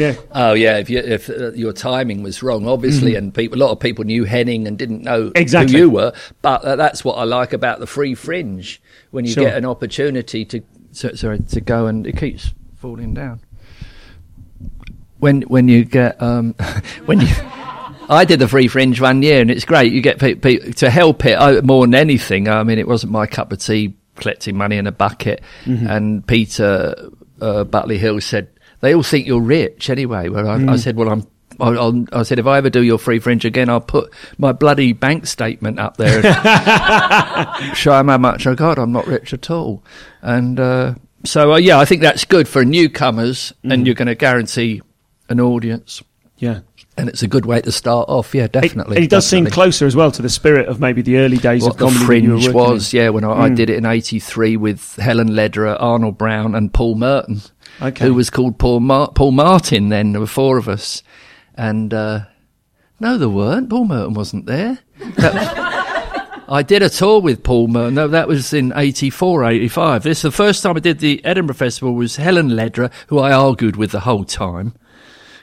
yeah, 0.01 0.15
Oh 0.31 0.53
yeah, 0.53 0.77
if 0.77 0.89
you, 0.89 0.99
if 0.99 1.29
uh, 1.29 1.51
your 1.53 1.73
timing 1.73 2.23
was 2.23 2.41
wrong, 2.43 2.67
obviously, 2.67 3.15
and 3.15 3.33
people, 3.33 3.57
a 3.57 3.61
lot 3.63 3.71
of 3.71 3.79
people 3.79 4.03
knew 4.03 4.23
Henning 4.25 4.67
and 4.67 4.77
didn't 4.77 5.03
know 5.03 5.25
Mm-hmm. 5.29 5.37
Exactly. 5.37 5.73
who 5.73 5.85
you 5.85 5.89
were. 5.89 6.13
But 6.41 6.63
uh, 6.65 6.75
that's 6.75 7.03
what 7.05 7.13
I 7.13 7.23
like 7.23 7.53
about 7.53 7.79
the 7.79 7.87
free 7.87 8.15
fringe 8.15 8.81
when 9.11 9.25
you 9.25 9.33
Sure. 9.33 9.45
get 9.45 9.57
an 9.57 9.65
opportunity 9.65 10.45
to 10.45 10.61
so, 10.91 11.13
sorry 11.13 11.39
to 11.39 11.61
go 11.61 11.87
and 11.87 12.05
it 12.05 12.17
keeps 12.17 12.53
falling 12.75 13.13
down. 13.13 13.39
When 15.19 15.43
when 15.43 15.67
you 15.67 15.85
get 15.85 16.21
um, 16.21 16.53
when 17.05 17.21
you. 17.21 17.27
I 18.09 18.25
did 18.25 18.39
the 18.39 18.47
free 18.49 18.67
fringe 18.67 18.99
one 18.99 19.21
year, 19.23 19.39
and 19.39 19.49
it's 19.49 19.63
great. 19.63 19.93
You 19.93 20.01
get 20.01 20.19
pe- 20.19 20.35
pe- 20.35 20.71
to 20.73 20.89
help 20.89 21.23
it 21.25 21.35
I, 21.39 21.61
more 21.61 21.85
than 21.85 21.95
anything. 21.95 22.49
I 22.49 22.61
mean, 22.63 22.77
it 22.77 22.85
wasn't 22.87 23.13
my 23.13 23.25
cup 23.25 23.53
of 23.53 23.59
tea 23.59 23.93
collecting 24.15 24.57
money 24.57 24.75
in 24.75 24.85
a 24.85 24.91
bucket. 24.91 25.41
And 25.65 26.25
Peter 26.27 27.09
uh, 27.39 27.63
Buckley 27.63 27.97
Hill 27.97 28.19
said 28.19 28.49
they 28.81 28.93
all 28.93 29.03
think 29.03 29.27
you're 29.27 29.41
rich 29.41 29.89
anyway. 29.89 30.29
Well, 30.29 30.47
I, 30.47 30.73
I 30.73 30.75
said, 30.75 30.95
well, 30.95 31.09
I'm. 31.09 31.27
I'll, 31.59 32.05
I'll, 32.11 32.25
said, 32.25 32.39
if 32.39 32.47
I 32.47 32.57
ever 32.57 32.71
do 32.71 32.81
your 32.81 32.97
free 32.97 33.19
fringe 33.19 33.45
again, 33.45 33.69
I'll 33.69 33.81
put 33.81 34.11
my 34.39 34.51
bloody 34.51 34.93
bank 34.93 35.27
statement 35.27 35.79
up 35.79 35.97
there, 35.97 36.25
and 36.25 37.77
show 37.77 37.93
'em 37.93 38.07
how 38.07 38.17
much 38.17 38.47
I 38.47 38.55
got. 38.55 38.79
I'm 38.79 38.91
not 38.91 39.05
rich 39.05 39.31
at 39.31 39.51
all, 39.51 39.83
and 40.23 40.59
uh, 40.59 40.95
so 41.23 41.53
uh, 41.53 41.57
yeah, 41.57 41.77
I 41.77 41.85
think 41.85 42.01
that's 42.01 42.25
good 42.25 42.47
for 42.47 42.65
newcomers, 42.65 43.53
and 43.63 43.85
you're 43.85 43.93
going 43.95 44.07
to 44.07 44.15
guarantee 44.15 44.81
an 45.29 45.39
audience 45.39 46.01
yeah. 46.41 46.61
and 46.97 47.07
it's 47.07 47.21
a 47.21 47.27
good 47.27 47.45
way 47.45 47.61
to 47.61 47.71
start 47.71 48.09
off. 48.09 48.33
Yeah, 48.33 48.47
definitely. 48.47 48.97
it 49.03 49.09
does 49.11 49.27
seem 49.27 49.45
closer 49.45 49.85
as 49.85 49.95
well 49.95 50.11
to 50.11 50.23
the 50.23 50.29
spirit 50.29 50.67
of 50.67 50.79
maybe 50.79 51.03
the 51.03 51.17
early 51.17 51.37
days 51.37 51.63
What 51.63 51.73
of 51.73 51.77
the 51.77 51.85
comedy. 51.85 51.99
were 51.99 52.05
fringe 52.05 52.47
working 52.47 52.49
in. 52.49 52.71
was, 52.71 52.93
yeah, 52.93 53.09
when 53.09 53.23
I, 53.23 53.43
I 53.43 53.49
did 53.49 53.69
it 53.69 53.77
in 53.77 53.85
'83 53.85 54.57
with 54.57 54.95
Helen 54.95 55.35
Lederer, 55.35 55.75
Arnold 55.75 56.17
Brown, 56.17 56.55
and 56.55 56.73
Paul 56.73 56.95
Merton, 56.95 57.41
Okay. 57.81 58.05
who 58.05 58.13
was 58.13 58.29
called 58.29 58.57
Paul 58.57 58.79
Mar- 58.79 59.11
Paul 59.13 59.31
Martin. 59.31 59.89
Then 59.89 60.11
there 60.11 60.21
were 60.21 60.27
four 60.27 60.57
of 60.57 60.67
us, 60.67 61.03
and 61.55 61.93
uh, 61.93 62.21
no, 62.99 63.17
there 63.17 63.29
weren't. 63.29 63.69
Paul 63.69 63.85
Merton 63.85 64.13
wasn't 64.13 64.45
there. 64.45 64.79
That- 65.17 65.69
I 66.49 66.63
did 66.63 66.81
a 66.81 66.89
tour 66.89 67.21
with 67.21 67.43
Paul 67.43 67.69
Merton. 67.69 67.93
No, 67.95 68.09
that 68.09 68.27
was 68.27 68.51
in 68.53 68.73
84, 68.75 69.45
85. 69.45 70.03
This 70.03 70.21
the 70.21 70.31
first 70.31 70.61
time 70.61 70.75
I 70.75 70.81
did 70.81 70.99
the 70.99 71.23
Edinburgh 71.23 71.55
Festival 71.55 71.93
was 71.93 72.17
Helen 72.17 72.49
Lederer, 72.49 72.89
who 73.07 73.19
I 73.19 73.31
argued 73.31 73.77
with 73.77 73.91
the 73.91 74.01
whole 74.01 74.25
time 74.25 74.73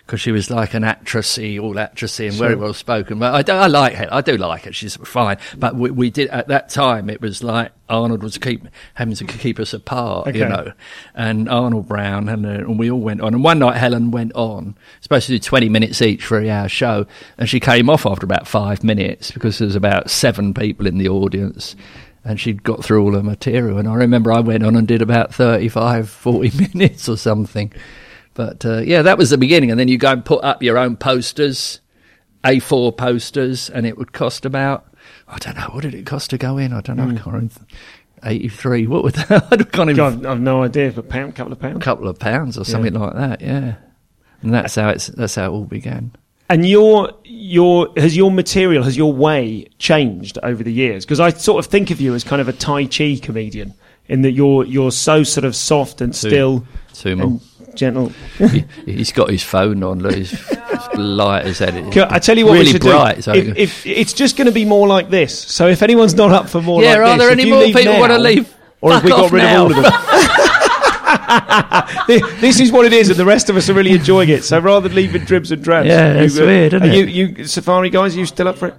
because 0.08 0.22
she 0.22 0.32
was 0.32 0.50
like 0.50 0.72
an 0.72 0.84
actressy, 0.84 1.62
all 1.62 1.74
actressy 1.74 2.28
and 2.28 2.34
very 2.34 2.54
well 2.54 2.72
spoken. 2.72 3.18
But 3.18 3.34
I, 3.34 3.42
do, 3.42 3.52
I 3.52 3.66
like 3.66 3.92
her. 3.92 4.08
I 4.10 4.22
do 4.22 4.38
like 4.38 4.62
her. 4.62 4.72
She's 4.72 4.96
fine. 4.96 5.36
But 5.54 5.76
we, 5.76 5.90
we 5.90 6.08
did 6.08 6.30
at 6.30 6.48
that 6.48 6.70
time. 6.70 7.10
It 7.10 7.20
was 7.20 7.42
like 7.42 7.72
Arnold 7.90 8.22
was 8.22 8.38
keep 8.38 8.66
having 8.94 9.14
to 9.16 9.26
keep 9.26 9.58
us 9.58 9.74
apart, 9.74 10.34
you 10.34 10.48
know. 10.48 10.72
And 11.14 11.46
Arnold 11.50 11.88
Brown 11.88 12.30
and, 12.30 12.46
uh, 12.46 12.48
and 12.48 12.78
we 12.78 12.90
all 12.90 13.00
went 13.00 13.20
on. 13.20 13.34
And 13.34 13.44
one 13.44 13.58
night 13.58 13.76
Helen 13.76 14.10
went 14.10 14.32
on, 14.32 14.78
supposed 15.02 15.26
to 15.26 15.32
do 15.32 15.38
twenty 15.38 15.68
minutes 15.68 16.00
each 16.00 16.24
for 16.24 16.40
a 16.40 16.48
hour 16.48 16.70
show, 16.70 17.06
and 17.36 17.46
she 17.46 17.60
came 17.60 17.90
off 17.90 18.06
after 18.06 18.24
about 18.24 18.48
five 18.48 18.82
minutes 18.82 19.30
because 19.30 19.58
there 19.58 19.66
was 19.66 19.76
about 19.76 20.08
seven 20.08 20.54
people 20.54 20.86
in 20.86 20.96
the 20.96 21.10
audience. 21.10 21.76
And 22.24 22.40
she'd 22.40 22.62
got 22.62 22.82
through 22.82 23.04
all 23.04 23.12
her 23.12 23.22
material. 23.22 23.78
And 23.78 23.88
I 23.88 23.94
remember 23.94 24.32
I 24.32 24.40
went 24.40 24.64
on 24.64 24.74
and 24.74 24.88
did 24.88 25.02
about 25.02 25.34
35, 25.34 26.10
40 26.10 26.68
minutes 26.74 27.08
or 27.08 27.16
something. 27.16 27.72
But 28.38 28.64
uh, 28.64 28.82
yeah, 28.82 29.02
that 29.02 29.18
was 29.18 29.30
the 29.30 29.36
beginning. 29.36 29.72
And 29.72 29.80
then 29.80 29.88
you 29.88 29.98
go 29.98 30.12
and 30.12 30.24
put 30.24 30.44
up 30.44 30.62
your 30.62 30.78
own 30.78 30.96
posters, 30.96 31.80
A4 32.44 32.96
posters, 32.96 33.68
and 33.68 33.84
it 33.84 33.98
would 33.98 34.12
cost 34.12 34.44
about, 34.44 34.86
I 35.26 35.38
don't 35.38 35.56
know, 35.56 35.68
what 35.72 35.82
did 35.82 35.92
it 35.92 36.06
cost 36.06 36.30
to 36.30 36.38
go 36.38 36.56
in? 36.56 36.72
I 36.72 36.80
don't 36.80 36.98
know. 36.98 37.08
I 37.08 37.14
can't 37.14 37.26
remember. 37.26 37.54
83. 38.22 38.86
What 38.86 39.02
would 39.02 39.14
that? 39.14 39.48
I 39.52 39.56
can't 39.56 39.90
even. 39.90 39.96
God, 39.96 40.24
I've 40.24 40.40
no 40.40 40.62
idea. 40.62 40.92
But 40.92 41.08
pound, 41.08 41.30
a 41.30 41.32
couple 41.32 41.52
of 41.52 41.58
pounds? 41.58 41.78
A 41.78 41.80
couple 41.80 42.06
of 42.06 42.20
pounds 42.20 42.56
or 42.56 42.64
something 42.64 42.94
like 42.94 43.14
that, 43.14 43.40
yeah. 43.40 43.74
And 44.40 44.54
that's 44.54 44.76
how 44.76 44.90
it's 44.90 45.08
that's 45.08 45.34
how 45.34 45.46
it 45.46 45.48
all 45.48 45.64
began. 45.64 46.12
And 46.48 46.64
your 46.64 47.12
your 47.24 47.88
has 47.96 48.16
your 48.16 48.30
material 48.30 48.84
has 48.84 48.96
your 48.96 49.12
way 49.12 49.66
changed 49.78 50.38
over 50.44 50.62
the 50.62 50.72
years? 50.72 51.04
Because 51.04 51.18
I 51.18 51.30
sort 51.30 51.64
of 51.64 51.68
think 51.68 51.90
of 51.90 52.00
you 52.00 52.14
as 52.14 52.22
kind 52.22 52.40
of 52.40 52.46
a 52.46 52.52
Tai 52.52 52.86
Chi 52.86 53.18
comedian 53.20 53.74
in 54.06 54.22
that 54.22 54.30
you're 54.30 54.64
you're 54.64 54.92
so 54.92 55.24
sort 55.24 55.44
of 55.44 55.56
soft 55.56 56.00
and 56.00 56.14
still 56.14 56.64
Sumo. 56.92 57.22
and 57.22 57.40
gentle. 57.78 58.08
he, 58.38 58.64
he's 58.84 59.12
got 59.12 59.30
his 59.30 59.42
phone 59.42 59.82
on. 59.82 60.00
Look, 60.00 60.14
he's 60.14 60.32
light 60.94 61.46
as 61.46 61.58
head. 61.60 61.74
I 61.96 62.18
tell 62.18 62.36
you 62.36 62.46
what 62.46 62.58
we 62.58 62.66
should 62.66 62.82
bright. 62.82 63.16
do. 63.16 63.22
so- 63.22 63.32
If, 63.32 63.56
if 63.56 63.86
it's 63.86 64.12
just 64.12 64.36
going 64.36 64.46
to 64.46 64.52
be 64.52 64.64
more 64.64 64.86
like 64.86 65.08
this, 65.10 65.38
so 65.38 65.68
if 65.68 65.82
anyone's 65.82 66.14
not 66.14 66.30
up 66.32 66.48
for 66.48 66.60
more, 66.60 66.82
Yeah, 66.82 66.90
like 66.96 67.00
are 67.00 67.16
this, 67.16 67.26
there 67.26 67.30
any 67.30 67.50
more 67.50 67.62
people 67.64 67.84
now, 67.84 68.00
wanna 68.00 68.18
leave? 68.18 68.54
or 68.80 68.92
have 68.92 69.04
we 69.04 69.10
got 69.10 69.30
rid 69.30 69.42
now. 69.42 69.66
of 69.66 69.72
all 69.72 69.78
of 69.78 69.82
them? 69.84 69.92
This 72.40 72.60
is 72.60 72.70
what 72.72 72.84
it 72.86 72.92
is, 72.92 73.08
and 73.10 73.18
the 73.18 73.24
rest 73.24 73.48
of 73.50 73.56
us 73.56 73.68
are 73.68 73.74
really 73.74 73.92
enjoying 73.92 74.28
it. 74.28 74.44
So 74.44 74.58
rather 74.58 74.88
than 74.88 74.96
leaving 74.96 75.24
dribs 75.24 75.50
and 75.52 75.62
drabs, 75.62 75.86
Yeah, 75.86 76.14
you, 76.18 76.20
it's 76.24 76.38
weird, 76.38 76.74
isn't 76.74 76.88
are 76.88 76.92
it? 76.92 77.08
You, 77.08 77.26
you 77.36 77.44
Safari 77.44 77.90
guys, 77.90 78.14
are 78.16 78.20
you 78.20 78.26
still 78.26 78.48
up 78.48 78.56
for 78.58 78.68
it? 78.68 78.74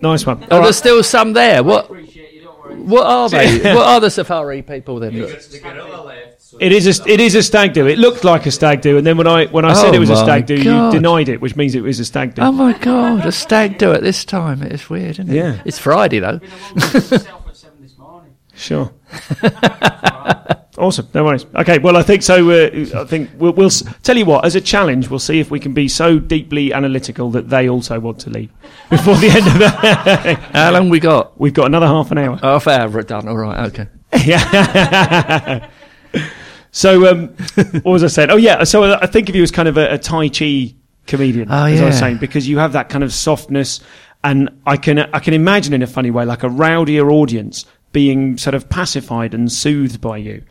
Nice 0.00 0.26
one. 0.26 0.38
Oh, 0.42 0.46
All 0.50 0.58
right. 0.58 0.64
there's 0.64 0.76
still 0.76 1.02
some 1.02 1.32
there. 1.32 1.62
What? 1.62 1.88
What 2.76 3.06
are 3.06 3.28
they? 3.28 3.58
what 3.74 3.86
are 3.86 4.00
the 4.00 4.10
safari 4.10 4.62
people 4.62 4.98
then? 5.00 5.14
Look. 6.56 6.62
It 6.62 6.72
is 6.72 7.00
a 7.00 7.08
it 7.08 7.20
is 7.20 7.34
a 7.34 7.42
stag 7.42 7.72
do. 7.74 7.86
It 7.86 7.98
looked 7.98 8.24
like 8.24 8.46
a 8.46 8.50
stag 8.50 8.80
do, 8.80 8.96
and 8.98 9.06
then 9.06 9.16
when 9.16 9.26
I 9.26 9.46
when 9.46 9.64
I 9.64 9.72
said 9.74 9.90
Oh 9.90 9.94
it 9.94 9.98
was 9.98 10.10
a 10.10 10.16
stag 10.16 10.46
do, 10.46 10.62
God. 10.62 10.92
you 10.92 10.98
denied 10.98 11.28
it, 11.28 11.40
which 11.40 11.54
means 11.56 11.74
it 11.74 11.82
was 11.82 12.00
a 12.00 12.04
stag 12.04 12.34
do. 12.34 12.42
Oh 12.42 12.52
my 12.52 12.72
god, 12.78 13.24
a 13.26 13.32
stag 13.32 13.78
do 13.78 13.92
at 13.92 14.02
this 14.02 14.24
time. 14.24 14.62
It's 14.62 14.88
weird, 14.90 15.10
isn't 15.18 15.30
it? 15.30 15.34
Yeah. 15.36 15.60
It's 15.64 15.78
Friday 15.78 16.18
though. 16.18 16.40
Sure. 18.58 18.90
awesome. 20.78 21.08
No 21.12 21.24
worries. 21.24 21.44
Okay. 21.56 21.76
Well, 21.78 21.94
I 21.98 22.02
think 22.02 22.22
so. 22.22 22.48
Uh, 22.50 22.70
I 23.02 23.04
think 23.04 23.28
we'll, 23.36 23.52
we'll 23.52 23.66
s- 23.66 23.82
tell 24.02 24.16
you 24.16 24.24
what. 24.24 24.46
As 24.46 24.54
a 24.54 24.62
challenge, 24.62 25.10
we'll 25.10 25.18
see 25.18 25.40
if 25.40 25.50
we 25.50 25.60
can 25.60 25.74
be 25.74 25.88
so 25.88 26.18
deeply 26.18 26.72
analytical 26.72 27.30
that 27.32 27.50
they 27.50 27.68
also 27.68 28.00
want 28.00 28.18
to 28.20 28.30
leave 28.30 28.50
before 28.90 29.16
the 29.16 29.28
end 29.28 29.46
of 29.46 29.58
the. 29.58 30.34
How 30.54 30.72
long 30.72 30.88
we 30.88 31.00
got? 31.00 31.38
We've 31.38 31.52
got 31.52 31.66
another 31.66 31.86
half 31.86 32.10
an 32.12 32.16
hour. 32.18 32.36
Half 32.38 32.66
hour 32.66 33.02
done. 33.02 33.28
All 33.28 33.36
right. 33.36 33.66
Okay. 33.66 33.88
Yeah. 34.24 35.68
So, 36.76 37.10
um, 37.10 37.28
what 37.82 37.84
was 37.86 38.04
I 38.04 38.08
saying? 38.08 38.30
Oh, 38.30 38.36
yeah. 38.36 38.62
So 38.64 38.84
I 38.84 39.06
think 39.06 39.30
of 39.30 39.34
you 39.34 39.42
as 39.42 39.50
kind 39.50 39.66
of 39.66 39.78
a, 39.78 39.94
a 39.94 39.98
Tai 39.98 40.28
Chi 40.28 40.74
comedian, 41.06 41.48
Oh, 41.50 41.64
as 41.64 41.80
I 41.80 41.86
was 41.86 41.98
saying, 41.98 42.18
because 42.18 42.46
you 42.46 42.58
have 42.58 42.72
that 42.72 42.90
kind 42.90 43.02
of 43.02 43.14
softness, 43.14 43.80
and 44.22 44.50
I 44.66 44.76
can 44.76 44.98
I 44.98 45.20
can 45.20 45.32
imagine 45.32 45.72
in 45.72 45.80
a 45.82 45.86
funny 45.86 46.10
way, 46.10 46.26
like 46.26 46.42
a 46.42 46.48
rowdier 46.48 47.10
audience 47.10 47.64
being 47.92 48.36
sort 48.36 48.54
of 48.54 48.68
pacified 48.68 49.32
and 49.32 49.50
soothed 49.50 50.02
by 50.02 50.18
you. 50.18 50.42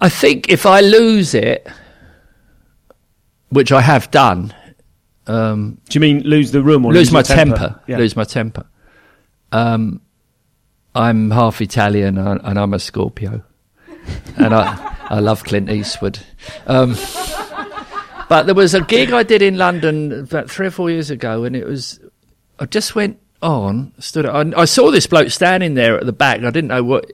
I 0.00 0.10
think 0.10 0.50
if 0.50 0.66
I 0.66 0.80
lose 0.80 1.32
it, 1.32 1.66
which 3.48 3.72
I 3.72 3.80
have 3.80 4.10
done, 4.10 4.52
um, 5.26 5.78
Do 5.88 5.96
you 5.96 6.00
mean 6.00 6.22
lose 6.24 6.50
the 6.50 6.62
room 6.62 6.84
or 6.84 6.92
lose, 6.92 7.10
my 7.10 7.20
your 7.20 7.24
temper, 7.24 7.80
Yeah. 7.86 7.96
lose 7.96 8.16
my 8.16 8.24
temper. 8.24 8.66
Um, 9.50 10.02
I'm 10.94 11.30
half 11.30 11.62
Italian 11.62 12.18
and 12.18 12.58
I'm 12.58 12.74
a 12.74 12.78
Scorpio, 12.78 13.42
and 14.36 14.54
I 14.54 14.96
I 15.10 15.20
love 15.20 15.44
Clint 15.44 15.70
Eastwood. 15.70 16.18
Um, 16.66 16.96
but 18.28 18.44
there 18.46 18.54
was 18.54 18.74
a 18.74 18.80
gig 18.80 19.12
I 19.12 19.22
did 19.22 19.42
in 19.42 19.58
London 19.58 20.12
about 20.12 20.50
three 20.50 20.66
or 20.66 20.70
four 20.70 20.90
years 20.90 21.10
ago, 21.10 21.44
and 21.44 21.54
it 21.54 21.66
was 21.66 22.00
I 22.58 22.66
just 22.66 22.94
went 22.94 23.18
on, 23.42 23.92
stood. 23.98 24.26
I, 24.26 24.52
I 24.56 24.64
saw 24.64 24.90
this 24.90 25.06
bloke 25.06 25.30
standing 25.30 25.74
there 25.74 25.98
at 25.98 26.06
the 26.06 26.12
back. 26.12 26.38
and 26.38 26.46
I 26.46 26.50
didn't 26.50 26.68
know 26.68 26.82
what. 26.82 27.12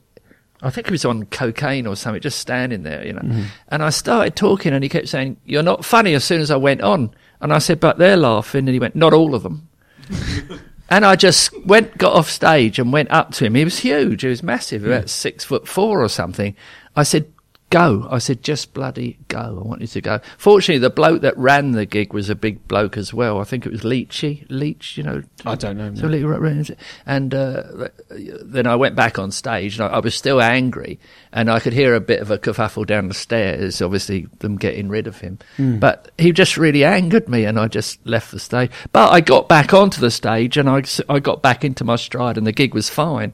I 0.63 0.69
think 0.69 0.89
he 0.89 0.93
was 0.93 1.07
on 1.07 1.25
cocaine 1.25 1.87
or 1.87 1.97
something, 1.97 2.21
just 2.21 2.39
standing 2.39 2.83
there, 2.83 3.07
you 3.07 3.15
know. 3.15 3.23
Mm-hmm. 3.23 3.45
And 3.69 3.83
I 3.83 3.89
started 3.89 4.37
talking, 4.37 4.75
and 4.75 4.83
he 4.83 4.89
kept 4.89 5.09
saying, 5.09 5.39
"You're 5.45 5.63
not 5.63 5.85
funny." 5.85 6.15
As 6.15 6.25
soon 6.25 6.41
as 6.41 6.51
I 6.51 6.57
went 6.57 6.83
on, 6.83 7.15
and 7.41 7.53
I 7.53 7.59
said, 7.59 7.81
"But 7.81 7.99
they're 7.99 8.17
laughing," 8.17 8.61
and 8.61 8.71
he 8.75 8.79
went, 8.79 8.95
"Not 8.95 9.15
all 9.15 9.35
of 9.35 9.43
them." 9.43 9.69
And 10.91 11.07
I 11.07 11.15
just 11.15 11.57
went, 11.65 11.97
got 11.97 12.15
off 12.15 12.29
stage 12.29 12.81
and 12.81 12.93
went 12.93 13.13
up 13.13 13.31
to 13.35 13.45
him. 13.45 13.55
He 13.55 13.65
was 13.65 13.79
huge. 13.79 14.23
He 14.23 14.29
was 14.29 14.43
massive, 14.43 14.85
about 14.85 15.09
six 15.09 15.45
foot 15.45 15.69
four 15.69 16.03
or 16.03 16.09
something. 16.09 16.57
I 16.97 17.05
said, 17.05 17.33
go. 17.71 18.07
I 18.11 18.19
said, 18.19 18.43
just 18.43 18.75
bloody 18.75 19.19
go. 19.29 19.39
I 19.65 19.67
want 19.67 19.81
you 19.81 19.87
to 19.87 20.01
go. 20.01 20.21
Fortunately, 20.37 20.79
the 20.81 20.91
bloke 20.91 21.23
that 21.23 21.37
ran 21.39 21.73
the 21.73 21.87
gig 21.87 22.13
was 22.13 22.29
a 22.29 22.35
big 22.35 22.67
bloke 22.69 22.97
as 22.97 23.15
well. 23.15 23.41
I 23.41 23.45
think 23.45 23.65
it 23.65 23.73
was 23.73 23.83
Leachy. 23.83 24.45
Leach, 24.51 24.97
you 24.97 25.03
know. 25.05 25.23
I 25.47 25.55
don't 25.55 25.79
know. 25.79 25.95
So 25.95 26.09
ran- 26.09 26.77
and 27.07 27.33
uh, 27.35 27.89
then 28.11 28.67
I 28.67 28.77
went 28.77 28.95
back 28.97 29.19
on 29.19 29.31
stage 29.31 29.79
and 29.79 29.85
I, 29.89 29.97
I 29.97 29.99
was 30.01 30.15
still 30.15 30.41
angry 30.43 30.99
and 31.33 31.51
I 31.51 31.61
could 31.61 31.73
hear 31.73 31.95
a 31.95 32.01
bit 32.01 32.21
of 32.21 32.31
a 32.31 32.39
kerfuffle 32.39 32.87
down 32.87 33.09
the 33.09 33.15
stairs, 33.15 33.81
obviously 33.81 34.27
them 34.41 34.57
getting 34.57 34.89
rid 34.89 35.07
of 35.07 35.21
him. 35.21 35.39
But 35.79 36.11
he 36.19 36.33
just 36.33 36.57
really 36.57 36.85
angered 36.85 37.29
me 37.29 37.45
and 37.45 37.59
I 37.59 37.69
just 37.69 38.05
left 38.07 38.33
the 38.33 38.41
stage. 38.41 38.71
But 38.93 39.11
I 39.11 39.21
got 39.21 39.49
back 39.49 39.73
onto 39.73 40.01
the 40.01 40.11
stage 40.11 40.57
and 40.57 40.69
I, 40.69 40.83
I 41.09 41.21
got 41.21 41.41
back 41.41 41.65
into 41.65 41.85
my 41.85 41.97
stride 41.97 42.37
and 42.37 42.47
the 42.47 42.53
gig 42.53 42.75
was 42.75 42.91
fine. 42.91 43.33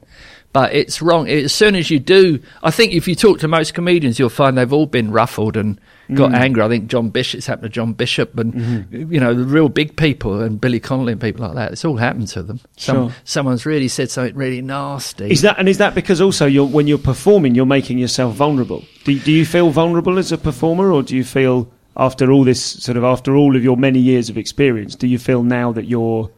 But 0.57 0.73
it's 0.73 1.03
wrong. 1.03 1.29
As 1.29 1.53
soon 1.53 1.75
as 1.75 1.91
you 1.91 1.99
do, 1.99 2.39
I 2.63 2.71
think 2.71 2.91
if 2.93 3.07
you 3.07 3.13
talk 3.13 3.37
to 3.41 3.47
most 3.47 3.75
comedians, 3.75 4.17
you'll 4.17 4.29
find 4.29 4.57
they've 4.57 4.73
all 4.73 4.87
been 4.87 5.11
ruffled 5.11 5.55
and 5.55 5.79
got 6.15 6.31
mm. 6.31 6.35
angry. 6.35 6.63
I 6.63 6.67
think 6.67 6.87
John 6.87 7.11
Bishop, 7.11 7.37
it's 7.37 7.45
happened 7.45 7.65
to 7.65 7.69
John 7.69 7.93
Bishop 7.93 8.35
and, 8.39 8.53
mm-hmm. 8.55 9.13
you 9.13 9.19
know, 9.19 9.35
the 9.35 9.43
real 9.43 9.69
big 9.69 9.95
people 9.95 10.41
and 10.41 10.59
Billy 10.59 10.79
Connolly 10.79 11.11
and 11.11 11.21
people 11.21 11.45
like 11.45 11.53
that. 11.53 11.73
It's 11.73 11.85
all 11.85 11.97
happened 11.97 12.29
to 12.29 12.41
them. 12.41 12.59
Some, 12.75 12.95
Sure. 12.95 13.15
Someone's 13.23 13.67
really 13.67 13.87
said 13.87 14.09
something 14.09 14.35
really 14.35 14.63
nasty. 14.63 15.29
Is 15.29 15.43
that 15.43 15.59
and 15.59 15.69
is 15.69 15.77
that 15.77 15.93
because 15.93 16.21
also 16.21 16.47
you're 16.47 16.65
when 16.65 16.87
you're 16.87 16.97
performing, 16.97 17.53
you're 17.53 17.67
making 17.67 17.99
yourself 17.99 18.33
vulnerable? 18.33 18.83
Do, 19.03 19.19
do 19.19 19.31
you 19.31 19.45
feel 19.45 19.69
vulnerable 19.69 20.17
as 20.17 20.31
a 20.31 20.39
performer, 20.39 20.91
or 20.91 21.03
do 21.03 21.15
you 21.15 21.23
feel 21.23 21.71
after 21.95 22.31
all 22.31 22.43
this 22.43 22.63
sort 22.63 22.97
of 22.97 23.03
after 23.03 23.35
all 23.35 23.55
of 23.55 23.63
your 23.63 23.77
many 23.77 23.99
years 23.99 24.27
of 24.31 24.39
experience, 24.39 24.95
do 24.95 25.05
you 25.05 25.19
feel 25.19 25.43
now 25.43 25.71
that 25.71 25.85
you're 25.85 26.31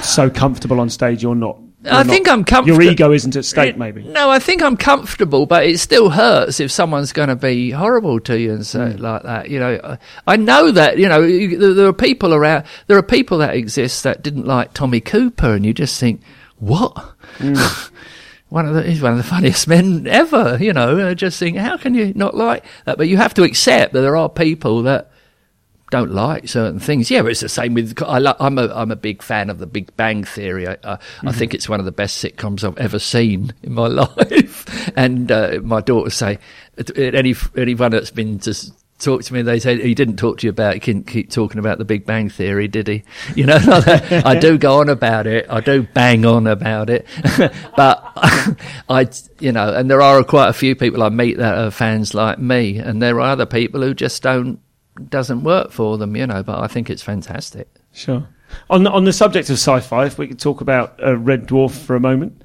so 0.00 0.30
comfortable 0.30 0.80
on 0.80 0.88
stage, 0.88 1.22
you're 1.22 1.34
not? 1.34 1.58
I 1.86 2.04
think 2.04 2.26
not- 2.26 2.32
I'm 2.32 2.44
comfortable. 2.44 2.82
Your 2.82 2.92
ego 2.92 3.12
isn't 3.12 3.36
at 3.36 3.44
stake, 3.44 3.76
maybe. 3.76 4.02
No, 4.04 4.30
I 4.30 4.38
think 4.38 4.62
I'm 4.62 4.76
comfortable, 4.76 5.46
but 5.46 5.66
it 5.66 5.78
still 5.78 6.10
hurts 6.10 6.60
if 6.60 6.70
someone's 6.70 7.12
going 7.12 7.28
to 7.28 7.36
be 7.36 7.70
horrible 7.70 8.20
to 8.20 8.38
you 8.38 8.52
and 8.52 8.66
say 8.66 8.92
hmm. 8.92 9.02
like 9.02 9.22
that. 9.22 9.50
You 9.50 9.60
know, 9.60 9.98
I- 10.26 10.36
know 10.36 10.70
that. 10.70 10.98
You 10.98 11.08
know, 11.08 11.22
you, 11.22 11.74
there, 11.74 11.86
are 11.86 11.92
people 11.92 12.34
around. 12.34 12.64
There 12.86 12.98
are 12.98 13.02
people 13.02 13.38
that 13.38 13.54
exist 13.54 14.02
that 14.02 14.22
didn't 14.22 14.46
like 14.46 14.74
Tommy 14.74 15.00
Cooper, 15.00 15.54
and 15.54 15.64
you 15.64 15.72
just 15.72 15.98
think, 15.98 16.22
what? 16.58 16.92
Hmm. 17.38 17.54
one 18.48 18.68
of 18.68 18.74
the 18.74 18.82
he's 18.82 19.02
one 19.02 19.12
of 19.12 19.18
the 19.18 19.24
funniest 19.24 19.66
men 19.68 20.06
ever. 20.06 20.56
You 20.60 20.72
know, 20.72 21.08
I 21.08 21.14
just 21.14 21.38
think, 21.38 21.56
how 21.56 21.76
can 21.76 21.94
you 21.94 22.12
not 22.14 22.36
like 22.36 22.64
that? 22.84 22.98
But 22.98 23.08
you 23.08 23.16
have 23.16 23.34
to 23.34 23.42
accept 23.42 23.92
that 23.92 24.00
there 24.00 24.16
are 24.16 24.28
people 24.28 24.82
that 24.84 25.10
don't 25.90 26.12
like 26.12 26.48
certain 26.48 26.80
things. 26.80 27.10
Yeah, 27.10 27.24
it's 27.26 27.40
the 27.40 27.48
same 27.48 27.74
with. 27.74 28.02
I 28.02 28.18
lo- 28.18 28.36
I'm 28.40 28.58
a 28.58 28.68
I'm 28.74 28.90
a 28.90 28.96
big 28.96 29.22
fan 29.22 29.50
of 29.50 29.58
the 29.58 29.66
Big 29.66 29.94
Bang 29.96 30.24
Theory. 30.24 30.66
I, 30.66 30.76
I, 30.82 30.98
I 31.24 31.32
think 31.32 31.54
it's 31.54 31.68
one 31.68 31.78
of 31.78 31.86
the 31.86 31.92
best 31.92 32.22
sitcoms 32.24 32.64
I've 32.64 32.78
ever 32.78 32.98
seen 32.98 33.52
in 33.62 33.74
my 33.74 33.86
life. 33.88 34.92
and 34.96 35.30
uh, 35.30 35.60
my 35.62 35.80
daughters 35.80 36.14
say, 36.14 36.38
any 36.96 37.34
anyone 37.56 37.90
that's 37.92 38.10
been 38.10 38.38
to 38.40 38.54
talk 38.98 39.22
to 39.22 39.34
me, 39.34 39.42
they 39.42 39.58
say 39.58 39.80
he 39.80 39.94
didn't 39.94 40.16
talk 40.16 40.38
to 40.38 40.46
you 40.46 40.50
about. 40.50 40.74
He 40.74 40.80
couldn't 40.80 41.06
keep 41.06 41.30
talking 41.30 41.58
about 41.58 41.78
the 41.78 41.84
Big 41.84 42.06
Bang 42.06 42.28
Theory, 42.30 42.68
did 42.68 42.88
he? 42.88 43.04
You 43.36 43.46
know. 43.46 43.58
I 44.24 44.38
do 44.38 44.56
go 44.58 44.80
on 44.80 44.88
about 44.88 45.26
it. 45.26 45.46
I 45.50 45.60
do 45.60 45.82
bang 45.82 46.24
on 46.24 46.46
about 46.46 46.88
it, 46.90 47.06
but 47.76 48.12
I, 48.88 49.08
you 49.40 49.52
know, 49.52 49.74
and 49.74 49.90
there 49.90 50.02
are 50.02 50.22
quite 50.24 50.48
a 50.48 50.52
few 50.52 50.74
people 50.74 51.02
I 51.02 51.08
meet 51.08 51.36
that 51.38 51.58
are 51.58 51.70
fans 51.70 52.14
like 52.14 52.38
me, 52.38 52.78
and 52.78 53.02
there 53.02 53.20
are 53.20 53.30
other 53.32 53.46
people 53.46 53.82
who 53.82 53.92
just 53.94 54.22
don't 54.22 54.60
doesn't 55.08 55.42
work 55.44 55.70
for 55.70 55.98
them, 55.98 56.16
you 56.16 56.26
know. 56.26 56.42
But 56.42 56.60
I 56.60 56.66
think 56.66 56.90
it's 56.90 57.02
fantastic. 57.02 57.68
Sure. 57.92 58.26
On 58.70 58.84
the, 58.84 58.90
on 58.90 59.04
the 59.04 59.12
subject 59.12 59.48
of 59.50 59.54
sci-fi, 59.54 60.06
if 60.06 60.16
we 60.18 60.28
could 60.28 60.38
talk 60.38 60.60
about 60.60 60.98
uh, 61.04 61.16
Red 61.16 61.46
Dwarf 61.48 61.72
for 61.72 61.96
a 61.96 62.00
moment. 62.00 62.42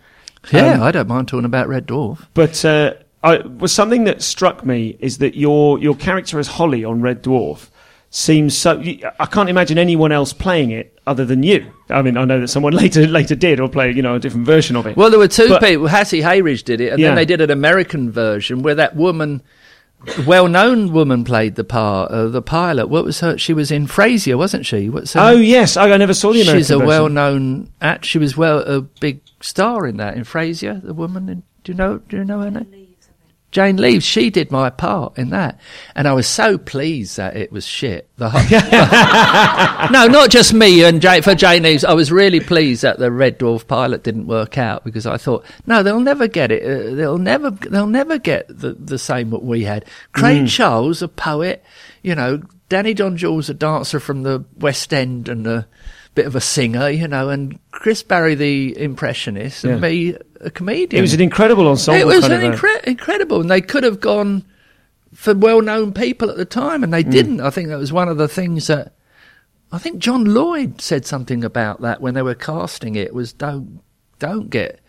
Yeah, 0.51 0.73
Um, 0.75 0.81
I 0.83 0.91
don't 0.91 1.07
mind 1.07 1.27
talking 1.27 1.45
about 1.45 1.67
Red 1.67 1.85
Dwarf. 1.87 2.25
But 2.33 2.63
uh, 2.65 2.93
I, 3.23 3.37
was 3.39 3.71
something 3.73 4.05
that 4.05 4.21
struck 4.21 4.65
me 4.65 4.97
is 4.99 5.17
that 5.19 5.35
your 5.35 5.77
your 5.79 5.95
character 5.95 6.39
as 6.39 6.47
Holly 6.47 6.83
on 6.83 7.01
Red 7.01 7.21
Dwarf 7.23 7.69
seems 8.09 8.57
so. 8.57 8.79
I 9.19 9.25
can't 9.27 9.49
imagine 9.49 9.77
anyone 9.77 10.11
else 10.11 10.33
playing 10.33 10.71
it 10.71 10.97
other 11.05 11.25
than 11.25 11.43
you. 11.43 11.71
I 11.89 12.01
mean, 12.01 12.17
I 12.17 12.23
know 12.25 12.39
that 12.39 12.47
someone 12.47 12.73
later 12.83 13.05
later 13.05 13.35
did 13.35 13.59
or 13.59 13.67
play 13.69 13.91
you 13.91 14.01
know 14.01 14.15
a 14.15 14.19
different 14.19 14.45
version 14.47 14.75
of 14.75 14.87
it. 14.87 14.95
Well, 14.97 15.09
there 15.09 15.19
were 15.19 15.27
two 15.27 15.49
But- 15.49 15.61
people. 15.61 15.87
Hattie 15.87 16.21
Hayridge 16.21 16.63
did 16.63 16.81
it, 16.81 16.93
and 16.93 16.99
Yeah. 16.99 17.09
then 17.09 17.15
they 17.17 17.25
did 17.25 17.41
an 17.41 17.51
American 17.51 18.09
version 18.09 18.63
where 18.63 18.75
that 18.75 18.95
woman, 18.95 19.43
well-known 20.25 20.91
woman, 20.93 21.23
played 21.23 21.55
the 21.55 21.63
part. 21.63 22.11
Uh, 22.11 22.27
the 22.27 22.41
pilot. 22.41 22.87
What 22.87 23.05
was 23.05 23.19
her? 23.19 23.37
She 23.37 23.53
was 23.53 23.71
in 23.71 23.87
Frasier, 23.87 24.37
wasn't 24.37 24.65
she? 24.65 24.89
What's 24.89 25.13
her 25.13 25.19
oh 25.21 25.31
yes, 25.31 25.77
I, 25.77 25.89
I 25.91 25.97
never 25.97 26.13
saw 26.13 26.31
the 26.31 26.41
American 26.41 26.59
She's 26.59 26.71
a 26.71 26.75
version. 26.75 26.87
well-known 26.87 27.71
act. 27.81 28.05
She 28.05 28.17
was 28.17 28.37
well 28.37 28.59
a 28.59 28.81
big 28.81 29.21
star 29.41 29.85
in 29.87 29.97
that 29.97 30.15
in 30.15 30.23
Frasier. 30.23 30.81
The 30.81 30.93
woman. 30.93 31.29
In, 31.29 31.43
do 31.63 31.71
you 31.71 31.77
know? 31.77 31.97
Do 31.97 32.17
you 32.17 32.25
know 32.25 32.39
her 32.39 32.51
name? 32.51 32.78
Jane 33.51 33.77
Leeves. 33.77 34.05
She 34.05 34.29
did 34.29 34.51
my 34.51 34.69
part 34.69 35.17
in 35.17 35.31
that, 35.31 35.59
and 35.95 36.07
I 36.07 36.13
was 36.13 36.27
so 36.27 36.57
pleased 36.57 37.17
that 37.17 37.35
it 37.35 37.51
was 37.51 37.65
shit. 37.65 38.07
The 38.17 38.29
whole, 38.29 39.89
no, 39.91 40.07
not 40.07 40.29
just 40.29 40.53
me 40.53 40.83
and 40.83 41.01
Jane, 41.01 41.23
for 41.23 41.33
Jane 41.33 41.63
Leeves. 41.63 41.83
I 41.83 41.93
was 41.93 42.11
really 42.11 42.39
pleased 42.39 42.83
that 42.83 42.99
the 42.99 43.11
Red 43.11 43.39
Dwarf 43.39 43.65
pilot 43.65 44.03
didn't 44.03 44.27
work 44.27 44.57
out 44.57 44.83
because 44.83 45.07
I 45.07 45.17
thought, 45.17 45.45
no, 45.65 45.81
they'll 45.81 45.99
never 45.99 46.27
get 46.27 46.51
it. 46.51 46.63
Uh, 46.63 46.95
they'll 46.95 47.17
never, 47.17 47.49
they'll 47.49 47.87
never 47.87 48.19
get 48.19 48.47
the 48.47 48.73
the 48.73 48.99
same 48.99 49.31
what 49.31 49.43
we 49.43 49.63
had. 49.63 49.85
Craig 50.11 50.47
Charles, 50.47 51.01
a 51.01 51.07
poet, 51.07 51.63
you 52.03 52.13
know, 52.13 52.41
Danny 52.69 52.93
John 52.93 53.17
Jules, 53.17 53.49
a 53.49 53.55
dancer 53.55 53.99
from 53.99 54.21
the 54.21 54.45
West 54.57 54.93
End 54.93 55.27
and 55.27 55.47
a 55.47 55.67
bit 56.15 56.25
of 56.25 56.35
a 56.35 56.41
singer, 56.41 56.89
you 56.89 57.07
know, 57.07 57.29
and 57.29 57.59
Chris 57.71 58.03
Barrie, 58.03 58.35
the 58.35 58.77
impressionist, 58.79 59.63
and 59.63 59.73
Yeah. 59.75 59.79
me, 59.89 60.15
a 60.41 60.49
comedian. 60.49 60.99
It 60.99 61.01
was 61.01 61.13
an 61.13 61.21
incredible 61.21 61.67
ensemble. 61.67 62.01
It 62.01 62.15
was 62.15 62.25
an 62.25 62.41
incre- 62.41 62.83
incredible, 62.83 63.39
and 63.41 63.49
they 63.49 63.61
could 63.61 63.83
have 63.83 63.99
gone 63.99 64.43
for 65.13 65.33
well-known 65.33 65.93
people 65.93 66.29
at 66.29 66.37
the 66.37 66.45
time, 66.45 66.83
and 66.83 66.93
they 66.93 67.03
Hmm. 67.03 67.09
didn't. 67.09 67.41
I 67.41 67.49
think 67.49 67.69
that 67.69 67.77
was 67.79 67.91
one 67.93 68.09
of 68.09 68.17
the 68.17 68.27
things 68.27 68.67
that 68.67 68.93
I 69.71 69.77
think 69.77 69.99
John 69.99 70.25
Lloyd 70.25 70.81
said 70.81 71.05
something 71.05 71.43
about 71.43 71.81
that 71.81 72.01
when 72.01 72.15
they 72.15 72.23
were 72.23 72.33
casting 72.35 72.95
it. 72.95 73.13
Was 73.13 73.31
don't 73.33 73.81
don't 74.17 74.49
get 74.49 74.79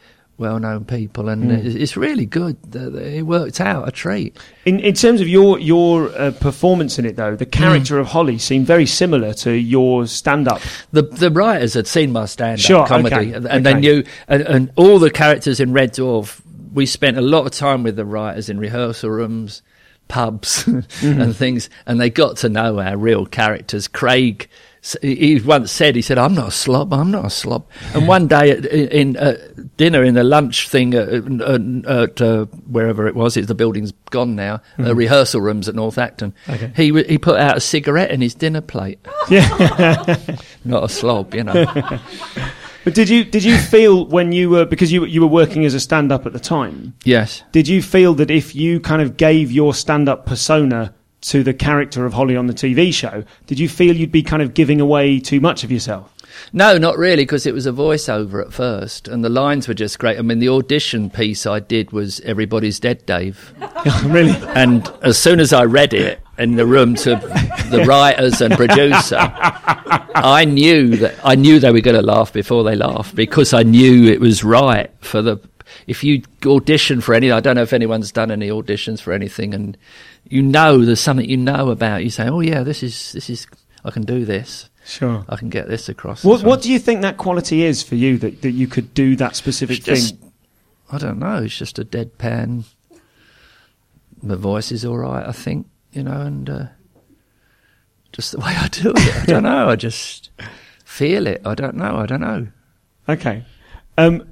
well-known 0.41 0.85
people, 0.87 1.29
and 1.29 1.45
Hmm. 1.45 1.51
it- 1.53 1.77
it's 1.77 1.97
really 1.97 2.27
good. 2.27 2.57
It 2.75 3.25
worked 3.27 3.61
out 3.61 3.87
a 3.87 3.93
treat. 3.93 4.37
In, 4.65 4.81
in 4.81 4.95
terms 4.95 5.21
of 5.21 5.29
your 5.29 5.59
your 5.61 6.11
uh, 6.19 6.33
performance 6.33 6.99
in 6.99 7.05
it, 7.05 7.15
though, 7.17 7.37
the 7.37 7.47
character 7.47 7.95
Hmm. 7.95 8.01
of 8.01 8.07
Holly 8.09 8.39
seemed 8.39 8.67
very 8.67 8.87
similar 8.87 9.33
to 9.35 9.53
your 9.53 10.07
stand-up. 10.09 10.61
The 10.93 11.03
the 11.03 11.31
writers 11.31 11.75
had 11.75 11.87
seen 11.87 12.11
my 12.13 12.27
stand-up 12.27 12.59
Sure, 12.59 12.87
comedy, 12.87 13.15
okay, 13.15 13.33
and, 13.35 13.47
and 13.47 13.65
they 13.65 13.75
knew, 13.75 14.03
and, 14.27 14.43
and 14.43 14.71
all 14.75 14.99
the 14.99 15.11
characters 15.11 15.61
in 15.61 15.73
Red 15.73 15.93
Dwarf. 15.95 16.41
We 16.73 16.87
spent 16.87 17.17
a 17.19 17.23
lot 17.23 17.47
of 17.47 17.53
time 17.53 17.83
with 17.83 17.97
the 17.97 18.05
writers 18.05 18.49
in 18.49 18.59
rehearsal 18.59 19.11
rooms, 19.11 19.63
pubs, 20.09 20.65
Mm-hmm. 20.65 21.21
and 21.21 21.37
things, 21.37 21.69
and 21.87 22.01
they 22.01 22.11
got 22.11 22.37
to 22.39 22.49
know 22.49 22.81
our 22.81 22.97
real 22.97 23.27
characters. 23.27 23.89
Craig, 23.89 24.43
s- 24.43 24.49
he 25.03 25.41
once 25.41 25.71
said, 25.71 25.95
he 25.95 26.03
said, 26.03 26.17
"I'm 26.17 26.35
not 26.35 26.49
a 26.49 26.51
slob. 26.51 26.93
I'm 26.95 27.11
not 27.11 27.27
a 27.27 27.31
slob." 27.31 27.67
And 27.95 28.09
one 28.09 28.29
day 28.29 28.51
at, 28.51 28.65
in 28.65 29.17
uh, 29.17 29.37
dinner 29.77 30.03
in 30.03 30.15
the 30.15 30.25
lunch 30.25 30.69
thing 30.69 30.95
at, 30.95 31.09
at, 31.09 31.61
at 31.87 32.21
uh, 32.23 32.47
wherever 32.67 33.07
it 33.07 33.15
was, 33.15 33.37
it, 33.37 33.47
the 33.47 33.55
building's 33.55 33.93
gone 34.11 34.35
now. 34.37 34.63
The 34.79 34.95
rehearsal 34.95 35.43
rooms 35.43 35.69
at 35.69 35.75
North 35.75 35.99
Acton. 35.99 36.33
Mm-hmm. 36.47 36.53
Okay. 36.53 36.73
He 36.75 37.03
he 37.05 37.19
put 37.19 37.39
out 37.39 37.59
a 37.59 37.61
cigarette 37.61 38.11
in 38.11 38.23
his 38.23 38.35
dinner 38.35 38.63
plate. 38.63 38.99
not 40.65 40.85
a 40.85 40.89
slob, 40.89 41.35
you 41.35 41.45
know. 41.45 42.01
But 42.83 42.95
did 42.95 43.11
you 43.11 43.25
did 43.25 43.45
you 43.45 43.59
feel 43.59 44.07
when 44.07 44.33
you 44.33 44.49
were 44.49 44.65
because 44.65 44.91
you 44.91 45.05
you 45.05 45.21
were 45.21 45.27
working 45.27 45.67
as 45.67 45.75
a 45.75 45.81
stand-up 45.81 46.25
at 46.25 46.33
the 46.33 46.41
time? 46.41 46.95
yes. 47.05 47.43
Did 47.53 47.69
you 47.69 47.83
feel 47.83 48.15
that 48.15 48.31
if 48.31 48.55
you 48.55 48.81
kind 48.81 49.03
of 49.03 49.19
gave 49.19 49.53
your 49.53 49.75
stand-up 49.75 50.25
persona 50.25 50.95
to 51.23 51.43
the 51.43 51.55
character 51.55 52.07
of 52.07 52.15
Holly 52.15 52.37
on 52.37 52.47
the 52.47 52.55
TV 52.55 52.93
show, 52.93 53.25
did 53.47 53.59
you 53.59 53.69
feel 53.69 53.97
you'd 53.97 54.13
be 54.13 54.23
kind 54.23 54.43
of 54.43 54.55
giving 54.55 54.81
away 54.81 55.21
too 55.21 55.41
much 55.41 55.65
of 55.65 55.71
yourself? 55.71 56.15
No, 56.53 56.79
not 56.79 56.99
really, 56.99 57.23
because 57.23 57.47
it 57.47 57.55
was 57.55 57.67
a 57.67 57.73
voiceover 57.73 58.45
at 58.45 58.53
first, 58.53 59.09
and 59.09 59.25
the 59.25 59.29
lines 59.29 59.69
were 59.69 59.75
just 59.75 59.99
great. 59.99 60.19
I 60.19 60.23
mean, 60.23 60.39
the 60.39 60.49
audition 60.49 61.11
piece 61.11 61.47
I 61.47 61.61
did 61.61 61.93
was 61.93 62.21
"Everybody's 62.21 62.81
Dead, 62.81 63.05
Dave," 63.07 63.53
oh, 63.61 64.07
really? 64.09 64.35
and 64.55 64.91
as 65.03 65.19
soon 65.19 65.41
as 65.41 65.53
I 65.53 65.65
read 65.65 65.95
it 65.95 66.21
in 66.39 66.57
the 66.57 66.67
room 66.67 66.95
to 66.97 67.17
the 67.71 67.85
writers 67.87 68.41
and 68.41 68.55
producer, 68.55 69.19
I 69.19 70.45
knew 70.45 70.97
that 70.97 71.15
I 71.25 71.35
knew 71.35 71.61
they 71.61 71.73
were 71.73 71.81
going 71.81 71.97
to 71.97 72.03
laugh 72.03 72.33
before 72.33 72.65
they 72.65 72.77
laughed 72.77 73.15
because 73.15 73.53
I 73.53 73.63
knew 73.63 74.11
it 74.11 74.21
was 74.21 74.45
right 74.45 74.91
for 75.01 75.23
the. 75.23 75.39
If 75.87 76.03
you 76.03 76.23
audition 76.45 77.01
for 77.01 77.15
any, 77.15 77.31
I 77.31 77.41
don't 77.41 77.55
know 77.55 77.63
if 77.63 77.73
anyone's 77.73 78.11
done 78.11 78.31
any 78.31 78.49
auditions 78.49 79.01
for 79.01 79.13
anything, 79.13 79.55
and 79.55 79.77
you 80.31 80.43
know 80.43 80.83
there's 80.85 81.01
something 81.01 81.29
you 81.29 81.37
know 81.37 81.71
about. 81.71 82.05
You 82.05 82.11
say, 82.11 82.29
"Oh 82.29 82.41
yeah, 82.41 82.63
this 82.63 82.83
is 82.83 83.13
this 83.13 83.29
is 83.29 83.47
I 83.85 83.91
can 83.91 84.03
do 84.03 84.25
this. 84.25 84.71
Sure. 84.87 85.25
I 85.29 85.37
can 85.37 85.51
get 85.51 85.69
this 85.69 85.89
across." 85.89 86.25
What 86.25 86.43
what 86.45 86.63
do 86.63 86.73
you 86.73 86.79
think 86.79 87.03
that 87.03 87.19
quality 87.19 87.65
is 87.65 87.83
for 87.83 87.97
you 87.97 88.17
that, 88.19 88.41
that 88.43 88.53
you 88.53 88.67
could 88.67 88.95
do 88.95 89.17
that 89.17 89.37
specific 89.37 89.79
It's 89.79 89.87
just, 89.87 90.17
thing? 90.17 90.33
I 90.91 90.99
don't 90.99 91.19
know. 91.19 91.43
It's 91.43 91.57
just 91.57 91.79
a 91.79 91.85
deadpan. 91.85 92.65
The 94.23 94.37
voice 94.37 94.71
is 94.71 94.85
all 94.85 94.99
right, 94.99 95.27
I 95.27 95.33
think, 95.33 95.67
you 95.93 96.03
know, 96.03 96.21
and 96.21 96.49
uh, 96.49 96.65
just 98.13 98.33
the 98.33 98.39
way 98.45 98.55
I 98.57 98.69
do 98.69 98.93
it. 98.95 99.17
I 99.23 99.25
don't 99.27 99.43
know. 99.43 99.69
I 99.69 99.77
just 99.77 100.31
feel 100.85 101.27
it. 101.27 101.43
I 101.45 101.55
don't 101.55 101.75
know. 101.75 101.97
I 101.97 102.07
don't 102.07 102.21
know. 102.21 102.49
Okay. 103.09 103.45
Um, 103.99 104.29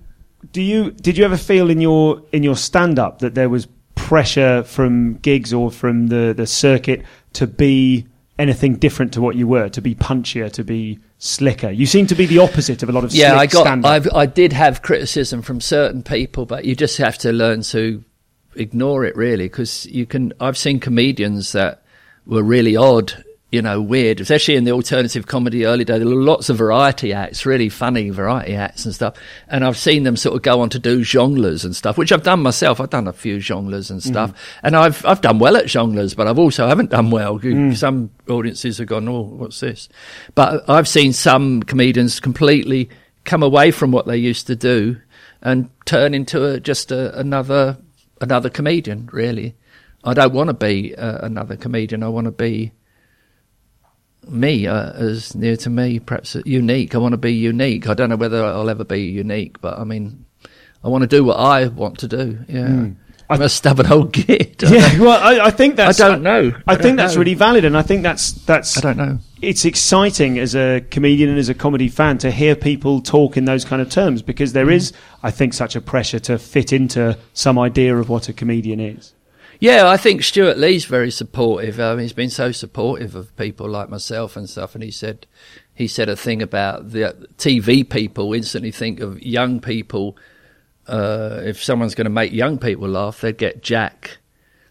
do 0.52 0.62
you 0.62 0.92
did 0.92 1.18
you 1.18 1.24
ever 1.24 1.36
feel 1.36 1.70
in 1.70 1.80
your 1.80 2.22
in 2.32 2.42
your 2.44 2.56
stand 2.56 2.98
up 2.98 3.18
that 3.18 3.34
there 3.34 3.48
was 3.48 3.66
pressure 4.08 4.62
from 4.62 5.18
gigs 5.18 5.52
or 5.52 5.70
from 5.70 6.06
the 6.06 6.32
the 6.34 6.46
circuit 6.46 7.04
to 7.34 7.46
be 7.46 8.06
anything 8.38 8.74
different 8.76 9.12
to 9.12 9.20
what 9.20 9.36
you 9.36 9.46
were, 9.46 9.68
to 9.68 9.82
be 9.82 9.94
punchier, 9.94 10.50
to 10.50 10.64
be 10.64 10.98
slicker? 11.18 11.68
You 11.70 11.84
seem 11.84 12.06
to 12.06 12.14
be 12.14 12.24
the 12.24 12.38
opposite 12.38 12.82
of 12.82 12.88
a 12.88 12.92
lot 12.92 13.04
of 13.04 13.12
Yeah, 13.12 13.36
I 13.36 13.44
got. 13.44 13.84
I 13.84 14.24
did 14.24 14.54
have 14.54 14.80
criticism 14.80 15.42
from 15.42 15.60
certain 15.60 16.02
people, 16.02 16.46
but 16.46 16.64
you 16.64 16.74
just 16.74 16.96
have 16.96 17.18
to 17.18 17.32
learn 17.32 17.60
to 17.74 18.02
ignore 18.56 19.04
it, 19.04 19.14
really, 19.14 19.44
because 19.44 19.84
you 19.84 20.06
can. 20.06 20.32
I've 20.40 20.56
seen 20.56 20.80
comedians 20.80 21.52
that 21.52 21.82
were 22.24 22.42
really 22.42 22.76
odd 22.76 23.12
you 23.50 23.62
know, 23.62 23.80
weird, 23.80 24.20
especially 24.20 24.56
in 24.56 24.64
the 24.64 24.72
alternative 24.72 25.26
comedy 25.26 25.64
early 25.64 25.84
days. 25.84 26.00
There 26.00 26.08
were 26.08 26.14
lots 26.14 26.50
of 26.50 26.58
variety 26.58 27.14
acts, 27.14 27.46
really 27.46 27.70
funny 27.70 28.10
variety 28.10 28.54
acts 28.54 28.84
and 28.84 28.94
stuff. 28.94 29.16
And 29.48 29.64
I've 29.64 29.78
seen 29.78 30.02
them 30.02 30.16
sort 30.16 30.36
of 30.36 30.42
go 30.42 30.60
on 30.60 30.68
to 30.70 30.78
do 30.78 31.00
jongleurs 31.00 31.64
and 31.64 31.74
stuff, 31.74 31.96
which 31.96 32.12
I've 32.12 32.22
done 32.22 32.42
myself. 32.42 32.78
I've 32.78 32.90
done 32.90 33.08
a 33.08 33.12
few 33.12 33.38
jongleurs 33.38 33.90
and 33.90 34.02
stuff. 34.02 34.34
And 34.62 34.76
I've, 34.76 35.04
I've 35.06 35.22
done 35.22 35.38
well 35.38 35.56
at 35.56 35.64
jongleurs, 35.64 36.14
but 36.14 36.26
I've 36.28 36.38
also 36.38 36.66
haven't 36.66 36.90
done 36.90 37.10
well. 37.10 37.40
Some 37.74 38.10
audiences 38.28 38.78
have 38.78 38.86
gone, 38.88 39.08
oh, 39.08 39.22
what's 39.22 39.60
this? 39.60 39.88
But 40.34 40.68
I've 40.68 40.88
seen 40.88 41.14
some 41.14 41.62
comedians 41.62 42.20
completely 42.20 42.90
come 43.24 43.42
away 43.42 43.70
from 43.70 43.92
what 43.92 44.06
they 44.06 44.18
used 44.18 44.46
to 44.48 44.56
do 44.56 44.98
and 45.40 45.70
turn 45.86 46.12
into 46.12 46.44
a, 46.44 46.60
just 46.60 46.92
a, 46.92 47.18
another, 47.18 47.78
another 48.20 48.50
comedian, 48.50 49.08
really. 49.10 49.54
I 50.04 50.12
don't 50.12 50.34
want 50.34 50.48
to 50.48 50.54
be 50.54 50.94
uh, 50.94 51.24
another 51.24 51.56
comedian. 51.56 52.02
I 52.02 52.08
want 52.08 52.26
to 52.26 52.30
be 52.30 52.72
me 54.30 54.66
uh, 54.66 54.92
as 54.92 55.34
near 55.34 55.56
to 55.58 55.70
me, 55.70 55.98
perhaps 55.98 56.36
uh, 56.36 56.42
unique. 56.44 56.94
I 56.94 56.98
want 56.98 57.12
to 57.12 57.18
be 57.18 57.32
unique. 57.32 57.88
I 57.88 57.94
don't 57.94 58.10
know 58.10 58.16
whether 58.16 58.44
I'll 58.44 58.70
ever 58.70 58.84
be 58.84 59.02
unique, 59.02 59.60
but 59.60 59.78
I 59.78 59.84
mean, 59.84 60.24
I 60.84 60.88
want 60.88 61.02
to 61.02 61.08
do 61.08 61.24
what 61.24 61.38
I 61.38 61.66
want 61.68 61.98
to 62.00 62.08
do. 62.08 62.38
Yeah, 62.48 62.88
I'm 63.30 63.42
a 63.42 63.48
stubborn 63.48 63.90
old 63.92 64.12
git. 64.12 64.62
Yeah, 64.62 64.98
well, 65.00 65.22
I, 65.22 65.46
I 65.46 65.50
think 65.50 65.76
that's. 65.76 66.00
I 66.00 66.08
don't 66.08 66.22
know. 66.22 66.52
I, 66.66 66.72
I 66.72 66.74
think 66.74 66.82
don't 66.82 66.96
that's 66.96 67.14
know. 67.14 67.20
really 67.20 67.34
valid, 67.34 67.64
and 67.64 67.76
I 67.76 67.82
think 67.82 68.02
that's 68.02 68.32
that's. 68.32 68.78
I 68.78 68.80
don't 68.80 68.96
know. 68.96 69.18
It's 69.42 69.64
exciting 69.64 70.38
as 70.38 70.56
a 70.56 70.80
comedian 70.90 71.28
and 71.30 71.38
as 71.38 71.48
a 71.48 71.54
comedy 71.54 71.88
fan 71.88 72.18
to 72.18 72.30
hear 72.30 72.56
people 72.56 73.00
talk 73.00 73.36
in 73.36 73.44
those 73.44 73.64
kind 73.64 73.82
of 73.82 73.90
terms 73.90 74.22
because 74.22 74.52
there 74.52 74.70
is, 74.70 74.92
I 75.22 75.30
think, 75.30 75.54
such 75.54 75.76
a 75.76 75.80
pressure 75.80 76.18
to 76.20 76.38
fit 76.38 76.72
into 76.72 77.16
some 77.34 77.58
idea 77.58 77.96
of 77.96 78.08
what 78.08 78.28
a 78.28 78.32
comedian 78.32 78.80
is. 78.80 79.14
Yeah, 79.60 79.88
I 79.88 79.96
think 79.96 80.22
Stewart 80.22 80.56
Lee's 80.56 80.84
very 80.84 81.10
supportive. 81.10 81.80
Um, 81.80 81.98
he's 81.98 82.12
been 82.12 82.30
so 82.30 82.52
supportive 82.52 83.14
of 83.14 83.36
people 83.36 83.68
like 83.68 83.88
myself 83.88 84.36
and 84.36 84.48
stuff. 84.48 84.74
And 84.74 84.84
he 84.84 84.90
said, 84.90 85.26
he 85.74 85.88
said 85.88 86.08
a 86.08 86.16
thing 86.16 86.42
about 86.42 86.90
the 86.90 87.28
TV 87.38 87.88
people 87.88 88.32
instantly 88.34 88.70
think 88.70 89.00
of 89.00 89.20
young 89.22 89.60
people. 89.60 90.16
Uh, 90.86 91.40
if 91.44 91.62
someone's 91.62 91.94
going 91.94 92.06
to 92.06 92.10
make 92.10 92.32
young 92.32 92.58
people 92.58 92.88
laugh, 92.88 93.20
they'd 93.20 93.36
get 93.36 93.62
Jack, 93.62 94.18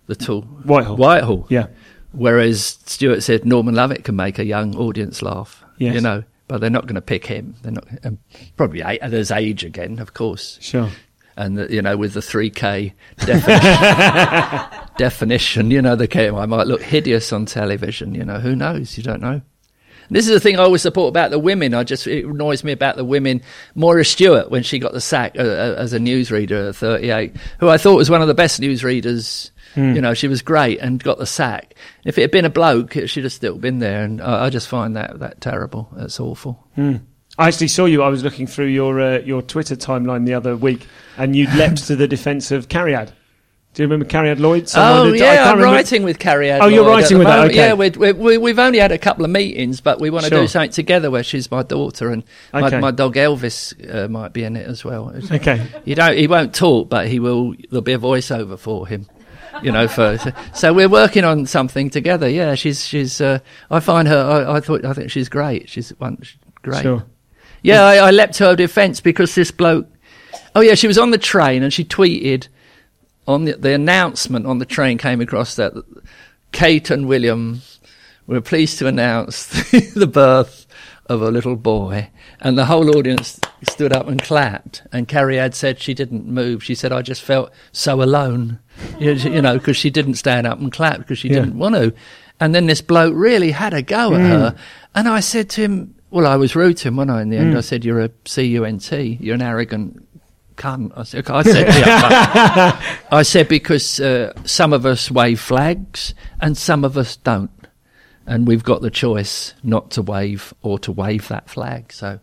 the 0.07 0.15
tall 0.15 0.41
Whitehall. 0.41 0.95
Whitehall. 0.95 1.47
Yeah. 1.49 1.67
Whereas 2.13 2.79
Stewart 2.85 3.23
said 3.23 3.45
Norman 3.45 3.75
Lovett 3.75 4.05
can 4.05 4.15
make 4.15 4.39
a 4.39 4.45
young 4.45 4.75
audience 4.75 5.21
laugh. 5.21 5.63
Yes. 5.77 5.95
You 5.95 6.01
know, 6.01 6.23
but 6.47 6.61
they're 6.61 6.69
not 6.69 6.87
going 6.87 6.95
to 6.95 7.01
pick 7.01 7.25
him. 7.25 7.55
They're 7.61 7.73
not. 7.73 7.87
Um, 8.03 8.19
probably 8.55 8.81
there's 9.07 9.31
age 9.31 9.63
again, 9.63 9.99
of 9.99 10.13
course 10.13 10.57
Sure. 10.61 10.89
And 11.37 11.57
the, 11.57 11.73
you 11.73 11.81
know 11.81 11.95
with 11.95 12.13
the 12.13 12.19
3k 12.19 12.93
definition, 13.19 14.89
definition 14.97 15.71
you 15.71 15.81
know 15.81 15.95
the 15.95 16.07
K- 16.07 16.29
I 16.29 16.45
might 16.45 16.67
look 16.67 16.81
hideous 16.81 17.31
on 17.31 17.45
television 17.45 18.13
you 18.15 18.25
know 18.25 18.39
who 18.39 18.55
knows 18.55 18.97
you 18.97 19.03
don't 19.03 19.21
know 19.21 19.41
this 20.09 20.25
is 20.25 20.33
the 20.33 20.39
thing 20.39 20.57
I 20.57 20.63
always 20.63 20.81
support 20.81 21.09
about 21.09 21.31
the 21.31 21.39
women. 21.39 21.73
I 21.73 21.83
just 21.83 22.07
it 22.07 22.23
annoys 22.23 22.63
me 22.63 22.71
about 22.71 22.95
the 22.95 23.03
women. 23.03 23.41
Moira 23.75 24.05
Stewart 24.05 24.49
when 24.49 24.63
she 24.63 24.79
got 24.79 24.93
the 24.93 25.01
sack 25.01 25.35
uh, 25.37 25.41
uh, 25.41 25.75
as 25.77 25.91
a 25.91 25.99
newsreader 25.99 26.69
at 26.69 26.77
38, 26.77 27.35
who 27.59 27.67
I 27.67 27.77
thought 27.77 27.97
was 27.97 28.09
one 28.09 28.21
of 28.21 28.29
the 28.29 28.33
best 28.33 28.61
newsreaders. 28.61 29.51
You 29.75 29.99
know, 30.01 30.13
she 30.13 30.29
was 30.29 30.41
great 30.41 30.79
and 30.79 31.03
got 31.03 31.17
the 31.17 31.25
sack. 31.25 31.75
If 32.05 32.17
it 32.17 32.21
had 32.21 32.31
been 32.31 32.45
a 32.45 32.49
bloke, 32.49 32.93
she'd 32.93 33.25
have 33.25 33.33
still 33.33 33.57
been 33.57 33.79
there. 33.79 34.05
And 34.05 34.21
I, 34.21 34.45
I 34.45 34.49
just 34.49 34.69
find 34.69 34.95
that 34.95 35.19
that 35.19 35.41
terrible. 35.41 35.89
That's 35.91 36.21
awful. 36.21 36.65
I 37.37 37.47
actually 37.49 37.67
saw 37.67 37.83
you. 37.83 38.01
I 38.01 38.07
was 38.07 38.23
looking 38.23 38.47
through 38.47 38.67
your 38.67 39.01
uh, 39.01 39.19
your 39.19 39.41
Twitter 39.41 39.75
timeline 39.75 40.25
the 40.25 40.35
other 40.35 40.55
week, 40.55 40.87
and 41.17 41.35
you 41.35 41.47
leapt 41.55 41.87
to 41.87 41.95
the 41.95 42.07
defence 42.07 42.51
of 42.51 42.67
Cariad. 42.69 43.11
Do 43.73 43.83
you 43.83 43.87
remember 43.89 44.05
Cariad 44.11 44.39
Lloyd? 44.39 44.67
Someone 44.67 45.09
Oh 45.09 45.13
yeah, 45.13 45.43
I'm 45.51 45.57
remember- 45.59 45.65
writing 45.75 46.01
with 46.03 46.17
Carrie. 46.17 46.49
Ad 46.49 46.61
Oh, 46.61 46.67
you're 46.67 46.83
Lloyd 46.83 46.93
at 46.93 47.01
writing 47.03 47.17
with 47.19 47.27
her, 47.27 47.33
moment. 47.33 47.51
okay. 47.51 47.67
Yeah, 47.67 47.73
we, 47.75 48.11
we, 48.13 48.37
we've 48.39 48.57
only 48.57 48.79
had 48.79 48.91
a 48.91 48.97
couple 48.97 49.23
of 49.23 49.29
meetings, 49.29 49.81
but 49.81 49.99
we 50.01 50.09
want 50.09 50.23
to 50.25 50.29
Sure. 50.31 50.41
do 50.41 50.47
something 50.47 50.71
together 50.71 51.11
where 51.11 51.21
she's 51.23 51.51
my 51.51 51.61
daughter 51.61 52.09
and 52.09 52.23
Okay. 52.55 52.75
my, 52.77 52.79
my 52.79 52.91
dog 52.91 53.13
Elvis 53.15 53.73
uh, 53.93 54.07
might 54.07 54.33
be 54.33 54.43
in 54.45 54.55
it 54.55 54.65
as 54.67 54.83
well. 54.83 55.13
Okay. 55.31 55.63
You 55.85 55.93
don't. 55.93 56.17
He 56.17 56.25
won't 56.25 56.55
talk, 56.55 56.89
but 56.89 57.07
he 57.07 57.19
will. 57.19 57.53
There'll 57.69 57.81
be 57.83 57.93
a 57.93 57.99
voiceover 57.99 58.57
for 58.57 58.87
him. 58.87 59.05
You 59.61 59.71
know, 59.71 59.87
for 59.87 60.17
so 60.53 60.71
we're 60.73 60.89
working 60.89 61.23
on 61.23 61.45
something 61.47 61.89
together. 61.91 62.27
Yeah, 62.29 62.55
she's 62.55 62.83
she's. 62.85 63.21
Uh, 63.21 63.39
I 63.71 63.79
find 63.79 64.07
her. 64.07 64.45
I, 64.47 64.55
I 64.57 64.59
thought 64.59 64.85
I 64.85 64.93
think 64.93 65.11
she's 65.11 65.29
great. 65.29 65.67
She's 65.69 65.89
one 65.99 66.17
she's 66.21 66.37
great. 66.63 66.81
Sure. 66.83 67.03
Yeah, 67.63 67.83
I, 67.83 67.95
I 67.97 68.11
leapt 68.11 68.35
to 68.35 68.45
her 68.45 68.55
defence 68.55 69.01
because 69.01 69.33
this 69.35 69.49
bloke. 69.51 69.87
Oh 70.55 70.61
yeah, 70.61 70.75
she 70.75 70.87
was 70.87 70.97
on 70.97 71.11
the 71.11 71.17
train 71.17 71.63
and 71.63 71.73
she 71.73 71.83
tweeted 71.83 72.47
on 73.27 73.45
the, 73.45 73.53
the 73.53 73.73
announcement 73.73 74.45
on 74.45 74.59
the 74.59 74.65
train 74.65 74.97
came 74.97 75.21
across 75.21 75.55
that 75.55 75.73
Kate 76.51 76.89
and 76.89 77.07
William 77.07 77.61
were 78.25 78.41
pleased 78.41 78.79
to 78.79 78.87
announce 78.87 79.45
the 79.93 80.07
birth 80.07 80.65
of 81.09 81.21
a 81.21 81.31
little 81.31 81.55
boy, 81.55 82.09
and 82.41 82.57
the 82.57 82.65
whole 82.65 82.95
audience 82.97 83.39
stood 83.69 83.93
up 83.93 84.07
and 84.07 84.21
clapped. 84.21 84.83
And 84.91 85.07
Carrie 85.07 85.37
had 85.37 85.55
said 85.55 85.79
she 85.79 85.93
didn't 85.93 86.27
move. 86.27 86.63
She 86.63 86.75
said, 86.75 86.91
"I 86.91 87.01
just 87.01 87.21
felt 87.21 87.51
so 87.71 88.01
alone," 88.01 88.59
you 88.99 89.13
you 89.13 89.41
know, 89.41 89.57
because 89.57 89.77
she 89.77 89.89
didn't 89.89 90.15
stand 90.15 90.45
up 90.45 90.59
and 90.59 90.71
clap 90.71 90.99
because 90.99 91.19
she 91.19 91.29
Yeah. 91.29 91.35
didn't 91.35 91.57
want 91.57 91.75
to. 91.75 91.93
And 92.39 92.53
then 92.53 92.67
this 92.67 92.81
bloke 92.81 93.13
really 93.15 93.51
had 93.51 93.73
a 93.73 93.81
go 93.81 94.13
at 94.13 94.21
hmm. 94.21 94.27
her, 94.27 94.55
and 94.93 95.07
I 95.07 95.21
said 95.21 95.49
to 95.51 95.61
him, 95.61 95.95
"Well, 96.11 96.27
I 96.27 96.35
was 96.35 96.55
rude 96.55 96.77
to 96.77 96.89
him, 96.89 96.97
when 96.97 97.09
I? 97.09 97.21
In 97.21 97.29
the 97.29 97.37
end, 97.37 97.51
hmm. 97.51 97.57
I 97.57 97.61
said, 97.61 97.85
"You're 97.85 98.01
a 98.01 98.09
cunt. 98.09 99.17
You're 99.19 99.35
an 99.35 99.41
arrogant." 99.41 100.06
Cunt. 100.57 100.91
I 100.97 101.03
said, 101.03 101.29
I 101.29 101.41
said, 101.43 101.67
yeah, 101.67 102.71
but- 103.09 103.15
I 103.17 103.23
said 103.23 103.47
because 103.47 103.99
uh, 103.99 104.33
some 104.45 104.73
of 104.73 104.85
us 104.85 105.09
wave 105.09 105.39
flags 105.39 106.13
and 106.41 106.57
some 106.57 106.83
of 106.83 106.97
us 106.97 107.15
don't, 107.17 107.51
and 108.25 108.47
we've 108.47 108.63
got 108.63 108.81
the 108.81 108.91
choice 108.91 109.53
not 109.63 109.91
to 109.91 110.01
wave 110.01 110.53
or 110.61 110.77
to 110.79 110.91
wave 110.91 111.27
that 111.29 111.49
flag. 111.49 111.93
So 111.93 112.19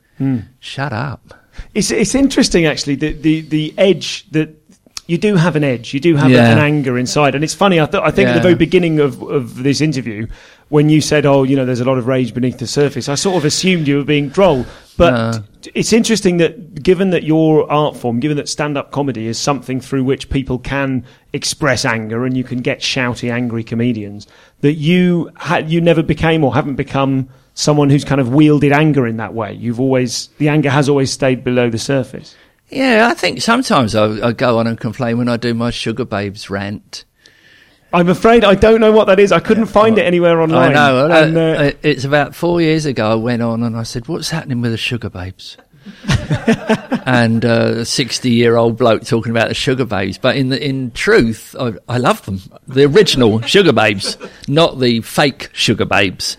shut 0.61 0.93
up. 0.93 1.35
It's 1.74 1.91
it's 1.91 2.14
interesting 2.14 2.66
actually 2.66 2.97
the 2.97 3.12
the 3.12 3.41
the 3.43 3.74
edge 3.78 4.28
that 4.32 4.51
you 5.07 5.18
do 5.18 5.37
have 5.37 5.55
an 5.57 5.62
edge. 5.64 5.93
You 5.95 6.01
do 6.01 6.16
have 6.16 6.30
Yeah. 6.30 6.51
an 6.51 6.59
anger 6.59 6.99
inside, 6.99 7.35
and 7.35 7.45
it's 7.45 7.55
funny. 7.55 7.78
I, 7.80 7.87
th- 7.87 8.03
I 8.03 8.11
think 8.11 8.28
at 8.30 8.35
the 8.35 8.41
very 8.41 8.55
beginning 8.55 9.01
of 9.01 9.22
of 9.22 9.62
this 9.62 9.80
interview, 9.80 10.26
when 10.70 10.89
you 10.89 11.01
said, 11.01 11.26
"Oh, 11.26 11.43
you 11.45 11.55
know, 11.57 11.64
there's 11.66 11.80
a 11.80 11.85
lot 11.85 11.99
of 11.99 12.07
rage 12.07 12.32
beneath 12.35 12.59
the 12.59 12.66
surface," 12.66 13.09
I 13.09 13.14
sort 13.14 13.37
of 13.37 13.45
assumed 13.45 13.87
you 13.87 13.99
were 13.99 14.05
being 14.05 14.30
droll. 14.30 14.64
But 14.97 15.11
No. 15.12 15.42
it's 15.74 15.92
interesting 15.92 16.36
that 16.36 16.82
given 16.82 17.11
that 17.11 17.24
your 17.24 17.70
art 17.70 17.97
form, 17.97 18.20
given 18.20 18.36
that 18.36 18.49
stand 18.49 18.78
up 18.78 18.90
comedy 18.92 19.26
is 19.26 19.38
something 19.38 19.80
through 19.80 20.05
which 20.05 20.30
people 20.30 20.59
can 20.59 21.05
express 21.32 21.84
anger 21.84 22.24
and 22.24 22.36
you 22.36 22.45
can 22.45 22.59
get 22.61 22.80
shouty, 22.80 23.30
angry 23.32 23.64
comedians, 23.64 24.26
that 24.61 24.74
you 24.74 25.30
had 25.36 25.70
you 25.70 25.80
never 25.80 26.03
became 26.03 26.45
or 26.45 26.55
haven't 26.55 26.76
become 26.76 27.28
someone 27.55 27.90
who's 27.90 28.05
kind 28.05 28.20
of 28.20 28.32
wielded 28.32 28.72
anger 28.72 29.07
in 29.07 29.16
that 29.16 29.34
way. 29.34 29.53
You've 29.53 29.80
always 29.80 30.28
the 30.38 30.49
anger 30.49 30.70
has 30.70 30.88
always 30.88 31.11
stayed 31.11 31.42
below 31.45 31.70
the 31.70 31.78
surface. 31.78 32.36
Yeah, 32.70 33.09
I 33.11 33.14
think 33.14 33.42
sometimes 33.42 33.95
I, 33.95 34.28
I 34.28 34.32
go 34.32 34.59
on 34.59 34.66
and 34.66 34.78
complain 34.80 35.18
when 35.18 35.28
I 35.28 35.36
do 35.36 35.55
my 35.55 35.70
Sugababes 35.70 36.49
rant. 36.51 37.05
I'm 37.95 38.09
afraid 38.09 38.42
I 38.45 38.57
don't 38.57 38.80
know 38.80 38.90
what 38.90 39.07
that 39.07 39.20
is. 39.20 39.30
I 39.30 39.38
couldn't 39.38 39.66
find 39.66 39.97
it 39.99 40.03
anywhere 40.05 40.40
online. 40.42 40.70
I 40.70 40.74
know. 40.74 41.11
And, 41.11 41.36
uh, 41.36 41.40
uh, 41.40 41.70
it's 41.82 42.05
about 42.05 42.34
four 42.34 42.61
years 42.61 42.86
ago. 42.86 43.12
I 43.12 43.14
went 43.14 43.40
on 43.40 43.62
and 43.62 43.76
I 43.76 43.84
said, 43.84 44.09
"What's 44.09 44.30
happening 44.30 44.61
with 44.61 44.72
the 44.72 44.78
Sugababes?" 44.78 45.57
and 47.07 47.45
uh, 47.45 47.74
a 47.76 47.84
sixty-year-old 47.84 48.76
bloke 48.76 49.05
talking 49.05 49.30
about 49.30 49.49
the 49.49 49.55
Sugababes, 49.55 50.20
but 50.20 50.34
in 50.36 50.49
the, 50.49 50.62
in 50.62 50.90
truth, 50.90 51.55
I, 51.59 51.74
I 51.88 51.99
love 51.99 52.24
them. 52.26 52.40
The 52.66 52.84
original 52.84 53.38
Sugababes, 53.47 54.18
not 54.49 54.80
the 54.80 55.01
fake 55.03 55.51
Sugababes. 55.53 56.36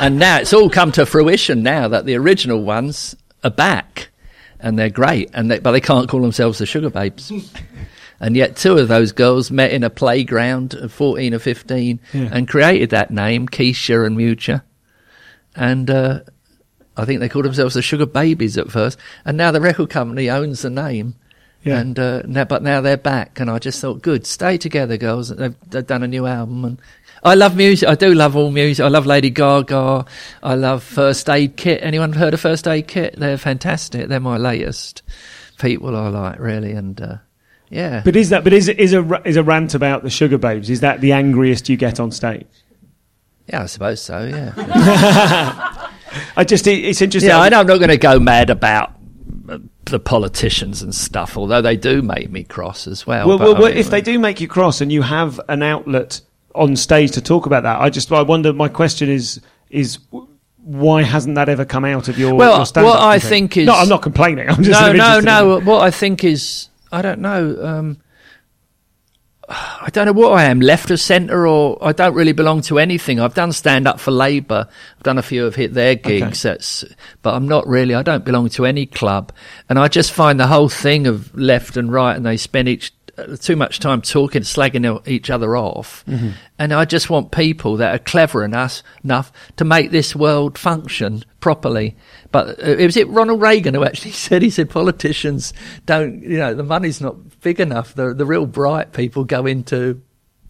And 0.00 0.18
now 0.18 0.38
it's 0.38 0.54
all 0.54 0.70
come 0.70 0.92
to 0.92 1.04
fruition. 1.04 1.62
Now 1.62 1.88
that 1.88 2.06
the 2.06 2.14
original 2.14 2.62
ones 2.62 3.14
are 3.44 3.50
back, 3.50 4.08
and 4.60 4.78
they're 4.78 4.88
great, 4.88 5.30
and 5.34 5.50
they, 5.50 5.58
but 5.58 5.72
they 5.72 5.80
can't 5.80 6.08
call 6.08 6.22
themselves 6.22 6.58
the 6.58 6.64
Sugababes. 6.64 7.30
And 8.20 8.36
yet, 8.36 8.56
two 8.56 8.76
of 8.76 8.88
those 8.88 9.12
girls 9.12 9.50
met 9.50 9.72
in 9.72 9.84
a 9.84 9.90
playground 9.90 10.74
at 10.74 10.90
14 10.90 11.34
or 11.34 11.38
15 11.38 12.00
and 12.12 12.48
created 12.48 12.90
that 12.90 13.10
name, 13.10 13.48
Keisha 13.48 14.04
and 14.04 14.16
Mutya. 14.16 14.62
And 15.54 15.88
uh, 15.88 16.20
I 16.96 17.04
think 17.04 17.20
they 17.20 17.28
called 17.28 17.44
themselves 17.44 17.74
the 17.74 17.82
Sugar 17.82 18.06
Babies 18.06 18.58
at 18.58 18.70
first. 18.72 18.98
And 19.24 19.36
now 19.36 19.52
the 19.52 19.60
record 19.60 19.90
company 19.90 20.28
owns 20.28 20.62
the 20.62 20.70
name. 20.70 21.14
Yeah. 21.62 21.80
And 21.80 21.98
uh, 21.98 22.22
now, 22.24 22.44
but 22.44 22.62
now 22.62 22.80
they're 22.80 22.96
back, 22.96 23.40
and 23.40 23.50
I 23.50 23.58
just 23.58 23.80
thought, 23.80 24.00
good, 24.00 24.26
stay 24.26 24.58
together, 24.58 24.96
girls. 24.96 25.28
They've, 25.28 25.56
they've 25.68 25.86
done 25.86 26.04
a 26.04 26.08
new 26.08 26.24
album, 26.24 26.64
and 26.64 26.80
I 27.22 27.34
love 27.34 27.56
music. 27.56 27.88
I 27.88 27.96
do 27.96 28.14
love 28.14 28.36
all 28.36 28.52
music. 28.52 28.84
I 28.84 28.88
love 28.88 29.06
Lady 29.06 29.30
Gaga. 29.30 30.04
I 30.40 30.54
love 30.54 30.84
First 30.84 31.28
Aid 31.28 31.56
Kit. 31.56 31.80
Anyone 31.82 32.12
heard 32.12 32.32
of 32.32 32.40
First 32.40 32.68
Aid 32.68 32.86
Kit? 32.86 33.16
They're 33.18 33.36
fantastic. 33.36 34.08
They're 34.08 34.20
my 34.20 34.36
latest 34.36 35.02
people 35.58 35.96
I 35.96 36.08
like, 36.08 36.38
really, 36.38 36.72
and 36.72 37.00
uh, 37.00 37.16
yeah. 37.70 38.02
but 38.04 38.16
is 38.16 38.30
that? 38.30 38.44
But 38.44 38.52
is 38.52 38.68
is 38.68 38.92
a 38.92 39.22
is 39.26 39.36
a 39.36 39.42
rant 39.42 39.74
about 39.74 40.02
the 40.02 40.08
Sugababes? 40.08 40.68
Is 40.70 40.80
that 40.80 41.00
the 41.00 41.12
angriest 41.12 41.68
you 41.68 41.76
get 41.76 42.00
on 42.00 42.10
stage? 42.10 42.46
Yeah, 43.46 43.62
I 43.62 43.66
suppose 43.66 44.02
so. 44.02 44.24
Yeah, 44.24 44.52
I 46.36 46.44
just 46.44 46.66
it, 46.66 46.84
it's 46.84 47.00
interesting. 47.00 47.30
yeah. 47.30 47.40
I 47.40 47.48
know 47.48 47.60
I'm 47.60 47.66
not 47.66 47.78
going 47.78 47.88
to 47.88 47.96
go 47.96 48.18
mad 48.18 48.50
about 48.50 48.92
uh, 49.48 49.58
the 49.84 49.98
politicians 49.98 50.82
and 50.82 50.94
stuff, 50.94 51.36
although 51.36 51.62
they 51.62 51.76
do 51.76 52.02
make 52.02 52.30
me 52.30 52.44
cross 52.44 52.86
as 52.86 53.06
well. 53.06 53.26
Well, 53.28 53.38
but 53.38 53.44
well, 53.44 53.56
I 53.56 53.60
well 53.60 53.68
mean, 53.70 53.78
if 53.78 53.90
they 53.90 54.02
do 54.02 54.18
make 54.18 54.40
you 54.40 54.48
cross 54.48 54.80
and 54.80 54.92
you 54.92 55.02
have 55.02 55.40
an 55.48 55.62
outlet 55.62 56.20
on 56.54 56.76
stage 56.76 57.12
to 57.12 57.22
talk 57.22 57.46
about 57.46 57.62
that. 57.62 57.80
I 57.80 57.88
just 57.90 58.10
I 58.12 58.22
wonder. 58.22 58.52
My 58.52 58.68
question 58.68 59.08
is 59.08 59.40
is 59.70 59.98
why 60.68 61.02
hasn't 61.02 61.34
that 61.36 61.48
ever 61.48 61.64
come 61.64 61.84
out 61.84 62.08
of 62.08 62.18
your 62.18 62.34
Well, 62.34 62.66
your 62.74 62.84
what 62.84 63.00
I 63.00 63.18
think? 63.18 63.52
think 63.54 63.56
is- 63.58 63.66
no, 63.66 63.74
I'm 63.74 63.88
not 63.88 64.02
complaining. 64.02 64.50
I'm 64.50 64.62
just 64.62 64.78
no, 64.78 64.92
no, 64.92 65.20
no. 65.20 65.60
What 65.60 65.82
I 65.82 65.90
think 65.90 66.24
is, 66.24 66.67
I 66.90 67.02
don't 67.02 67.20
know. 67.20 67.56
Um, 67.62 67.98
I 69.48 69.88
don't 69.92 70.04
know 70.04 70.12
what 70.12 70.32
I 70.32 70.44
am, 70.44 70.60
left 70.60 70.90
of 70.90 71.00
centre, 71.00 71.46
or 71.46 71.78
I 71.80 71.92
don't 71.92 72.14
really 72.14 72.32
belong 72.32 72.60
to 72.62 72.78
anything. 72.78 73.18
I've 73.18 73.34
done 73.34 73.52
stand 73.52 73.88
up 73.88 73.98
for 73.98 74.10
Labour. 74.10 74.68
I've 74.96 75.02
done 75.02 75.16
a 75.16 75.22
few 75.22 75.46
of 75.46 75.54
hit 75.54 75.72
their 75.72 75.94
gigs. 75.94 76.42
That's, 76.42 76.84
but 77.22 77.34
I'm 77.34 77.48
not 77.48 77.66
really. 77.66 77.94
I 77.94 78.02
don't 78.02 78.26
belong 78.26 78.50
to 78.50 78.66
any 78.66 78.84
club, 78.84 79.32
and 79.68 79.78
I 79.78 79.88
just 79.88 80.12
find 80.12 80.38
the 80.38 80.48
whole 80.48 80.68
thing 80.68 81.06
of 81.06 81.34
left 81.34 81.78
and 81.78 81.90
right, 81.90 82.14
and 82.14 82.26
they 82.26 82.36
spend 82.36 82.68
each 82.68 82.92
too 83.40 83.56
much 83.56 83.78
time 83.80 84.02
talking, 84.02 84.42
slagging 84.42 85.06
each 85.08 85.30
other 85.30 85.56
off. 85.56 86.04
Mm-hmm. 86.06 86.30
And 86.58 86.72
I 86.72 86.84
just 86.84 87.10
want 87.10 87.30
people 87.32 87.76
that 87.78 87.94
are 87.94 87.98
clever 87.98 88.44
enough 88.44 88.82
enough 89.04 89.32
to 89.56 89.64
make 89.64 89.90
this 89.90 90.14
world 90.16 90.58
function 90.58 91.24
properly. 91.40 91.96
But 92.32 92.58
uh, 92.62 92.76
it 92.78 92.86
was 92.86 92.96
it 92.96 93.08
Ronald 93.08 93.40
Reagan 93.40 93.74
who 93.74 93.84
actually 93.84 94.10
said 94.26 94.42
he 94.42 94.50
said 94.50 94.70
politicians 94.70 95.52
don't 95.86 96.22
you 96.22 96.38
know 96.38 96.54
the 96.54 96.62
money's 96.62 97.00
not 97.00 97.40
big 97.40 97.60
enough. 97.60 97.94
The 97.94 98.14
the 98.14 98.26
real 98.26 98.46
bright 98.46 98.92
people 98.92 99.24
go 99.24 99.46
into 99.46 100.00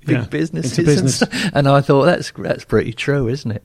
big 0.01 0.17
Yeah, 0.17 0.25
businesses 0.27 0.79
into 0.79 0.91
and 0.91 0.97
business. 1.03 1.17
stuff. 1.17 1.51
And 1.55 1.69
I 1.69 1.81
thought 1.81 2.05
that's 2.05 2.33
that's 2.33 2.65
pretty 2.65 2.93
true, 2.93 3.29
isn't 3.29 3.51
it? 3.51 3.65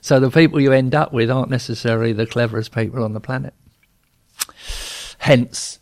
So 0.00 0.20
the 0.20 0.30
people 0.30 0.60
you 0.60 0.72
end 0.72 0.94
up 0.94 1.12
with 1.12 1.30
aren't 1.30 1.50
necessarily 1.50 2.12
the 2.12 2.26
cleverest 2.26 2.72
people 2.72 3.02
on 3.02 3.12
the 3.12 3.20
planet. 3.20 3.54
Hence, 5.18 5.80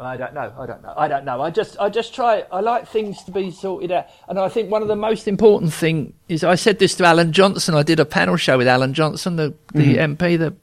I 0.00 0.16
don't 0.16 0.32
know. 0.32 0.52
I 0.58 0.66
don't 0.66 0.82
know. 0.82 0.94
I 0.96 1.08
don't 1.08 1.24
know. 1.24 1.42
I 1.42 1.50
just, 1.50 1.78
I 1.78 1.90
just 1.90 2.14
try. 2.14 2.44
I 2.50 2.60
like 2.60 2.88
things 2.88 3.22
to 3.24 3.30
be 3.30 3.50
sorted 3.50 3.92
out, 3.92 4.06
and 4.28 4.38
I 4.38 4.48
think 4.48 4.70
one 4.70 4.82
of 4.82 4.88
the 4.88 4.96
most 4.96 5.28
important 5.28 5.72
thing 5.72 6.14
is 6.28 6.42
I 6.42 6.54
said 6.54 6.78
this 6.78 6.94
to 6.96 7.04
Alan 7.04 7.32
Johnson. 7.32 7.74
I 7.74 7.82
did 7.82 8.00
a 8.00 8.06
panel 8.06 8.36
show 8.36 8.56
with 8.56 8.66
Alan 8.66 8.94
Johnson, 8.94 9.36
the 9.36 9.54
the 9.74 9.96
mm-hmm. 9.96 10.14
MP, 10.14 10.38
the 10.38 10.56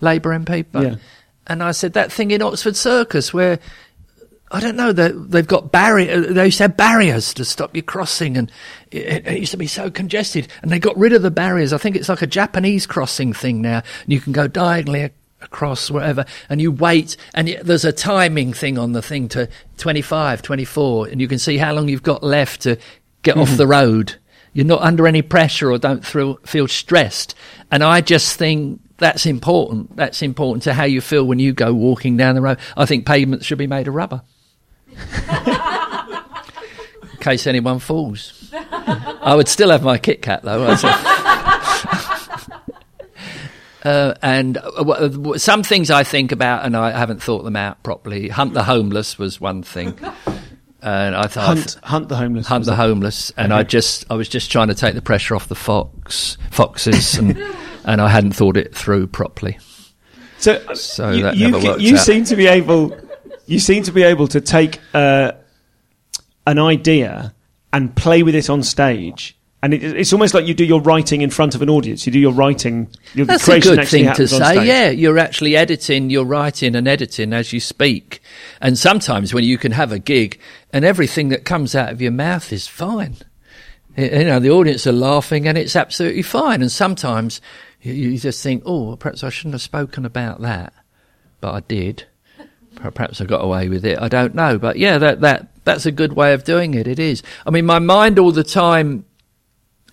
Labour 0.00 0.38
MP, 0.38 0.66
but, 0.70 0.82
Yeah. 0.82 0.94
and 1.46 1.62
I 1.62 1.72
said 1.72 1.94
that 1.94 2.12
thing 2.12 2.30
in 2.30 2.42
Oxford 2.42 2.76
Circus 2.76 3.32
where. 3.32 3.58
I 4.54 4.60
don't 4.60 4.76
know. 4.76 4.92
They, 4.92 5.12
they've 5.12 5.46
got 5.46 5.72
barrier. 5.72 6.12
Uh, 6.12 6.30
they 6.34 6.44
used 6.44 6.58
to 6.58 6.64
have 6.64 6.76
barriers 6.76 7.32
to 7.32 7.44
stop 7.46 7.74
you 7.74 7.82
crossing, 7.82 8.36
and 8.36 8.52
it, 8.90 9.26
it 9.26 9.38
used 9.38 9.52
to 9.52 9.56
be 9.56 9.66
so 9.66 9.90
congested. 9.90 10.46
And 10.60 10.70
they 10.70 10.78
got 10.78 10.94
rid 10.98 11.14
of 11.14 11.22
the 11.22 11.30
barriers. 11.30 11.72
I 11.72 11.78
think 11.78 11.96
it's 11.96 12.10
like 12.10 12.20
a 12.20 12.26
Japanese 12.26 12.84
crossing 12.84 13.32
thing 13.32 13.62
now. 13.62 13.82
And 14.02 14.12
you 14.12 14.20
can 14.20 14.34
go 14.34 14.48
diagonally 14.48 15.08
across 15.42 15.90
wherever, 15.90 16.24
and 16.48 16.60
you 16.60 16.72
wait. 16.72 17.16
And 17.34 17.48
there's 17.62 17.84
a 17.84 17.92
timing 17.92 18.52
thing 18.52 18.78
on 18.78 18.92
the 18.92 19.02
thing 19.02 19.28
to 19.30 19.48
25, 19.78 20.42
24, 20.42 21.08
and 21.08 21.20
you 21.20 21.28
can 21.28 21.38
see 21.38 21.58
how 21.58 21.72
long 21.72 21.88
you've 21.88 22.02
got 22.02 22.22
left 22.22 22.62
to 22.62 22.78
get 23.22 23.36
off 23.36 23.56
the 23.56 23.64
mm-hmm. 23.64 23.72
road. 23.72 24.14
You're 24.52 24.66
not 24.66 24.82
under 24.82 25.06
any 25.06 25.22
pressure 25.22 25.70
or 25.70 25.78
don't 25.78 26.04
thrill, 26.04 26.38
feel 26.44 26.68
stressed. 26.68 27.34
And 27.70 27.82
I 27.82 28.02
just 28.02 28.36
think 28.38 28.80
that's 28.98 29.24
important. 29.26 29.96
That's 29.96 30.22
important 30.22 30.64
to 30.64 30.74
how 30.74 30.84
you 30.84 31.00
feel 31.00 31.24
when 31.24 31.38
you 31.38 31.52
go 31.52 31.72
walking 31.72 32.16
down 32.16 32.34
the 32.34 32.42
road. 32.42 32.58
I 32.76 32.84
think 32.84 33.06
pavements 33.06 33.46
should 33.46 33.58
be 33.58 33.66
made 33.66 33.88
of 33.88 33.94
rubber. 33.94 34.22
In 37.12 37.18
case 37.18 37.46
anyone 37.46 37.78
falls. 37.78 38.52
I 38.52 39.34
would 39.34 39.48
still 39.48 39.70
have 39.70 39.82
my 39.82 39.96
Kit 39.96 40.20
Kat 40.22 40.42
though. 40.42 40.74
Uh, 43.84 44.14
and 44.22 44.58
uh, 44.58 44.70
w- 44.78 45.08
w- 45.08 45.38
some 45.38 45.62
things 45.62 45.90
I 45.90 46.04
think 46.04 46.30
about, 46.32 46.64
and 46.64 46.76
I 46.76 46.92
haven't 46.92 47.22
thought 47.22 47.42
them 47.42 47.56
out 47.56 47.82
properly. 47.82 48.28
Hunt 48.28 48.54
the 48.54 48.62
homeless 48.62 49.18
was 49.18 49.40
one 49.40 49.62
thing, 49.64 49.98
and 50.82 51.16
I 51.16 51.26
thought 51.26 51.46
hunt 51.46 51.76
hunt 51.82 52.08
the 52.08 52.16
homeless. 52.16 52.46
hunt 52.46 52.64
the 52.64 52.76
homeless, 52.76 53.32
and 53.36 53.52
I 53.52 53.64
just 53.64 54.04
I 54.08 54.14
was 54.14 54.28
just 54.28 54.52
trying 54.52 54.68
to 54.68 54.74
take 54.74 54.94
the 54.94 55.02
pressure 55.02 55.34
off 55.34 55.48
the 55.48 55.56
fox 55.56 56.36
foxes, 56.50 57.16
and 57.18 57.36
and 57.84 58.00
I 58.00 58.08
hadn't 58.08 58.32
thought 58.32 58.56
it 58.56 58.72
through 58.74 59.08
properly. 59.08 59.58
So, 60.38 60.54
uh, 60.68 60.74
So 60.74 61.10
you, 61.10 61.22
that 61.24 61.36
you, 61.36 61.50
never 61.50 61.64
worked 61.66 61.80
you 61.80 61.94
out. 61.96 62.00
seem 62.04 62.24
to 62.24 62.36
be 62.36 62.46
able, 62.48 62.96
you 63.46 63.58
seem 63.58 63.82
to 63.84 63.92
be 63.92 64.02
able 64.02 64.28
to 64.28 64.40
take 64.40 64.78
uh, 64.94 65.32
an 66.46 66.58
idea 66.58 67.34
and 67.72 67.94
play 67.96 68.22
with 68.22 68.34
it 68.34 68.48
on 68.50 68.62
stage. 68.62 69.36
And 69.62 69.72
it, 69.72 69.82
it's 69.84 70.12
almost 70.12 70.34
like 70.34 70.46
you 70.46 70.54
do 70.54 70.64
your 70.64 70.80
writing 70.80 71.22
in 71.22 71.30
front 71.30 71.54
of 71.54 71.62
an 71.62 71.70
audience. 71.70 72.04
You 72.04 72.12
do 72.12 72.18
your 72.18 72.32
writing. 72.32 72.88
Your 73.14 73.26
That's 73.26 73.46
a 73.46 73.60
good 73.60 73.86
thing 73.86 74.12
to 74.12 74.26
say. 74.26 74.66
Yeah, 74.66 74.90
you're 74.90 75.18
actually 75.18 75.56
editing, 75.56 76.10
you're 76.10 76.24
writing 76.24 76.74
and 76.74 76.88
editing 76.88 77.32
as 77.32 77.52
you 77.52 77.60
speak. 77.60 78.20
And 78.60 78.76
sometimes 78.76 79.32
when 79.32 79.44
you 79.44 79.58
can 79.58 79.72
have 79.72 79.92
a 79.92 80.00
gig 80.00 80.40
and 80.72 80.84
everything 80.84 81.28
that 81.28 81.44
comes 81.44 81.76
out 81.76 81.92
of 81.92 82.02
your 82.02 82.10
mouth 82.10 82.52
is 82.52 82.66
fine. 82.66 83.16
You 83.96 84.24
know, 84.24 84.40
the 84.40 84.50
audience 84.50 84.86
are 84.86 84.92
laughing 84.92 85.46
and 85.46 85.56
it's 85.56 85.76
absolutely 85.76 86.22
fine. 86.22 86.60
And 86.60 86.72
sometimes 86.72 87.40
you, 87.82 87.92
you 87.92 88.18
just 88.18 88.42
think, 88.42 88.64
oh, 88.66 88.96
perhaps 88.96 89.22
I 89.22 89.28
shouldn't 89.28 89.54
have 89.54 89.62
spoken 89.62 90.04
about 90.04 90.40
that, 90.40 90.72
but 91.40 91.54
I 91.54 91.60
did. 91.60 92.04
Perhaps 92.74 93.20
I 93.20 93.26
got 93.26 93.44
away 93.44 93.68
with 93.68 93.84
it. 93.84 94.00
I 94.00 94.08
don't 94.08 94.34
know. 94.34 94.58
But 94.58 94.76
yeah, 94.76 94.98
that, 94.98 95.20
that, 95.20 95.48
that's 95.64 95.86
a 95.86 95.92
good 95.92 96.14
way 96.14 96.32
of 96.32 96.42
doing 96.42 96.74
it. 96.74 96.88
It 96.88 96.98
is. 96.98 97.22
I 97.46 97.50
mean, 97.50 97.66
my 97.66 97.78
mind 97.78 98.18
all 98.18 98.32
the 98.32 98.42
time 98.42 99.04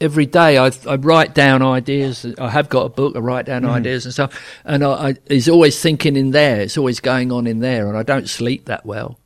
every 0.02 0.26
day 0.26 0.58
I, 0.58 0.72
I 0.88 0.96
write 0.96 1.34
down 1.34 1.62
ideas. 1.62 2.26
I 2.38 2.50
have 2.50 2.70
got 2.70 2.86
a 2.86 2.90
book. 2.90 3.16
I 3.16 3.20
write 3.20 3.46
down 3.46 3.64
mm. 3.64 3.70
ideas 3.70 4.06
and 4.06 4.14
stuff, 4.14 4.62
and 4.66 4.84
I, 4.84 5.10
I, 5.10 5.16
it's 5.28 5.48
always 5.48 5.80
thinking 5.80 6.16
in 6.16 6.32
there. 6.32 6.62
It's 6.62 6.78
always 6.78 7.00
going 7.00 7.32
on 7.32 7.48
in 7.48 7.60
there, 7.60 7.88
and 7.88 7.98
I 7.98 8.04
don't 8.04 8.30
sleep 8.30 8.66
that 8.66 8.86
well. 8.86 9.20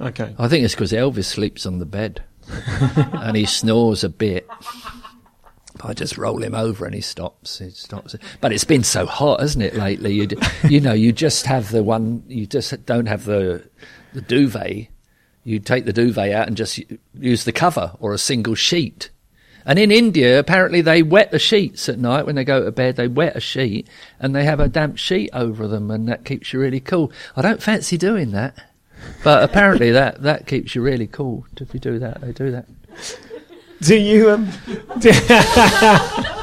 Okay. 0.00 0.34
I 0.38 0.48
think 0.48 0.64
it's 0.64 0.74
because 0.74 0.92
Elvis 0.92 1.26
sleeps 1.26 1.66
on 1.66 1.78
the 1.78 1.86
bed, 1.86 2.22
and 2.96 3.36
he 3.36 3.46
snores 3.46 4.04
a 4.04 4.08
bit. 4.08 4.48
I 5.82 5.92
just 5.92 6.16
roll 6.16 6.42
him 6.42 6.54
over 6.54 6.86
and 6.86 6.94
he 6.94 7.00
stops. 7.00 7.58
He 7.58 7.68
stops. 7.70 8.16
But 8.40 8.52
it's 8.52 8.64
been 8.64 8.84
so 8.84 9.06
hot, 9.06 9.40
hasn't 9.40 9.64
it, 9.64 9.74
lately? 9.74 10.14
You, 10.14 10.28
you 10.68 10.80
know, 10.80 10.94
you 10.94 11.12
just 11.12 11.46
have 11.46 11.70
the 11.70 11.82
one. 11.82 12.22
You 12.26 12.46
just 12.46 12.86
don't 12.86 13.06
have 13.06 13.24
the 13.24 13.68
the 14.14 14.22
duvet. 14.22 14.88
You 15.42 15.58
take 15.58 15.84
the 15.84 15.92
duvet 15.92 16.32
out 16.32 16.46
and 16.46 16.56
just 16.56 16.80
use 17.12 17.44
the 17.44 17.52
cover 17.52 17.92
or 17.98 18.14
a 18.14 18.18
single 18.18 18.54
sheet. 18.54 19.10
And 19.66 19.78
in 19.78 19.90
India, 19.90 20.38
apparently 20.38 20.80
they 20.82 21.02
wet 21.02 21.30
the 21.30 21.38
sheets 21.38 21.88
at 21.88 21.98
night 21.98 22.26
when 22.26 22.34
they 22.34 22.44
go 22.44 22.64
to 22.64 22.70
bed. 22.70 22.96
They 22.96 23.08
wet 23.08 23.36
a 23.36 23.40
sheet 23.40 23.88
and 24.20 24.34
they 24.34 24.44
have 24.44 24.60
a 24.60 24.68
damp 24.68 24.98
sheet 24.98 25.30
over 25.32 25.66
them, 25.66 25.90
and 25.90 26.06
that 26.08 26.24
keeps 26.24 26.52
you 26.52 26.60
really 26.60 26.80
cool. 26.80 27.10
I 27.36 27.42
don't 27.42 27.62
fancy 27.62 27.96
doing 27.96 28.32
that, 28.32 28.54
but 29.22 29.42
apparently 29.42 29.90
that 29.92 30.22
that 30.22 30.46
keeps 30.46 30.74
you 30.74 30.82
really 30.82 31.06
cool. 31.06 31.46
If 31.60 31.72
you 31.72 31.80
do 31.80 31.98
that, 31.98 32.20
they 32.20 32.32
do 32.32 32.50
that. 32.50 32.66
Do 33.80 33.96
you? 33.96 34.30
Um, 34.30 34.50
do- 34.98 35.10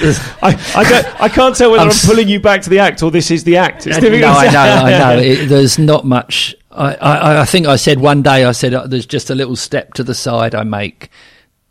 I, 0.00 0.54
I, 0.76 0.84
don't, 0.88 1.20
I 1.22 1.28
can't 1.28 1.56
tell 1.56 1.70
whether 1.72 1.82
I'm, 1.82 1.88
I'm 1.90 1.96
pulling 2.06 2.28
you 2.28 2.38
back 2.40 2.62
to 2.62 2.70
the 2.70 2.78
act 2.78 3.02
or 3.02 3.10
this 3.10 3.30
is 3.30 3.44
the 3.44 3.56
act. 3.56 3.86
It's 3.86 3.96
Uh, 3.96 4.00
difficult 4.00 4.32
no, 4.32 4.38
I 4.38 4.50
know, 4.52 4.60
I 4.60 5.16
know. 5.16 5.22
It, 5.22 5.46
there's 5.48 5.78
not 5.78 6.04
much. 6.04 6.54
I, 6.70 6.94
I, 6.94 7.40
I 7.40 7.44
think 7.44 7.66
I 7.66 7.76
said 7.76 7.98
one 7.98 8.22
day. 8.22 8.44
I 8.44 8.52
said 8.52 8.74
uh, 8.74 8.86
there's 8.86 9.06
just 9.06 9.30
a 9.30 9.34
little 9.34 9.56
step 9.56 9.94
to 9.94 10.04
the 10.04 10.14
side 10.14 10.54
I 10.54 10.62
make 10.62 11.10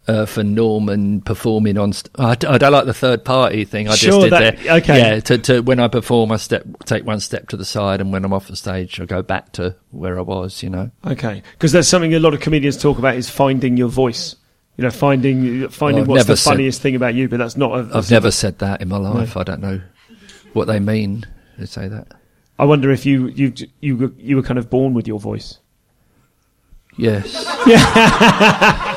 uh, 0.07 0.25
for 0.25 0.43
Norman 0.43 1.21
performing 1.21 1.77
on. 1.77 1.91
St- 1.93 2.09
I, 2.17 2.31
I 2.31 2.57
don't 2.57 2.71
like 2.71 2.85
the 2.85 2.93
third 2.93 3.25
party 3.25 3.65
thing. 3.65 3.87
I 3.89 3.95
Sure, 3.95 4.11
just 4.11 4.21
did 4.21 4.31
that- 4.33 4.57
there. 4.63 4.75
okay. 4.77 4.97
Yeah. 5.15 5.19
To, 5.19 5.37
to 5.39 5.59
when 5.61 5.79
I 5.79 5.87
perform, 5.87 6.31
I 6.31 6.37
step 6.37 6.65
take 6.85 7.05
one 7.05 7.19
step 7.19 7.49
to 7.49 7.57
the 7.57 7.65
side, 7.65 7.99
and 8.01 8.11
when 8.13 8.23
I'm 8.25 8.33
off 8.33 8.47
the 8.47 8.55
stage, 8.55 8.99
I 9.01 9.05
go 9.05 9.21
back 9.21 9.51
to 9.53 9.75
where 9.91 10.17
I 10.17 10.21
was. 10.21 10.63
You 10.63 10.69
know. 10.69 10.91
Okay, 11.05 11.43
because 11.53 11.71
there's 11.71 11.87
something 11.87 12.13
a 12.13 12.19
lot 12.19 12.33
of 12.33 12.39
comedians 12.39 12.77
talk 12.77 12.97
about 12.99 13.15
is 13.15 13.29
finding 13.29 13.75
your 13.77 13.89
voice. 13.89 14.35
You 14.77 14.83
know, 14.83 14.91
finding 14.91 15.67
finding 15.69 16.03
I've 16.03 16.07
what's 16.07 16.25
the 16.25 16.37
said- 16.37 16.51
funniest 16.51 16.81
thing 16.81 16.95
about 16.95 17.15
you, 17.15 17.27
but 17.27 17.37
that's 17.37 17.57
not. 17.57 17.71
A, 17.79 17.97
I've 17.97 18.11
never 18.11 18.27
a- 18.27 18.31
said 18.31 18.59
that 18.59 18.81
in 18.81 18.87
my 18.89 18.97
life. 18.97 19.35
I 19.35 19.43
don't 19.43 19.61
know 19.61 19.81
what 20.53 20.65
they 20.65 20.79
mean. 20.79 21.25
to 21.59 21.65
say 21.67 21.87
that. 21.87 22.13
I 22.59 22.65
wonder 22.65 22.91
if 22.91 23.05
you 23.05 23.27
you 23.27 23.53
you 23.81 23.97
were- 23.97 24.13
you 24.17 24.35
were 24.35 24.43
kind 24.43 24.57
of 24.59 24.69
born 24.69 24.93
with 24.93 25.07
your 25.07 25.19
voice. 25.19 25.57
Yes. 26.97 27.25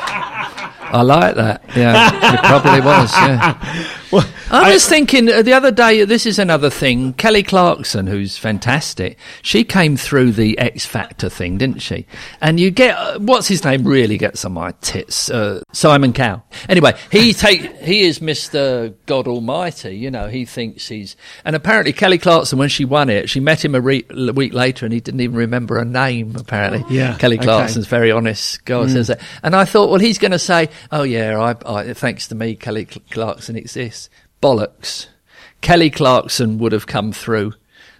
I 0.91 1.01
like 1.01 1.35
that. 1.35 1.63
Yeah, 1.75 2.09
it 2.33 2.39
probably 2.43 2.81
was. 2.81 3.11
Yeah. 3.13 3.97
Well, 4.11 4.27
I 4.49 4.73
was 4.73 4.87
thinking 4.87 5.29
uh, 5.29 5.41
the 5.41 5.53
other 5.53 5.71
day. 5.71 6.03
This 6.05 6.25
is 6.25 6.39
another 6.39 6.69
thing. 6.69 7.13
Kelly 7.13 7.43
Clarkson, 7.43 8.07
who's 8.07 8.37
fantastic, 8.37 9.17
she 9.41 9.63
came 9.63 9.97
through 9.97 10.33
the 10.33 10.57
X 10.59 10.85
Factor 10.85 11.29
thing, 11.29 11.57
didn't 11.57 11.79
she? 11.79 12.05
And 12.41 12.59
you 12.59 12.71
get 12.71 12.97
uh, 12.97 13.19
what's 13.19 13.47
his 13.47 13.63
name 13.63 13.85
really 13.85 14.17
gets 14.17 14.43
on 14.45 14.53
my 14.53 14.73
tits. 14.81 15.29
Uh, 15.29 15.61
Simon 15.71 16.13
Cowell. 16.13 16.43
Anyway, 16.67 16.93
he 17.11 17.33
take 17.33 17.61
he 17.77 18.01
is 18.01 18.21
Mister 18.21 18.93
God 19.05 19.27
Almighty. 19.27 19.95
You 19.95 20.11
know, 20.11 20.27
he 20.27 20.45
thinks 20.45 20.87
he's. 20.87 21.15
And 21.45 21.55
apparently, 21.55 21.93
Kelly 21.93 22.17
Clarkson, 22.17 22.59
when 22.59 22.69
she 22.69 22.85
won 22.85 23.09
it, 23.09 23.29
she 23.29 23.39
met 23.39 23.63
him 23.63 23.75
a, 23.75 23.81
re- 23.81 24.05
week 24.33 24.53
later, 24.53 24.85
and 24.85 24.93
he 24.93 24.99
didn't 24.99 25.21
even 25.21 25.35
remember 25.35 25.79
her 25.79 25.85
name. 25.85 26.35
Apparently, 26.35 26.83
Yeah, 26.95 27.17
Kelly 27.17 27.37
okay. 27.37 27.45
Clarkson's 27.45 27.87
very 27.87 28.11
honest. 28.11 28.63
God 28.65 28.89
says 28.89 29.07
that. 29.07 29.21
And 29.43 29.55
I 29.55 29.65
thought, 29.65 29.89
well, 29.89 29.99
he's 29.99 30.17
going 30.17 30.31
to 30.31 30.39
say, 30.39 30.69
oh, 30.91 31.03
yeah, 31.03 31.39
I, 31.39 31.79
I, 31.79 31.93
thanks 31.93 32.27
to 32.29 32.35
me, 32.35 32.55
Kelly 32.55 32.85
Clarkson 32.85 33.55
exists. 33.55 34.00
Bollocks. 34.41 35.07
Kelly 35.61 35.89
Clarkson 35.89 36.57
would 36.57 36.71
have 36.71 36.87
come 36.87 37.11
through. 37.11 37.53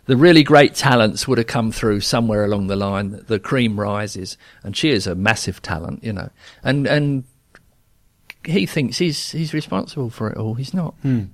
The 0.06 0.18
really 0.18 0.44
great 0.44 0.74
talents 0.74 1.28
would 1.28 1.38
have 1.38 1.48
come 1.48 1.72
through 1.72 2.02
somewhere 2.02 2.44
along 2.44 2.68
the 2.68 2.76
line. 2.76 3.24
The 3.28 3.40
cream 3.40 3.80
rises. 3.80 4.38
And 4.64 4.76
she 4.76 4.90
is 4.90 5.06
a 5.06 5.16
massive 5.16 5.62
talent, 5.62 6.04
you 6.04 6.12
know. 6.12 6.30
And, 6.64 6.88
and 6.88 7.24
he 8.46 8.66
thinks 8.66 8.98
he's 8.98 9.32
he's 9.32 9.54
responsible 9.54 10.10
for 10.10 10.30
it 10.30 10.38
all. 10.38 10.56
He's 10.56 10.74
not. 10.74 10.96
Hmm. 11.02 11.26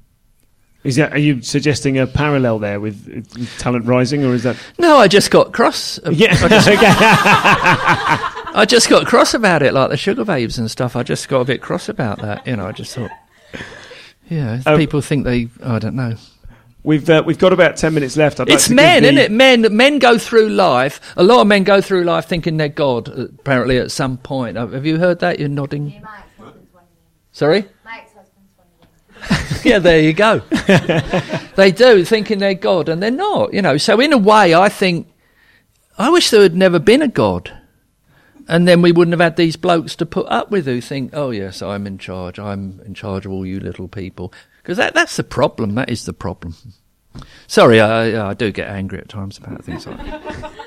Is 0.83 0.95
that 0.97 1.11
are 1.11 1.17
you 1.17 1.41
suggesting 1.41 1.97
a 1.97 2.05
parallel 2.07 2.59
there 2.59 2.79
with, 2.79 3.07
with 3.07 3.57
talent 3.57 3.85
rising, 3.85 4.23
or 4.23 4.33
is 4.33 4.43
that? 4.43 4.55
No, 4.77 4.97
I 4.97 5.07
just 5.07 5.31
got 5.31 5.51
cross. 5.51 5.99
Yeah, 6.09 6.37
I 8.53 8.65
just 8.67 8.89
got 8.89 9.05
cross 9.05 9.33
about 9.33 9.63
it, 9.63 9.73
like 9.73 9.89
the 9.89 9.95
Sugababes 9.95 10.57
and 10.57 10.69
stuff. 10.71 10.95
I 10.95 11.03
just 11.03 11.27
got 11.27 11.41
a 11.41 11.45
bit 11.45 11.61
cross 11.61 11.89
about 11.89 12.21
that. 12.21 12.45
You 12.47 12.55
know, 12.55 12.67
I 12.67 12.71
just 12.71 12.95
thought, 12.95 13.11
yeah, 14.29 14.61
Oh. 14.65 14.77
people 14.77 15.01
think 15.01 15.23
they. 15.25 15.49
I 15.63 15.79
don't 15.79 15.95
know. 15.95 16.15
we've 16.83 17.09
uh, 17.09 17.23
we've 17.25 17.37
got 17.39 17.53
about 17.53 17.77
ten 17.77 17.93
minutes 17.93 18.15
left. 18.17 18.39
I'd 18.39 18.49
It's 18.49 18.67
to 18.67 18.73
men, 18.75 19.03
the- 19.03 19.09
isn't 19.09 19.17
it? 19.19 19.31
Men, 19.31 19.75
men 19.75 19.99
go 19.99 20.17
through 20.17 20.49
life. 20.49 20.99
A 21.17 21.23
lot 21.23 21.41
of 21.41 21.47
men 21.47 21.63
go 21.63 21.81
through 21.81 22.03
life 22.03 22.25
thinking 22.27 22.57
they're 22.57 22.69
God. 22.69 23.09
uh, 23.09 23.23
Apparently, 23.39 23.77
at 23.77 23.91
some 23.91 24.17
point, 24.17 24.57
Uh, 24.57 24.67
have 24.67 24.85
you 24.85 24.97
heard 24.97 25.19
that? 25.19 25.39
You're 25.39 25.49
nodding. 25.49 26.01
Sorry. 27.31 27.65
yeah, 29.63 29.79
there 29.79 29.99
you 29.99 30.13
go. 30.13 30.39
they 31.55 31.71
do 31.71 32.05
thinking 32.05 32.37
they're 32.39 32.53
God, 32.53 32.87
and 32.87 33.01
they're 33.01 33.09
not. 33.11 33.53
You 33.53 33.61
know. 33.61 33.77
So 33.77 33.99
in 33.99 34.13
a 34.13 34.17
way, 34.17 34.53
I 34.53 34.69
think 34.69 35.07
I 35.97 36.09
wish 36.11 36.29
there 36.29 36.41
had 36.43 36.55
never 36.55 36.77
been 36.79 37.01
a 37.01 37.07
God, 37.07 37.51
and 38.47 38.67
then 38.67 38.81
we 38.81 38.91
wouldn't 38.91 39.13
have 39.13 39.21
had 39.21 39.35
these 39.35 39.55
blokes 39.55 39.95
to 39.97 40.05
put 40.05 40.27
up 40.27 40.51
with 40.51 40.65
who 40.65 40.81
think, 40.81 41.11
"Oh 41.13 41.31
yes, 41.31 41.61
I'm 41.61 41.87
in 41.87 41.97
charge. 41.97 42.39
I'm 42.39 42.81
in 42.85 42.93
charge 42.93 43.25
of 43.25 43.31
all 43.31 43.45
you 43.45 43.59
little 43.59 43.87
people." 43.87 44.33
Because 44.61 44.77
that, 44.77 44.93
that's 44.93 45.15
the 45.15 45.23
problem. 45.23 45.75
That 45.75 45.89
is 45.89 46.05
the 46.05 46.13
problem. 46.13 46.55
Sorry, 47.47 47.79
I, 47.79 48.29
I 48.29 48.33
do 48.33 48.51
get 48.51 48.67
angry 48.67 48.99
at 48.99 49.09
times 49.09 49.37
about 49.37 49.63
things 49.63 49.87
like 49.87 49.97
that. 49.97 50.53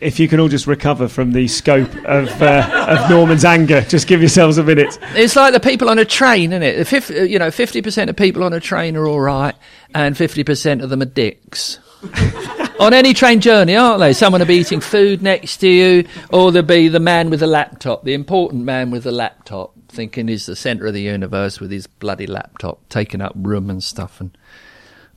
If 0.00 0.20
you 0.20 0.28
can 0.28 0.38
all 0.38 0.46
just 0.46 0.68
recover 0.68 1.08
from 1.08 1.32
the 1.32 1.48
scope 1.48 1.92
of 2.04 2.40
uh, 2.40 2.86
of 2.88 3.10
Norman's 3.10 3.44
anger, 3.44 3.80
just 3.80 4.06
give 4.06 4.20
yourselves 4.20 4.56
a 4.56 4.62
minute. 4.62 4.96
It's 5.16 5.34
like 5.34 5.52
the 5.52 5.58
people 5.60 5.90
on 5.90 5.98
a 5.98 6.04
train, 6.04 6.52
isn't 6.52 6.62
it? 6.62 6.86
Fif- 6.86 7.10
you 7.10 7.36
know, 7.36 7.50
fifty 7.50 7.82
percent 7.82 8.08
of 8.08 8.14
people 8.14 8.44
on 8.44 8.52
a 8.52 8.60
train 8.60 8.96
are 8.96 9.08
all 9.08 9.18
right, 9.18 9.56
and 9.92 10.16
fifty 10.16 10.44
percent 10.44 10.82
of 10.82 10.90
them 10.90 11.02
are 11.02 11.06
dicks. 11.06 11.80
on 12.82 12.92
any 12.92 13.14
train 13.14 13.40
journey, 13.40 13.76
aren't 13.76 14.00
they? 14.00 14.12
Someone 14.12 14.40
will 14.40 14.46
be 14.46 14.56
eating 14.56 14.80
food 14.80 15.22
next 15.22 15.58
to 15.58 15.68
you, 15.68 16.04
or 16.30 16.50
there'll 16.50 16.66
be 16.66 16.88
the 16.88 17.00
man 17.00 17.30
with 17.30 17.40
the 17.40 17.46
laptop, 17.46 18.04
the 18.04 18.14
important 18.14 18.64
man 18.64 18.90
with 18.90 19.04
the 19.04 19.12
laptop, 19.12 19.72
thinking 19.88 20.28
he's 20.28 20.46
the 20.46 20.56
centre 20.56 20.86
of 20.86 20.94
the 20.94 21.02
universe 21.02 21.60
with 21.60 21.70
his 21.70 21.86
bloody 21.86 22.26
laptop, 22.26 22.88
taking 22.88 23.20
up 23.20 23.32
room 23.36 23.70
and 23.70 23.82
stuff. 23.82 24.20
And 24.20 24.36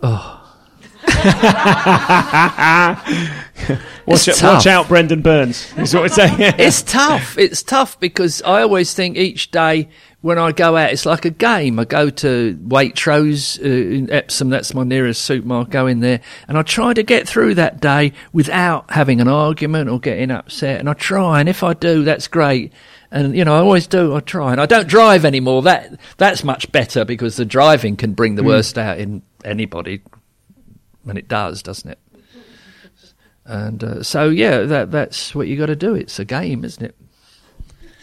oh. 0.01 0.41
Watch, 4.05 4.28
It's 4.28 4.43
out, 4.43 4.53
watch 4.55 4.68
out, 4.68 4.88
Brendan 4.88 5.22
Burns. 5.22 5.72
Is 5.78 5.93
what 5.93 6.03
we're 6.03 6.09
saying. 6.09 6.36
it's 6.39 6.82
tough. 6.84 7.38
It's 7.38 7.63
tough 7.63 7.99
because 7.99 8.41
I 8.43 8.61
always 8.61 8.93
think 8.93 9.18
each 9.18 9.51
day 9.51 9.89
when 10.26 10.40
I 10.40 10.54
go 10.54 10.76
out, 10.76 10.92
it's 10.92 11.06
like 11.06 11.24
a 11.26 11.30
game. 11.30 11.78
I 11.78 11.86
go 11.86 12.10
to 12.10 12.60
Waitrose 12.68 13.60
uh, 13.64 13.96
in 13.96 14.12
Epsom, 14.12 14.50
that's 14.50 14.74
my 14.74 14.84
nearest 14.84 15.24
supermarket. 15.24 15.72
Go 15.72 15.86
in 15.86 16.00
there, 16.00 16.20
and 16.48 16.58
I 16.58 16.64
try 16.64 16.96
to 16.96 17.04
get 17.04 17.28
through 17.28 17.54
that 17.54 17.80
day 17.80 18.12
without 18.34 18.90
having 18.90 19.22
an 19.22 19.28
argument 19.28 19.88
or 19.88 20.00
getting 20.00 20.32
upset. 20.32 20.80
And 20.80 20.90
I 20.90 20.94
try, 20.94 21.40
and 21.40 21.48
if 21.48 21.62
I 21.62 21.76
do, 21.76 22.04
that's 22.04 22.28
great. 22.28 22.74
And 23.12 23.38
you 23.38 23.46
know, 23.46 23.56
I 23.56 23.60
always 23.60 23.86
do. 23.86 24.16
I 24.16 24.20
try, 24.20 24.52
and 24.52 24.60
I 24.60 24.66
don't 24.66 24.88
drive 24.88 25.26
anymore. 25.26 25.62
That 25.62 26.00
that's 26.18 26.44
much 26.44 26.72
better 26.72 27.06
because 27.06 27.36
the 27.36 27.46
driving 27.46 27.96
can 27.96 28.14
bring 28.14 28.34
the 28.34 28.44
worst 28.44 28.80
out 28.80 28.98
in 28.98 29.22
anybody, 29.44 30.02
and 31.08 31.20
it 31.20 31.28
does, 31.28 31.62
doesn't 31.62 31.92
it? 31.92 32.00
And 33.46 33.84
uh, 33.84 34.02
so, 34.02 34.30
yeah, 34.30 34.62
that 34.62 34.90
that's 34.90 35.36
what 35.36 35.48
you 35.48 35.56
got 35.56 35.68
to 35.68 35.76
do. 35.76 35.94
It's 35.94 36.18
a 36.18 36.26
game, 36.26 36.66
isn't 36.66 36.84
it? 36.84 36.96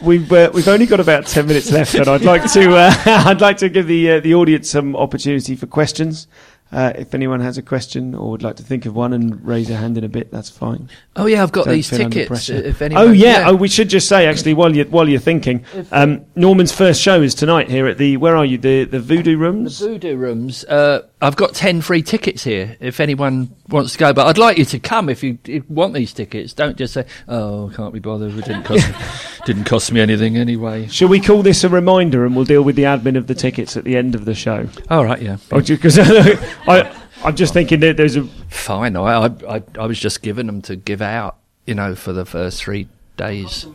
We've 0.03 0.29
uh, 0.33 0.51
we've 0.53 0.67
only 0.67 0.85
got 0.85 0.99
about 0.99 1.27
ten 1.27 1.47
minutes 1.47 1.71
left, 1.71 1.95
and 1.95 2.09
I'd 2.09 2.23
like 2.23 2.51
to 2.51 2.75
uh, 2.75 2.93
I'd 3.05 3.39
like 3.39 3.57
to 3.57 3.69
give 3.69 3.87
the 3.87 4.11
uh, 4.11 4.19
the 4.19 4.35
audience 4.35 4.69
some 4.69 4.97
opportunity 4.97 5.55
for 5.55 5.65
questions. 5.65 6.27
Uh, 6.73 6.91
if 6.95 7.13
anyone 7.13 7.39
has 7.39 7.57
a 7.57 7.61
question 7.61 8.15
or 8.15 8.31
would 8.31 8.41
like 8.41 8.55
to 8.55 8.63
think 8.63 8.87
of 8.87 8.95
one 8.95 9.13
and 9.13 9.45
raise 9.45 9.69
a 9.69 9.75
hand 9.75 9.95
in 9.97 10.03
a 10.03 10.09
bit, 10.09 10.31
that's 10.31 10.49
fine. 10.49 10.89
Oh 11.15 11.27
yeah, 11.27 11.43
I've 11.43 11.51
got 11.51 11.65
Don't 11.65 11.75
these 11.75 11.89
tickets. 11.89 12.49
If 12.49 12.81
anyone, 12.81 13.07
oh 13.07 13.11
yeah. 13.11 13.45
oh 13.47 13.55
we 13.55 13.67
should 13.67 13.89
just 13.89 14.07
say 14.09 14.25
actually 14.25 14.55
while 14.55 14.75
you 14.75 14.83
while 14.85 15.07
you're 15.07 15.19
thinking, 15.19 15.63
um, 15.91 16.25
Norman's 16.35 16.71
first 16.71 16.99
show 16.99 17.21
is 17.21 17.35
tonight 17.35 17.69
here 17.69 17.87
at 17.87 17.99
the 17.99 18.17
where 18.17 18.35
are 18.35 18.45
you 18.45 18.57
the 18.57 18.85
the 18.85 18.99
Voodoo 18.99 19.37
Rooms. 19.37 19.79
The 19.79 19.89
Voodoo 19.89 20.15
Rooms. 20.17 20.65
Uh, 20.65 21.07
I've 21.21 21.35
got 21.35 21.53
ten 21.53 21.81
free 21.81 22.01
tickets 22.01 22.43
here. 22.43 22.75
If 22.79 22.99
anyone 22.99 23.55
wants 23.69 23.93
to 23.93 23.97
go, 23.99 24.11
but 24.11 24.27
I'd 24.27 24.37
like 24.37 24.57
you 24.57 24.65
to 24.65 24.79
come 24.79 25.09
if 25.09 25.23
you, 25.23 25.37
if 25.43 25.47
you 25.47 25.63
want 25.69 25.93
these 25.93 26.11
tickets. 26.11 26.53
Don't 26.53 26.75
just 26.77 26.93
say, 26.93 27.05
"Oh, 27.27 27.71
can't 27.75 27.93
be 27.93 27.99
bothered. 27.99 28.37
It 28.37 28.45
didn't 28.45 28.63
cost 28.63 28.89
me, 28.89 28.95
didn't 29.45 29.63
cost 29.65 29.91
me 29.91 30.01
anything 30.01 30.37
anyway." 30.37 30.87
Shall 30.87 31.07
we 31.07 31.19
call 31.19 31.43
this 31.43 31.63
a 31.63 31.69
reminder 31.69 32.25
and 32.25 32.35
we'll 32.35 32.45
deal 32.45 32.63
with 32.63 32.75
the 32.75 32.83
admin 32.83 33.15
of 33.17 33.27
the 33.27 33.35
tickets 33.35 33.77
at 33.77 33.83
the 33.83 33.95
end 33.95 34.15
of 34.15 34.25
the 34.25 34.33
show? 34.33 34.67
All 34.89 35.05
right, 35.05 35.21
yeah, 35.21 35.37
Because 35.49 35.97
I 36.67 36.95
I'm 37.23 37.35
just 37.35 37.53
thinking 37.53 37.79
that 37.81 37.97
there's 37.97 38.15
a 38.15 38.23
fine. 38.49 38.95
I, 38.95 39.01
I 39.01 39.25
I 39.47 39.63
I 39.79 39.85
was 39.85 39.99
just 39.99 40.21
giving 40.21 40.47
them 40.47 40.61
to 40.63 40.75
give 40.75 41.01
out, 41.01 41.37
you 41.65 41.75
know, 41.75 41.95
for 41.95 42.13
the 42.13 42.25
first 42.25 42.63
three 42.63 42.87
days. 43.17 43.65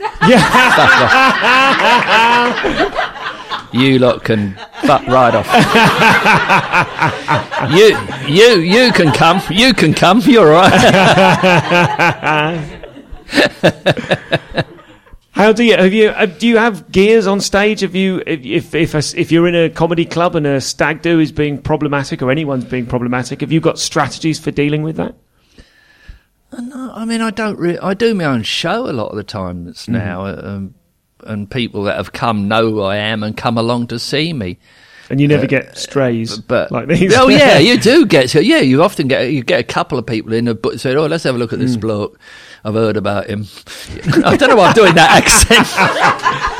You 3.72 4.00
lot 4.00 4.24
can 4.24 4.56
fuck 4.82 5.06
right 5.06 5.32
off. 5.32 5.46
you, 7.70 7.96
you, 8.26 8.58
you 8.58 8.90
can 8.92 9.12
come. 9.12 9.40
You 9.48 9.72
can 9.72 9.94
come. 9.94 10.18
You're 10.24 10.52
all 10.52 10.68
right. 10.68 12.66
How 15.40 15.52
do 15.52 15.64
you 15.64 15.74
have 15.74 15.94
you 15.94 16.10
uh, 16.10 16.26
do 16.26 16.46
you 16.46 16.58
have 16.58 16.92
gears 16.92 17.26
on 17.26 17.40
stage? 17.40 17.80
Have 17.80 17.94
you 17.94 18.22
if 18.26 18.44
if 18.44 18.74
if, 18.74 18.94
a 18.94 19.18
if 19.18 19.32
you're 19.32 19.48
in 19.48 19.54
a 19.54 19.70
comedy 19.70 20.04
club 20.04 20.36
and 20.36 20.46
a 20.46 20.60
stag 20.60 21.00
do 21.00 21.18
is 21.18 21.32
being 21.32 21.56
problematic 21.56 22.20
or 22.20 22.30
anyone's 22.30 22.66
being 22.66 22.84
problematic, 22.84 23.40
have 23.40 23.50
you 23.50 23.58
got 23.58 23.78
strategies 23.78 24.38
for 24.38 24.50
dealing 24.50 24.82
with 24.82 24.96
that? 24.96 25.14
Uh, 26.52 26.60
no, 26.60 26.92
I 26.94 27.06
mean, 27.06 27.22
I 27.22 27.30
don't. 27.30 27.58
Re- 27.58 27.78
I 27.78 27.94
do 27.94 28.14
my 28.14 28.24
own 28.24 28.42
show 28.42 28.86
a 28.86 28.92
lot 28.92 29.12
of 29.12 29.16
the 29.16 29.24
time. 29.24 29.66
It's 29.66 29.84
mm-hmm. 29.84 29.94
now, 29.94 30.26
uh, 30.26 30.42
um, 30.44 30.74
and 31.24 31.50
people 31.50 31.84
that 31.84 31.96
have 31.96 32.12
come 32.12 32.46
know 32.46 32.70
who 32.72 32.82
I 32.82 32.96
am 32.96 33.22
and 33.22 33.34
come 33.34 33.56
along 33.56 33.86
to 33.86 33.98
see 33.98 34.34
me. 34.34 34.58
And 35.08 35.22
you 35.22 35.26
never 35.26 35.44
uh, 35.44 35.46
get 35.46 35.78
strays 35.78 36.38
But 36.38 36.70
like 36.70 36.86
these. 36.86 37.16
oh 37.16 37.28
yeah, 37.28 37.56
you 37.58 37.78
do 37.78 38.04
get. 38.04 38.28
So 38.28 38.40
yeah, 38.40 38.60
you 38.60 38.82
often 38.82 39.08
get 39.08 39.32
you 39.32 39.42
get 39.42 39.58
a 39.58 39.64
couple 39.64 39.98
of 39.98 40.04
people 40.04 40.34
in 40.34 40.52
but 40.56 40.80
say, 40.80 40.94
"Oh, 40.94 41.06
let's 41.06 41.24
have 41.24 41.34
a 41.34 41.38
look 41.38 41.54
at 41.54 41.58
this 41.58 41.78
mm. 41.78 41.80
bloke. 41.80 42.20
I've 42.64 42.74
heard 42.74 42.96
about 42.96 43.26
him." 43.26 43.46
I 44.24 44.36
don't 44.36 44.50
know 44.50 44.56
why 44.56 44.68
I'm 44.68 44.74
doing 44.74 44.94
that 44.94 45.10
accent. 46.48 46.59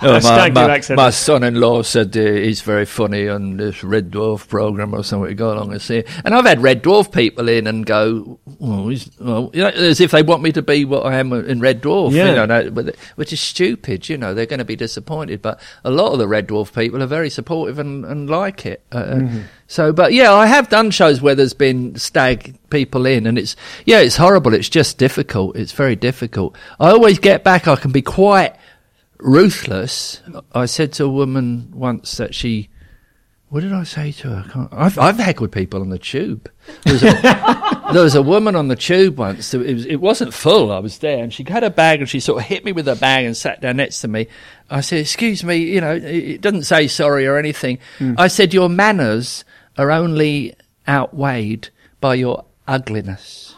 Oh, 0.10 0.18
my, 0.20 0.50
my, 0.50 0.74
accent. 0.76 0.96
my 0.96 1.10
son-in-law 1.10 1.82
said 1.82 2.16
uh, 2.16 2.20
he's 2.20 2.62
very 2.62 2.86
funny 2.86 3.28
on 3.28 3.58
this 3.58 3.84
Red 3.84 4.10
Dwarf 4.10 4.48
program 4.48 4.94
or 4.94 5.04
something. 5.04 5.36
Go 5.36 5.52
along 5.52 5.72
and 5.72 5.82
see. 5.82 6.04
And 6.24 6.34
I've 6.34 6.46
had 6.46 6.62
Red 6.62 6.82
Dwarf 6.82 7.12
people 7.12 7.48
in 7.48 7.66
and 7.66 7.84
go, 7.84 8.40
oh, 8.60 8.94
well, 9.20 9.50
you 9.52 9.60
know, 9.60 9.68
as 9.68 10.00
if 10.00 10.12
they 10.12 10.22
want 10.22 10.42
me 10.42 10.52
to 10.52 10.62
be 10.62 10.84
what 10.86 11.04
I 11.04 11.16
am 11.18 11.32
in 11.32 11.60
Red 11.60 11.82
Dwarf. 11.82 12.12
Yeah. 12.12 12.40
You 12.40 12.46
know, 12.46 12.92
which 13.16 13.32
is 13.32 13.40
stupid. 13.40 14.08
You 14.08 14.16
know, 14.16 14.32
they're 14.32 14.46
going 14.46 14.58
to 14.58 14.64
be 14.64 14.76
disappointed. 14.76 15.42
But 15.42 15.60
a 15.84 15.90
lot 15.90 16.12
of 16.12 16.18
the 16.18 16.28
Red 16.28 16.48
Dwarf 16.48 16.74
people 16.74 17.02
are 17.02 17.06
very 17.06 17.28
supportive 17.28 17.78
and, 17.78 18.04
and 18.04 18.28
like 18.30 18.64
it. 18.66 18.82
Uh, 18.90 19.18
Mm-hmm. 19.20 19.40
So, 19.66 19.92
but 19.92 20.12
yeah, 20.12 20.32
I 20.32 20.46
have 20.46 20.68
done 20.68 20.90
shows 20.90 21.20
where 21.22 21.36
there's 21.36 21.54
been 21.54 21.94
stag 21.94 22.56
people 22.70 23.06
in, 23.06 23.24
and 23.24 23.38
it's 23.38 23.54
yeah, 23.84 24.00
it's 24.00 24.16
horrible. 24.16 24.52
It's 24.52 24.68
just 24.68 24.98
difficult. 24.98 25.54
It's 25.56 25.70
very 25.70 25.94
difficult. 25.94 26.56
I 26.80 26.90
always 26.90 27.20
get 27.20 27.44
back. 27.44 27.68
I 27.68 27.76
can 27.76 27.92
be 27.92 28.02
quite 28.02 28.56
ruthless. 29.22 30.22
I 30.52 30.66
said 30.66 30.92
to 30.94 31.04
a 31.04 31.08
woman 31.08 31.70
once 31.72 32.16
that 32.16 32.34
she. 32.34 32.68
What 33.48 33.60
did 33.62 33.72
I 33.72 33.82
say 33.82 34.12
to 34.12 34.28
her? 34.28 34.44
I 34.46 34.52
can't, 34.52 34.98
I've, 34.98 35.18
heckled 35.18 35.50
people 35.50 35.80
on 35.80 35.88
the 35.88 35.98
tube. 35.98 36.48
There 36.84 36.92
was, 36.92 37.02
a, 37.02 37.88
there 37.92 38.02
was 38.04 38.14
a 38.14 38.22
woman 38.22 38.54
on 38.54 38.68
the 38.68 38.76
tube 38.76 39.18
once. 39.18 39.52
It, 39.52 39.74
was, 39.74 39.86
it 39.86 39.96
wasn't 39.96 40.32
full. 40.32 40.70
I 40.70 40.78
was 40.78 40.98
there, 40.98 41.20
and 41.20 41.34
she 41.34 41.42
had 41.42 41.64
a 41.64 41.70
bag, 41.70 41.98
and 41.98 42.08
she 42.08 42.20
sort 42.20 42.42
of 42.42 42.48
hit 42.48 42.64
me 42.64 42.70
with 42.70 42.86
her 42.86 42.94
bag 42.94 43.24
and 43.24 43.36
sat 43.36 43.60
down 43.60 43.78
next 43.78 44.02
to 44.02 44.08
me. 44.08 44.28
I 44.70 44.82
said, 44.82 45.00
"Excuse 45.00 45.42
me, 45.42 45.56
you 45.56 45.80
know, 45.80 45.96
it, 45.96 46.04
it 46.04 46.40
doesn't 46.40 46.62
say 46.62 46.86
sorry 46.86 47.26
or 47.26 47.38
anything." 47.38 47.80
Hmm. 47.98 48.14
I 48.16 48.28
said, 48.28 48.54
"Your 48.54 48.68
manners 48.68 49.44
are 49.76 49.90
only 49.90 50.54
outweighed 50.88 51.70
by 52.00 52.14
your 52.14 52.44
ugliness." 52.68 53.56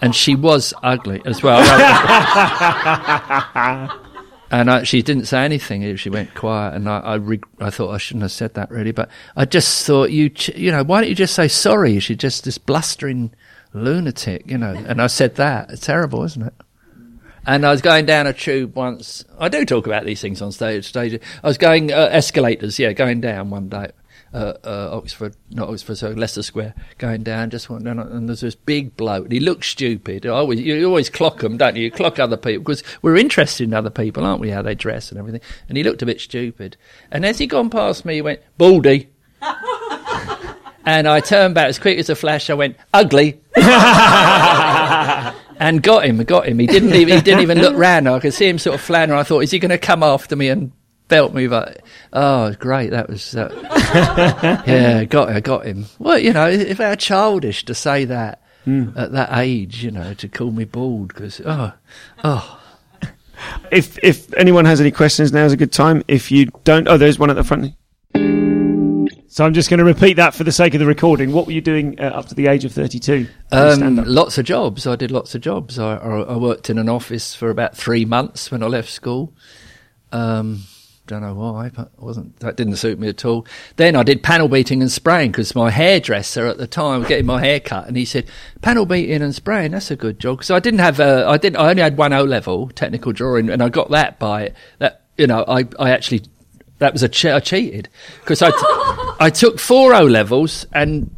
And 0.00 0.14
she 0.14 0.34
was 0.34 0.72
ugly 0.82 1.22
as 1.24 1.42
well. 1.42 1.60
and 4.50 4.70
I, 4.70 4.82
she 4.84 5.02
didn't 5.02 5.26
say 5.26 5.44
anything. 5.44 5.96
She 5.96 6.10
went 6.10 6.34
quiet, 6.34 6.74
and 6.74 6.88
I, 6.88 6.98
I, 7.00 7.16
reg- 7.16 7.46
I 7.60 7.70
thought 7.70 7.90
I 7.90 7.98
shouldn't 7.98 8.22
have 8.22 8.32
said 8.32 8.54
that 8.54 8.70
really. 8.70 8.92
But 8.92 9.10
I 9.36 9.44
just 9.44 9.86
thought 9.86 10.10
you, 10.10 10.30
ch- 10.30 10.56
you 10.56 10.72
know, 10.72 10.82
why 10.82 11.00
don't 11.00 11.08
you 11.08 11.14
just 11.14 11.34
say 11.34 11.48
sorry? 11.48 11.98
She's 12.00 12.16
just 12.16 12.44
this 12.44 12.58
blustering 12.58 13.32
lunatic, 13.72 14.50
you 14.50 14.58
know. 14.58 14.74
And 14.74 15.00
I 15.00 15.06
said 15.06 15.36
that. 15.36 15.70
It's 15.70 15.86
terrible, 15.86 16.24
isn't 16.24 16.42
it? 16.42 16.54
And 17.46 17.64
I 17.64 17.70
was 17.70 17.80
going 17.80 18.06
down 18.06 18.26
a 18.26 18.32
tube 18.32 18.76
once. 18.76 19.24
I 19.38 19.48
do 19.48 19.64
talk 19.64 19.86
about 19.86 20.04
these 20.04 20.20
things 20.20 20.42
on 20.42 20.52
stage. 20.52 20.86
stage. 20.86 21.20
I 21.42 21.46
was 21.46 21.58
going 21.58 21.92
uh, 21.92 22.08
escalators, 22.10 22.78
yeah, 22.78 22.92
going 22.92 23.20
down 23.20 23.50
one 23.50 23.68
day. 23.68 23.90
Uh, 24.32 24.54
uh, 24.64 24.90
Oxford, 24.92 25.34
not 25.50 25.68
Oxford, 25.68 25.96
so 25.96 26.10
Leicester 26.10 26.42
Square, 26.42 26.74
going 26.98 27.22
down, 27.22 27.50
just 27.50 27.68
went 27.68 27.84
down, 27.84 27.98
and 27.98 28.28
there's 28.28 28.40
this 28.40 28.54
big 28.54 28.96
bloke, 28.96 29.24
and 29.24 29.32
he 29.32 29.40
looked 29.40 29.64
stupid. 29.64 30.24
I 30.24 30.30
always, 30.30 30.60
you 30.60 30.86
always 30.86 31.10
clock 31.10 31.40
them, 31.40 31.56
don't 31.56 31.76
you? 31.76 31.84
You 31.84 31.90
clock 31.90 32.18
other 32.18 32.36
people, 32.36 32.62
because 32.62 32.84
we're 33.02 33.16
interested 33.16 33.64
in 33.64 33.74
other 33.74 33.90
people, 33.90 34.24
aren't 34.24 34.40
we, 34.40 34.50
how 34.50 34.62
they 34.62 34.74
dress 34.74 35.10
and 35.10 35.18
everything. 35.18 35.40
And 35.68 35.76
he 35.76 35.82
looked 35.82 36.02
a 36.02 36.06
bit 36.06 36.20
stupid. 36.20 36.76
And 37.10 37.26
as 37.26 37.38
he 37.38 37.46
gone 37.46 37.70
past 37.70 38.04
me, 38.04 38.14
he 38.14 38.22
went, 38.22 38.40
Baldy. 38.56 39.08
and 40.84 41.08
I 41.08 41.20
turned 41.20 41.54
back 41.54 41.68
as 41.68 41.78
quick 41.78 41.98
as 41.98 42.08
a 42.08 42.14
flash, 42.14 42.50
I 42.50 42.54
went, 42.54 42.76
ugly. 42.94 43.40
and 45.60 45.82
got 45.82 46.04
him, 46.04 46.22
got 46.24 46.46
him. 46.46 46.58
He 46.58 46.66
didn't 46.66 46.94
even, 46.94 47.16
he 47.16 47.20
didn't 47.20 47.40
even 47.40 47.58
look 47.58 47.76
round. 47.76 48.08
I 48.08 48.20
could 48.20 48.34
see 48.34 48.48
him 48.48 48.58
sort 48.58 48.74
of 48.74 48.80
flounder. 48.80 49.14
I 49.14 49.24
thought, 49.24 49.40
is 49.40 49.50
he 49.50 49.58
going 49.58 49.70
to 49.70 49.78
come 49.78 50.02
after 50.02 50.36
me 50.36 50.48
and 50.48 50.72
belt 51.10 51.34
me? 51.34 51.46
But 51.46 51.82
oh, 52.12 52.54
great, 52.54 52.90
that 52.90 53.10
was 53.10 53.36
uh, 53.36 53.50
yeah, 54.66 55.04
got 55.04 55.28
I 55.28 55.40
got 55.40 55.66
him. 55.66 55.84
Well, 55.98 56.18
you 56.18 56.32
know, 56.32 56.48
if 56.48 56.78
how 56.78 56.94
childish 56.94 57.66
to 57.66 57.74
say 57.74 58.06
that 58.06 58.42
at 58.66 59.12
that 59.12 59.30
age, 59.38 59.82
you 59.84 59.90
know, 59.90 60.14
to 60.14 60.28
call 60.28 60.50
me 60.50 60.64
bald 60.64 61.08
because 61.08 61.40
oh, 61.44 61.72
oh. 62.24 62.56
If 63.70 63.98
if 64.02 64.32
anyone 64.34 64.66
has 64.66 64.80
any 64.80 64.90
questions, 64.90 65.32
now 65.32 65.44
is 65.44 65.52
a 65.52 65.56
good 65.56 65.72
time. 65.72 66.02
If 66.08 66.30
you 66.30 66.46
don't, 66.64 66.86
oh, 66.88 66.98
there's 66.98 67.18
one 67.18 67.30
at 67.30 67.36
the 67.36 67.44
front. 67.44 67.74
So 69.32 69.46
I'm 69.46 69.54
just 69.54 69.70
going 69.70 69.78
to 69.78 69.84
repeat 69.84 70.14
that 70.14 70.34
for 70.34 70.42
the 70.42 70.50
sake 70.50 70.74
of 70.74 70.80
the 70.80 70.86
recording. 70.86 71.30
What 71.30 71.46
were 71.46 71.52
you 71.52 71.60
doing 71.60 72.00
uh, 72.00 72.06
up 72.06 72.26
to 72.26 72.34
the 72.34 72.48
age 72.48 72.64
of 72.64 72.72
32? 72.72 73.28
Um, 73.52 73.96
lots 74.04 74.38
of 74.38 74.44
jobs. 74.44 74.88
I 74.88 74.96
did 74.96 75.12
lots 75.12 75.36
of 75.36 75.40
jobs. 75.40 75.78
I, 75.78 75.94
I, 75.94 76.20
I 76.22 76.36
worked 76.36 76.68
in 76.68 76.78
an 76.78 76.88
office 76.88 77.32
for 77.32 77.48
about 77.48 77.76
three 77.76 78.04
months 78.04 78.50
when 78.50 78.60
I 78.60 78.66
left 78.66 78.90
school. 78.90 79.32
Um, 80.10 80.64
don't 81.10 81.22
know 81.22 81.34
why, 81.34 81.70
but 81.70 81.90
it 81.92 82.02
wasn't 82.02 82.38
that 82.40 82.56
didn't 82.56 82.76
suit 82.76 82.98
me 82.98 83.08
at 83.08 83.24
all. 83.24 83.46
Then 83.76 83.96
I 83.96 84.02
did 84.02 84.22
panel 84.22 84.48
beating 84.48 84.80
and 84.80 84.90
spraying 84.90 85.32
because 85.32 85.54
my 85.54 85.70
hairdresser 85.70 86.46
at 86.46 86.58
the 86.58 86.66
time 86.66 87.00
was 87.00 87.08
getting 87.08 87.26
my 87.26 87.40
hair 87.44 87.60
cut, 87.60 87.86
and 87.88 87.96
he 87.96 88.04
said 88.04 88.26
panel 88.62 88.86
beating 88.86 89.20
and 89.20 89.34
spraying. 89.34 89.72
That's 89.72 89.90
a 89.90 89.96
good 89.96 90.18
job 90.18 90.38
because 90.38 90.50
I 90.50 90.60
didn't 90.60 90.80
have 90.80 91.00
a, 91.00 91.26
I 91.26 91.36
didn't. 91.36 91.56
I 91.56 91.70
only 91.70 91.82
had 91.82 91.96
one 91.96 92.12
O 92.12 92.24
level 92.24 92.68
technical 92.70 93.12
drawing, 93.12 93.50
and 93.50 93.62
I 93.62 93.68
got 93.68 93.90
that 93.90 94.18
by. 94.18 94.52
That 94.78 95.02
you 95.18 95.26
know, 95.26 95.44
I 95.46 95.66
I 95.78 95.90
actually 95.90 96.22
that 96.78 96.92
was 96.92 97.02
a 97.02 97.08
che- 97.08 97.32
I 97.32 97.40
cheated 97.40 97.88
because 98.20 98.40
I 98.40 98.50
t- 98.50 99.14
I 99.20 99.30
took 99.30 99.58
four 99.58 99.94
O 99.94 100.04
levels 100.04 100.66
and 100.72 101.10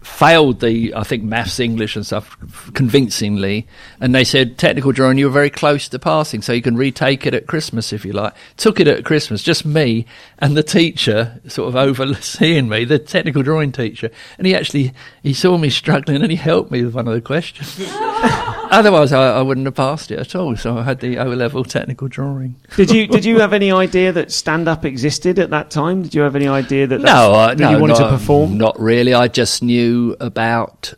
failed 0.00 0.60
the 0.60 0.94
I 0.94 1.02
think 1.02 1.22
maths, 1.22 1.60
English, 1.60 1.96
and 1.96 2.06
stuff 2.06 2.36
convincingly, 2.74 3.66
and 4.00 4.14
they 4.14 4.24
said 4.24 4.58
technical 4.58 4.92
drawing 4.92 5.18
you 5.18 5.26
were 5.26 5.32
very 5.32 5.50
close 5.50 5.88
to 5.88 5.98
passing, 5.98 6.42
so 6.42 6.52
you 6.52 6.62
can 6.62 6.76
retake 6.76 7.26
it 7.26 7.34
at 7.34 7.46
Christmas 7.46 7.92
if 7.92 8.04
you 8.04 8.12
like. 8.12 8.34
Took 8.56 8.80
it 8.80 8.88
at 8.88 9.04
Christmas, 9.04 9.42
just 9.42 9.64
me 9.64 10.06
and 10.38 10.56
the 10.56 10.62
teacher 10.62 11.40
sort 11.46 11.68
of 11.68 11.76
overseeing 11.76 12.68
me, 12.68 12.84
the 12.84 12.98
technical 12.98 13.42
drawing 13.42 13.72
teacher, 13.72 14.10
and 14.38 14.46
he 14.46 14.54
actually 14.54 14.92
he 15.22 15.34
saw 15.34 15.58
me 15.58 15.70
struggling 15.70 16.22
and 16.22 16.30
he 16.30 16.36
helped 16.36 16.70
me 16.70 16.84
with 16.84 16.94
one 16.94 17.08
of 17.08 17.14
the 17.14 17.20
questions. 17.20 17.78
Otherwise, 18.70 19.12
I, 19.12 19.38
I 19.38 19.42
wouldn't 19.42 19.66
have 19.66 19.74
passed 19.74 20.10
it 20.10 20.18
at 20.18 20.34
all. 20.34 20.56
So 20.56 20.78
I 20.78 20.82
had 20.84 21.00
the 21.00 21.18
O 21.18 21.26
level 21.26 21.64
technical 21.64 22.08
drawing. 22.08 22.54
Did 22.76 22.90
you 22.90 23.06
did 23.08 23.24
you 23.24 23.40
have 23.40 23.52
any 23.52 23.72
idea 23.72 24.12
that 24.12 24.30
stand 24.30 24.68
up 24.68 24.84
existed 24.84 25.38
at 25.38 25.50
that 25.50 25.70
time? 25.70 26.02
Did 26.02 26.14
you 26.14 26.22
have 26.22 26.36
any 26.36 26.48
idea 26.48 26.86
that 26.86 27.00
No, 27.00 27.32
I, 27.34 27.54
that 27.54 27.58
no, 27.58 27.70
you 27.70 27.78
wanted 27.78 27.98
not, 27.98 28.10
to 28.10 28.16
perform? 28.16 28.58
Not 28.58 28.78
really. 28.80 29.12
I 29.14 29.28
just 29.28 29.62
knew 29.62 30.16
about. 30.20 30.94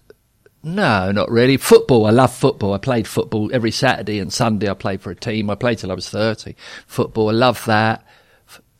No, 0.62 1.10
not 1.10 1.28
really. 1.30 1.56
Football. 1.56 2.06
I 2.06 2.10
love 2.10 2.32
football. 2.32 2.72
I 2.72 2.78
played 2.78 3.08
football 3.08 3.50
every 3.52 3.72
Saturday 3.72 4.20
and 4.20 4.32
Sunday. 4.32 4.70
I 4.70 4.74
played 4.74 5.00
for 5.00 5.10
a 5.10 5.16
team. 5.16 5.50
I 5.50 5.54
played 5.54 5.78
till 5.78 5.90
I 5.90 5.94
was 5.94 6.08
thirty. 6.08 6.54
Football. 6.86 7.30
I 7.30 7.32
love 7.32 7.64
that. 7.64 8.06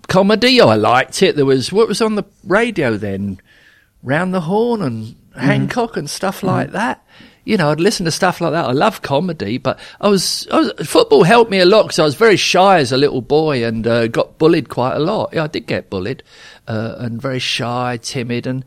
Comedy. 0.08 0.60
Oh, 0.60 0.68
I 0.68 0.76
liked 0.76 1.22
it. 1.22 1.34
There 1.36 1.46
was 1.46 1.72
what 1.72 1.88
was 1.88 2.02
on 2.02 2.14
the 2.14 2.24
radio 2.44 2.96
then. 2.96 3.40
Round 4.02 4.34
the 4.34 4.42
Horne 4.42 4.82
and 4.82 5.16
Mm-hmm. 5.32 5.46
Hancock 5.46 5.96
and 5.96 6.10
stuff 6.10 6.42
like 6.42 6.72
that. 6.72 7.02
You 7.44 7.56
know, 7.56 7.70
I'd 7.70 7.80
listen 7.80 8.04
to 8.04 8.12
stuff 8.12 8.40
like 8.40 8.52
that. 8.52 8.66
I 8.66 8.72
love 8.72 9.02
comedy, 9.02 9.58
but 9.58 9.78
I 10.00 10.08
was, 10.08 10.46
I 10.52 10.60
was 10.60 10.72
football 10.88 11.24
helped 11.24 11.50
me 11.50 11.58
a 11.58 11.64
lot 11.64 11.82
because 11.82 11.98
I 11.98 12.04
was 12.04 12.14
very 12.14 12.36
shy 12.36 12.78
as 12.78 12.92
a 12.92 12.96
little 12.96 13.20
boy 13.20 13.64
and 13.64 13.86
uh, 13.86 14.06
got 14.06 14.38
bullied 14.38 14.68
quite 14.68 14.94
a 14.94 15.00
lot. 15.00 15.30
Yeah, 15.32 15.44
I 15.44 15.46
did 15.48 15.66
get 15.66 15.90
bullied 15.90 16.22
uh, 16.68 16.96
and 16.98 17.20
very 17.20 17.38
shy, 17.38 17.98
timid, 18.00 18.46
and 18.46 18.64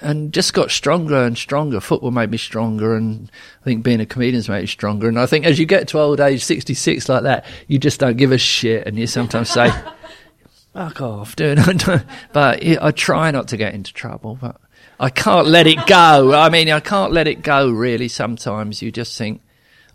and 0.00 0.32
just 0.32 0.54
got 0.54 0.70
stronger 0.70 1.24
and 1.24 1.36
stronger. 1.36 1.80
Football 1.80 2.10
made 2.10 2.30
me 2.30 2.38
stronger, 2.38 2.96
and 2.96 3.30
I 3.62 3.64
think 3.64 3.82
being 3.82 4.00
a 4.00 4.06
comedian's 4.06 4.48
made 4.48 4.62
me 4.62 4.66
stronger. 4.66 5.08
And 5.08 5.18
I 5.18 5.26
think 5.26 5.44
as 5.44 5.58
you 5.58 5.66
get 5.66 5.88
to 5.88 5.98
old 5.98 6.20
age, 6.20 6.44
sixty 6.44 6.74
six 6.74 7.08
like 7.08 7.22
that, 7.22 7.44
you 7.66 7.78
just 7.78 8.00
don't 8.00 8.16
give 8.16 8.32
a 8.32 8.38
shit, 8.38 8.86
and 8.86 8.98
you 8.98 9.06
sometimes 9.06 9.50
say. 9.50 9.70
Fuck 10.74 11.00
off, 11.00 11.34
dude. 11.34 11.58
but 12.32 12.62
yeah, 12.62 12.78
I 12.80 12.92
try 12.92 13.30
not 13.30 13.48
to 13.48 13.56
get 13.56 13.74
into 13.74 13.92
trouble, 13.92 14.38
but 14.40 14.60
I 15.00 15.10
can't 15.10 15.46
let 15.46 15.66
it 15.66 15.86
go. 15.86 16.34
I 16.34 16.48
mean, 16.50 16.68
I 16.70 16.80
can't 16.80 17.12
let 17.12 17.28
it 17.28 17.42
go, 17.42 17.70
really. 17.70 18.08
Sometimes 18.08 18.82
you 18.82 18.90
just 18.90 19.16
think, 19.16 19.42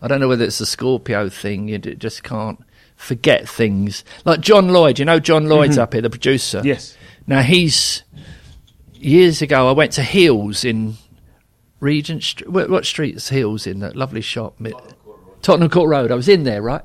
I 0.00 0.08
don't 0.08 0.20
know 0.20 0.28
whether 0.28 0.44
it's 0.44 0.60
a 0.60 0.66
Scorpio 0.66 1.28
thing, 1.28 1.68
you 1.68 1.78
just 1.78 2.22
can't 2.22 2.58
forget 2.96 3.48
things. 3.48 4.04
Like 4.24 4.40
John 4.40 4.68
Lloyd, 4.68 4.98
you 4.98 5.04
know, 5.04 5.20
John 5.20 5.46
Lloyd's 5.46 5.74
mm-hmm. 5.74 5.82
up 5.82 5.92
here, 5.92 6.02
the 6.02 6.10
producer. 6.10 6.62
Yes. 6.64 6.96
Now, 7.26 7.42
he's, 7.42 8.02
years 8.94 9.42
ago, 9.42 9.68
I 9.68 9.72
went 9.72 9.92
to 9.92 10.02
Heal's 10.02 10.64
in 10.64 10.94
Regent 11.80 12.22
Street. 12.22 12.50
What, 12.50 12.70
what 12.70 12.86
street 12.86 13.16
is 13.16 13.28
Heal's 13.28 13.66
in? 13.66 13.80
That 13.80 13.96
lovely 13.96 14.20
shop. 14.20 14.58
Mi- 14.58 14.72
Tottenham 15.42 15.70
Court 15.70 15.88
Road. 15.90 16.10
I 16.10 16.14
was 16.14 16.28
in 16.28 16.44
there, 16.44 16.62
right? 16.62 16.82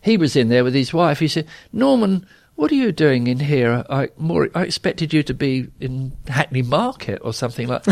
He 0.00 0.16
was 0.16 0.36
in 0.36 0.48
there 0.48 0.62
with 0.62 0.74
his 0.74 0.94
wife. 0.94 1.18
He 1.18 1.26
said, 1.26 1.48
Norman, 1.72 2.26
what 2.56 2.72
are 2.72 2.74
you 2.74 2.90
doing 2.92 3.26
in 3.28 3.38
here? 3.38 3.84
I 3.88 4.08
more 4.18 4.48
I 4.54 4.64
expected 4.64 5.12
you 5.14 5.22
to 5.24 5.34
be 5.34 5.68
in 5.80 6.12
Hackney 6.26 6.62
Market 6.62 7.20
or 7.22 7.32
something 7.32 7.68
like. 7.68 7.84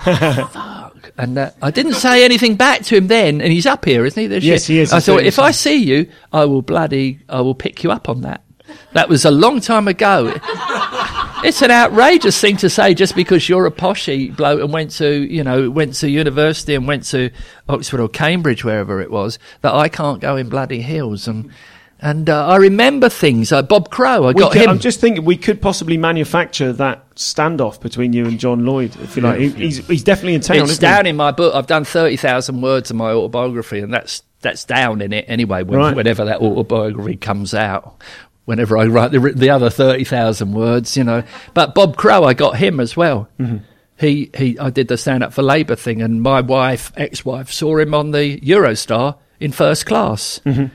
Fuck. 0.00 1.12
And 1.16 1.38
uh, 1.38 1.50
I 1.62 1.70
didn't 1.70 1.94
say 1.94 2.24
anything 2.24 2.56
back 2.56 2.82
to 2.82 2.96
him 2.96 3.06
then, 3.06 3.40
and 3.40 3.52
he's 3.52 3.66
up 3.66 3.84
here, 3.84 4.04
isn't 4.04 4.20
he? 4.20 4.26
This 4.26 4.44
Yes, 4.44 4.68
year? 4.68 4.76
he 4.78 4.82
is. 4.82 4.92
I 4.92 5.00
thought 5.00 5.22
if 5.22 5.38
I 5.38 5.50
see 5.50 5.76
you, 5.76 6.10
I 6.32 6.44
will 6.44 6.62
bloody, 6.62 7.20
I 7.28 7.40
will 7.40 7.54
pick 7.54 7.82
you 7.82 7.90
up 7.90 8.08
on 8.08 8.22
that. 8.22 8.42
That 8.92 9.08
was 9.08 9.24
a 9.24 9.30
long 9.30 9.60
time 9.60 9.88
ago. 9.88 10.32
It's 11.42 11.62
an 11.62 11.70
outrageous 11.70 12.38
thing 12.40 12.56
to 12.58 12.68
say 12.68 12.92
just 12.94 13.16
because 13.16 13.48
you're 13.48 13.66
a 13.66 13.70
poshy 13.70 14.34
bloke 14.34 14.60
and 14.60 14.72
went 14.72 14.90
to, 14.92 15.08
you 15.08 15.42
know, 15.42 15.70
went 15.70 15.94
to 15.94 16.10
university 16.10 16.74
and 16.74 16.86
went 16.86 17.04
to 17.06 17.30
Oxford 17.68 17.98
or 18.00 18.08
Cambridge, 18.08 18.62
wherever 18.64 19.00
it 19.00 19.10
was, 19.10 19.38
that 19.62 19.74
I 19.74 19.88
can't 19.88 20.20
go 20.20 20.36
in 20.36 20.48
bloody 20.48 20.82
Heal's. 20.82 21.26
And, 21.26 21.50
and 22.02 22.28
uh, 22.30 22.46
I 22.46 22.56
remember 22.56 23.08
things 23.08 23.52
like 23.52 23.68
Bob 23.68 23.90
Crow. 23.90 24.24
I 24.24 24.28
We 24.32 24.34
got 24.34 24.52
could- 24.52 24.62
him. 24.62 24.70
I'm 24.70 24.78
just 24.78 25.00
thinking 25.00 25.24
we 25.24 25.36
could 25.36 25.60
possibly 25.60 25.96
manufacture 25.96 26.72
that 26.74 27.08
standoff 27.16 27.80
between 27.80 28.12
you 28.12 28.26
and 28.26 28.38
John 28.40 28.64
Lloyd, 28.64 28.96
if 29.02 29.16
you 29.16 29.22
like. 29.22 29.38
He- 29.40 29.48
He's, 29.50 29.86
he's 29.86 30.02
definitely 30.04 30.34
in 30.34 30.40
town. 30.40 30.56
it's 30.58 30.70
isn't 30.72 30.82
he? 30.82 30.86
down 30.94 31.06
in 31.06 31.16
my 31.16 31.30
book. 31.30 31.54
I've 31.54 31.66
done 31.66 31.84
30,000 31.84 32.60
words 32.62 32.90
of 32.90 32.96
my 32.96 33.10
autobiography, 33.10 33.80
and 33.80 33.92
that's, 33.92 34.22
that's 34.40 34.64
down 34.64 35.02
in 35.02 35.12
it 35.12 35.26
anyway, 35.28 35.62
when, 35.62 35.78
Right. 35.78 35.94
whenever 35.96 36.24
that 36.24 36.40
autobiography 36.40 37.16
comes 37.16 37.52
out. 37.54 38.00
Whenever 38.46 38.76
I 38.78 38.86
write 38.86 39.12
the, 39.12 39.18
the 39.36 39.50
other 39.50 39.70
30,000 39.70 40.52
words, 40.52 40.96
you 40.96 41.04
know. 41.04 41.22
But 41.54 41.74
Bob 41.74 41.96
Crow, 41.96 42.24
I 42.24 42.34
got 42.34 42.56
him 42.56 42.80
as 42.80 42.96
well. 42.96 43.28
Mm-hmm. 43.38 43.58
He, 43.98 44.30
he, 44.34 44.58
I 44.58 44.70
did 44.70 44.88
the 44.88 44.96
stand 44.96 45.22
up 45.22 45.34
for 45.34 45.42
Labour 45.42 45.76
thing, 45.76 46.00
and 46.00 46.22
my 46.22 46.40
wife, 46.40 46.90
ex 46.96 47.22
wife, 47.24 47.52
saw 47.52 47.76
him 47.78 47.92
on 47.94 48.12
the 48.12 48.40
Eurostar 48.40 49.18
in 49.38 49.52
first 49.52 49.84
class. 49.84 50.40
Mm-hmm. 50.46 50.74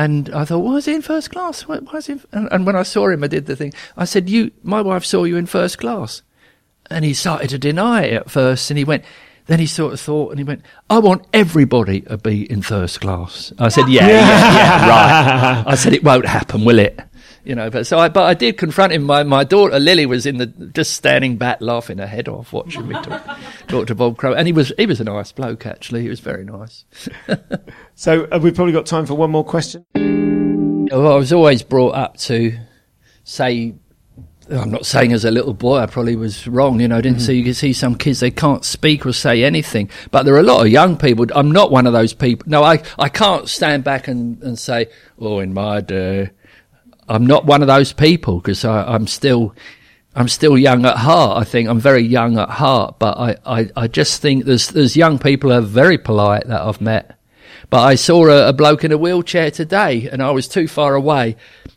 And 0.00 0.30
I 0.30 0.46
thought, 0.46 0.60
why 0.60 0.76
is 0.76 0.86
he 0.86 0.94
in 0.94 1.02
first 1.02 1.30
class? 1.30 1.68
Why, 1.68 1.76
why 1.76 1.98
is 1.98 2.06
he? 2.06 2.18
And, 2.32 2.48
and 2.50 2.64
when 2.64 2.74
I 2.74 2.84
saw 2.84 3.08
him, 3.08 3.22
I 3.22 3.26
did 3.26 3.44
the 3.44 3.54
thing. 3.54 3.74
I 3.98 4.06
said, 4.06 4.30
"You, 4.30 4.50
my 4.62 4.80
wife 4.80 5.04
saw 5.04 5.24
you 5.24 5.36
in 5.36 5.44
first 5.44 5.76
class," 5.76 6.22
and 6.88 7.04
he 7.04 7.12
started 7.12 7.50
to 7.50 7.58
deny 7.58 8.04
it 8.04 8.14
at 8.14 8.30
first. 8.30 8.70
And 8.70 8.78
he 8.78 8.84
went, 8.84 9.04
then 9.46 9.58
he 9.58 9.66
sort 9.66 9.92
of 9.92 10.00
thought, 10.00 10.30
and 10.30 10.38
he 10.38 10.44
went, 10.44 10.62
"I 10.88 11.00
want 11.00 11.26
everybody 11.34 12.00
to 12.02 12.16
be 12.16 12.50
in 12.50 12.62
first 12.62 13.02
class." 13.02 13.52
I 13.58 13.68
said, 13.68 13.90
"Yeah, 13.90 14.08
yeah, 14.08 14.54
yeah, 14.54 14.88
right." 14.88 15.64
I 15.66 15.74
said, 15.74 15.92
"It 15.92 16.02
won't 16.02 16.24
happen, 16.24 16.64
will 16.64 16.78
it?" 16.78 16.98
You 17.50 17.56
know, 17.56 17.68
but 17.68 17.84
so 17.84 17.98
I, 17.98 18.08
but 18.08 18.22
I 18.22 18.34
did 18.34 18.58
confront 18.58 18.92
him. 18.92 19.02
My, 19.02 19.24
my 19.24 19.42
daughter 19.42 19.80
Lily 19.80 20.06
was 20.06 20.24
in 20.24 20.36
the 20.36 20.46
just 20.46 20.92
standing 20.92 21.36
back, 21.36 21.60
laughing 21.60 21.98
her 21.98 22.06
head 22.06 22.28
off, 22.28 22.52
watching 22.52 22.86
me 22.86 22.94
talk, 23.02 23.26
talk 23.66 23.88
to 23.88 23.94
Bob 23.96 24.18
Crow, 24.18 24.34
and 24.34 24.46
he 24.46 24.52
was 24.52 24.72
he 24.78 24.86
was 24.86 25.00
a 25.00 25.04
nice 25.04 25.32
bloke 25.32 25.66
actually. 25.66 26.02
He 26.02 26.08
was 26.08 26.20
very 26.20 26.44
nice. 26.44 26.84
So 27.96 28.28
uh, 28.30 28.38
we've 28.40 28.54
probably 28.54 28.72
got 28.72 28.86
time 28.86 29.04
for 29.04 29.14
one 29.14 29.32
more 29.32 29.44
question. 29.44 29.84
Well, 29.94 31.12
I 31.12 31.16
was 31.16 31.32
always 31.32 31.64
brought 31.64 31.96
up 31.96 32.18
to 32.18 32.56
say, 33.24 33.74
I'm 34.48 34.70
not 34.70 34.86
saying 34.86 35.12
as 35.12 35.24
a 35.24 35.30
little 35.32 35.52
boy, 35.52 35.78
I 35.78 35.86
probably 35.86 36.14
was 36.14 36.46
wrong. 36.46 36.80
You 36.80 36.86
know, 36.86 36.98
I 36.98 37.00
didn't 37.00 37.20
see, 37.20 37.34
you 37.34 37.44
can 37.44 37.52
see 37.52 37.72
some 37.72 37.96
kids, 37.96 38.20
they 38.20 38.30
can't 38.30 38.64
speak 38.64 39.04
or 39.04 39.12
say 39.12 39.42
anything. 39.42 39.90
But 40.12 40.22
there 40.22 40.34
are 40.34 40.40
a 40.40 40.44
lot 40.44 40.64
of 40.64 40.68
young 40.72 40.96
people. 40.96 41.26
I'm 41.34 41.50
not 41.50 41.72
one 41.72 41.86
of 41.86 41.92
those 41.92 42.14
people. 42.14 42.48
No, 42.48 42.62
I, 42.62 42.82
I 42.96 43.08
can't 43.10 43.48
stand 43.48 43.82
back 43.82 44.06
and, 44.06 44.40
and 44.42 44.58
say, 44.58 44.86
oh, 45.18 45.40
in 45.40 45.52
my 45.52 45.82
day, 45.82 46.30
I'm 47.10 47.26
not 47.26 47.44
one 47.44 47.60
of 47.60 47.66
those 47.66 47.92
people 47.92 48.36
because 48.36 48.64
I'm 48.64 49.08
still, 49.08 49.54
I'm 50.14 50.28
still 50.28 50.56
young 50.56 50.86
at 50.86 50.96
heart. 50.96 51.38
I 51.38 51.44
think 51.44 51.68
I'm 51.68 51.80
very 51.80 52.02
young 52.02 52.38
at 52.38 52.48
heart, 52.48 53.00
but 53.00 53.18
I, 53.18 53.36
I, 53.44 53.70
I 53.76 53.88
just 53.88 54.22
think 54.22 54.44
there's, 54.44 54.68
there's 54.68 54.96
young 54.96 55.18
people 55.18 55.52
are 55.52 55.60
very 55.60 55.98
polite 55.98 56.46
that 56.46 56.60
I've 56.60 56.80
met. 56.80 57.18
But 57.68 57.80
I 57.80 57.96
saw 57.96 58.28
a, 58.28 58.48
a 58.50 58.52
bloke 58.52 58.84
in 58.84 58.92
a 58.92 58.96
wheelchair 58.96 59.50
today 59.50 60.08
and 60.08 60.22
I 60.22 60.30
was 60.30 60.46
too 60.46 60.68
far 60.68 60.94
away 60.94 61.36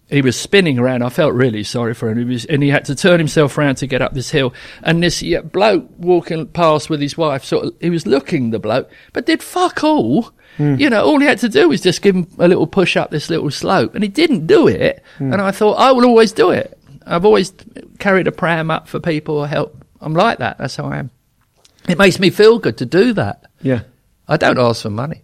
he 0.09 0.21
was 0.21 0.39
spinning 0.39 0.77
around. 0.77 1.01
I 1.01 1.09
felt 1.09 1.33
really 1.33 1.63
sorry 1.63 1.93
for 1.93 2.09
him. 2.09 2.17
He 2.17 2.25
was, 2.25 2.45
and 2.45 2.61
he 2.61 2.69
had 2.69 2.85
to 2.85 2.95
turn 2.95 3.19
himself 3.19 3.57
around 3.57 3.75
to 3.75 3.87
get 3.87 4.01
up 4.01 4.13
this 4.13 4.29
hill. 4.29 4.53
And 4.83 5.01
this 5.01 5.21
yeah, 5.21 5.41
bloke 5.41 5.89
walking 5.97 6.47
past 6.47 6.89
with 6.89 7.01
his 7.01 7.17
wife, 7.17 7.43
sort 7.43 7.65
of, 7.65 7.75
he 7.79 7.89
was 7.89 8.05
looking 8.05 8.51
the 8.51 8.59
bloke, 8.59 8.89
but 9.13 9.25
did 9.25 9.41
fuck 9.41 9.83
all. 9.83 10.31
Hmm. 10.57 10.75
You 10.75 10.89
know, 10.89 11.03
all 11.03 11.19
he 11.19 11.25
had 11.25 11.39
to 11.39 11.49
do 11.49 11.69
was 11.69 11.81
just 11.81 12.01
give 12.01 12.15
him 12.15 12.27
a 12.37 12.47
little 12.47 12.67
push 12.67 12.95
up 12.95 13.11
this 13.11 13.29
little 13.29 13.49
slope, 13.49 13.95
and 13.95 14.03
he 14.03 14.09
didn't 14.09 14.45
do 14.45 14.67
it. 14.67 15.03
Hmm. 15.17 15.33
And 15.33 15.41
I 15.41 15.51
thought, 15.51 15.79
I 15.79 15.91
will 15.91 16.05
always 16.05 16.31
do 16.31 16.51
it. 16.51 16.77
I've 17.05 17.25
always 17.25 17.53
carried 17.99 18.27
a 18.27 18.31
pram 18.31 18.69
up 18.71 18.87
for 18.87 18.99
people 18.99 19.37
or 19.37 19.47
help. 19.47 19.83
I'm 19.99 20.13
like 20.13 20.39
that. 20.39 20.57
That's 20.57 20.75
how 20.75 20.85
I 20.85 20.97
am. 20.97 21.11
It 21.87 21.97
makes 21.97 22.19
me 22.19 22.29
feel 22.29 22.59
good 22.59 22.77
to 22.77 22.85
do 22.85 23.13
that. 23.13 23.45
Yeah. 23.61 23.81
I 24.27 24.37
don't 24.37 24.59
ask 24.59 24.83
for 24.83 24.89
money. 24.89 25.23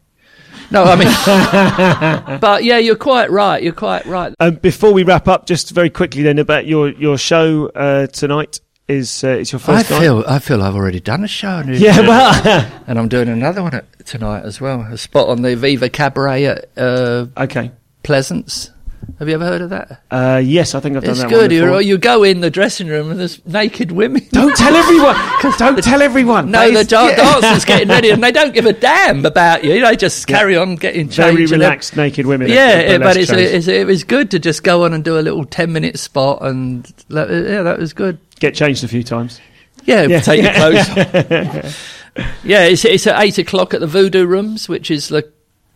No, 0.72 0.84
I 0.84 0.96
mean, 0.96 2.40
but 2.40 2.64
yeah, 2.64 2.78
you're 2.78 2.96
quite 2.96 3.32
right. 3.32 3.62
You're 3.62 3.74
quite 3.74 4.06
right. 4.06 4.34
Um, 4.40 4.56
before 4.56 4.94
we 4.94 5.04
wrap 5.04 5.28
up, 5.28 5.46
just 5.48 5.72
very 5.72 5.90
quickly 5.90 6.22
then 6.22 6.38
about 6.40 6.66
your 6.68 6.90
your 6.90 7.18
show 7.18 7.68
uh, 7.74 8.08
tonight 8.08 8.60
is 8.88 9.24
uh, 9.24 9.30
it's 9.30 9.52
your 9.52 9.62
I 9.62 9.64
first 9.64 9.90
night. 9.92 10.00
feel 10.00 10.24
I 10.28 10.40
feel 10.40 10.62
I've 10.62 10.76
already 10.76 11.00
done 11.00 11.24
a 11.24 11.28
show. 11.28 11.64
Yeah, 11.66 12.02
well, 12.02 12.72
and 12.88 13.00
I'm 13.00 13.08
doing 13.08 13.30
another 13.30 13.64
one 13.64 13.82
tonight 14.06 14.44
as 14.44 14.62
well. 14.62 14.82
A 14.82 14.98
spot 14.98 15.30
on 15.30 15.42
the 15.42 15.56
Viva 15.56 15.90
Cabaret 15.90 16.46
at 16.46 16.70
uh, 16.78 17.28
okay. 17.38 17.72
Pleasance. 18.04 18.72
Have 19.18 19.28
you 19.28 19.34
ever 19.34 19.46
heard 19.46 19.62
of 19.62 19.70
that? 19.72 20.02
Uh, 20.12 20.42
yes, 20.44 20.76
I 20.76 20.80
think 20.80 20.96
I've 20.98 21.04
done 21.04 21.12
It's 21.12 21.22
that 21.22 21.30
good. 21.30 21.52
one 21.52 21.62
before. 21.62 21.82
You, 21.82 21.88
you 21.90 21.98
go 21.98 22.24
in 22.24 22.42
the 22.42 22.50
dressing 22.52 22.88
room 22.88 23.10
and 23.10 23.20
there's 23.20 23.44
naked 23.46 23.92
women. 23.92 24.22
Don't 24.32 24.56
tell 24.56 24.76
everyone. 24.76 25.16
Don't 25.58 25.84
tell 25.84 26.02
everyone. 26.02 26.52
No, 26.52 26.60
That 26.60 26.74
the 26.74 26.80
is- 26.80 26.88
da- 26.88 27.16
dancers 27.16 27.66
getting 27.66 27.88
ready 27.90 28.10
and 28.12 28.24
they 28.24 28.32
don't 28.32 28.54
give 28.54 28.66
a 28.66 28.74
damn 28.74 29.26
about 29.26 29.64
you. 29.64 29.82
They 29.82 29.96
just 29.96 30.28
carry 30.28 30.56
on 30.56 30.76
getting 30.76 31.10
changed. 31.10 31.18
very 31.18 31.44
and 31.44 31.52
relaxed 31.52 31.96
naked 31.96 32.26
women. 32.26 32.50
Yeah, 32.50 32.78
it, 32.80 33.02
but 33.02 33.18
it's, 33.18 33.32
it's, 33.32 33.68
it 33.68 33.88
was 33.88 34.04
good 34.04 34.32
to 34.32 34.40
just 34.40 34.64
go 34.64 34.84
on 34.86 34.94
and 34.94 35.04
do 35.04 35.18
a 35.18 35.22
little 35.22 35.46
10 35.46 35.72
minute 35.72 35.98
spot 36.00 36.40
and 36.44 36.84
that- 37.10 37.30
yeah, 37.30 37.64
that 37.64 37.80
was 37.80 37.94
good. 37.94 38.20
get 38.40 38.54
changed 38.56 38.84
a 38.84 38.88
few 38.88 39.04
times. 39.04 39.40
Yeah, 39.86 40.04
Yeah. 40.04 40.20
take 40.20 40.44
your 40.44 40.54
clothes 40.56 40.90
off. 40.90 41.96
yeah, 42.44 42.66
it's, 42.66 42.84
it's 42.86 43.08
at 43.08 43.22
8 43.22 43.38
o'clock 43.40 43.74
at 43.74 43.80
the 43.80 43.88
Voodoo 43.88 44.26
Rooms, 44.26 44.68
which 44.68 44.92
is 44.92 45.08
the 45.10 45.32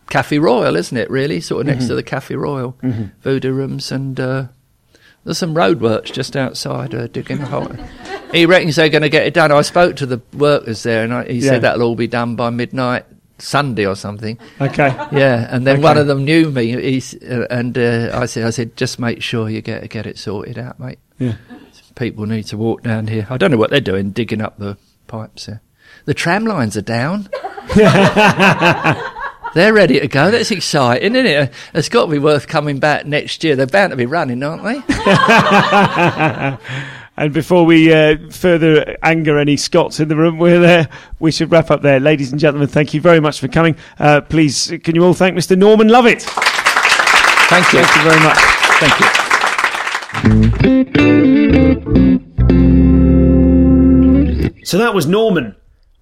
Cafe 0.09 0.37
Royal, 0.39 0.75
isn't 0.75 0.97
it, 0.97 1.09
really? 1.09 1.39
Sort 1.41 1.61
of 1.61 1.67
Mm-hmm. 1.67 1.79
next 1.79 1.87
to 1.87 1.95
the 1.95 2.03
Cafe 2.03 2.35
Royal. 2.35 2.77
Voodoo 3.21 3.51
Rooms 3.53 3.91
and 3.91 4.19
uh, 4.19 4.45
there's 5.23 5.37
some 5.37 5.55
roadworks 5.55 6.11
just 6.11 6.35
outside 6.35 6.93
uh, 6.93 7.07
digging 7.07 7.39
a 7.41 7.45
hole. 7.45 7.71
He 8.33 8.45
reckons 8.45 8.75
they're 8.75 8.89
going 8.89 9.03
to 9.03 9.09
get 9.09 9.25
it 9.25 9.33
done. 9.33 9.51
I 9.51 9.61
spoke 9.61 9.95
to 9.97 10.05
the 10.05 10.21
workers 10.33 10.83
there 10.83 11.03
and 11.03 11.13
I, 11.13 11.23
he 11.25 11.39
Yeah. 11.39 11.49
said 11.51 11.61
that'll 11.61 11.83
all 11.83 11.95
be 11.95 12.07
done 12.07 12.35
by 12.35 12.49
midnight 12.49 13.05
Sunday 13.39 13.85
or 13.85 13.95
something. 13.95 14.37
Okay. 14.61 14.89
Yeah, 15.11 15.47
and 15.49 15.65
then 15.65 15.75
Okay. 15.77 15.83
one 15.83 15.97
of 15.97 16.07
them 16.07 16.23
knew 16.25 16.49
me. 16.51 16.71
He's, 16.81 17.13
uh, 17.23 17.47
and 17.49 17.77
uh, 17.77 18.11
I 18.13 18.25
said, 18.25 18.43
I 18.45 18.49
said, 18.51 18.75
just 18.77 18.99
make 18.99 19.21
sure 19.23 19.49
you 19.49 19.61
get 19.61 19.89
get 19.89 20.05
it 20.05 20.17
sorted 20.17 20.57
out, 20.57 20.79
mate. 20.79 20.99
Yeah. 21.19 21.35
People 21.95 22.25
need 22.25 22.43
to 22.47 22.57
walk 22.57 22.83
down 22.83 23.07
here. 23.07 23.27
I 23.29 23.37
don't 23.37 23.51
know 23.51 23.57
what 23.57 23.69
they're 23.69 23.79
doing, 23.81 24.11
digging 24.11 24.41
up 24.41 24.57
the 24.59 24.77
pipes 25.07 25.45
here. 25.45 25.61
The 26.05 26.13
tram 26.13 26.45
lines 26.45 26.75
are 26.75 26.81
down. 26.81 27.29
they're 29.53 29.73
ready 29.73 29.99
to 29.99 30.07
go. 30.07 30.31
That's 30.31 30.51
exciting, 30.51 31.15
isn't 31.15 31.25
it? 31.25 31.53
It's 31.73 31.89
got 31.89 32.05
to 32.05 32.11
be 32.11 32.19
worth 32.19 32.47
coming 32.47 32.79
back 32.79 33.05
next 33.05 33.43
year. 33.43 33.55
They're 33.55 33.67
bound 33.67 33.91
to 33.91 33.97
be 33.97 34.05
running, 34.05 34.41
aren't 34.43 34.63
they? 34.63 34.81
And 37.15 37.31
before 37.31 37.63
we 37.63 37.93
uh, 37.93 38.15
further 38.31 38.97
anger 39.03 39.37
any 39.37 39.55
Scots 39.55 39.99
in 39.99 40.07
the 40.07 40.15
room, 40.15 40.39
we're 40.39 40.59
there. 40.59 40.89
We 41.19 41.31
should 41.31 41.51
wrap 41.51 41.69
up 41.69 41.83
there, 41.83 41.99
ladies 41.99 42.31
and 42.31 42.41
gentlemen. 42.41 42.67
Thank 42.67 42.95
you 42.95 43.01
very 43.01 43.19
much 43.19 43.39
for 43.39 43.47
coming. 43.47 43.75
Uh, 43.99 44.21
please, 44.21 44.73
can 44.83 44.95
you 44.95 45.05
all 45.05 45.13
thank 45.13 45.37
Mr. 45.37 45.55
Norman 45.55 45.89
Lovett? 45.89 46.23
Thank 46.23 47.71
you. 47.71 47.83
Thank 47.83 47.95
you 47.95 48.01
very 48.03 48.19
much. 48.23 48.37
Thank 48.79 48.99
you. 54.59 54.65
So 54.65 54.79
that 54.79 54.95
was 54.95 55.05
Norman. 55.05 55.55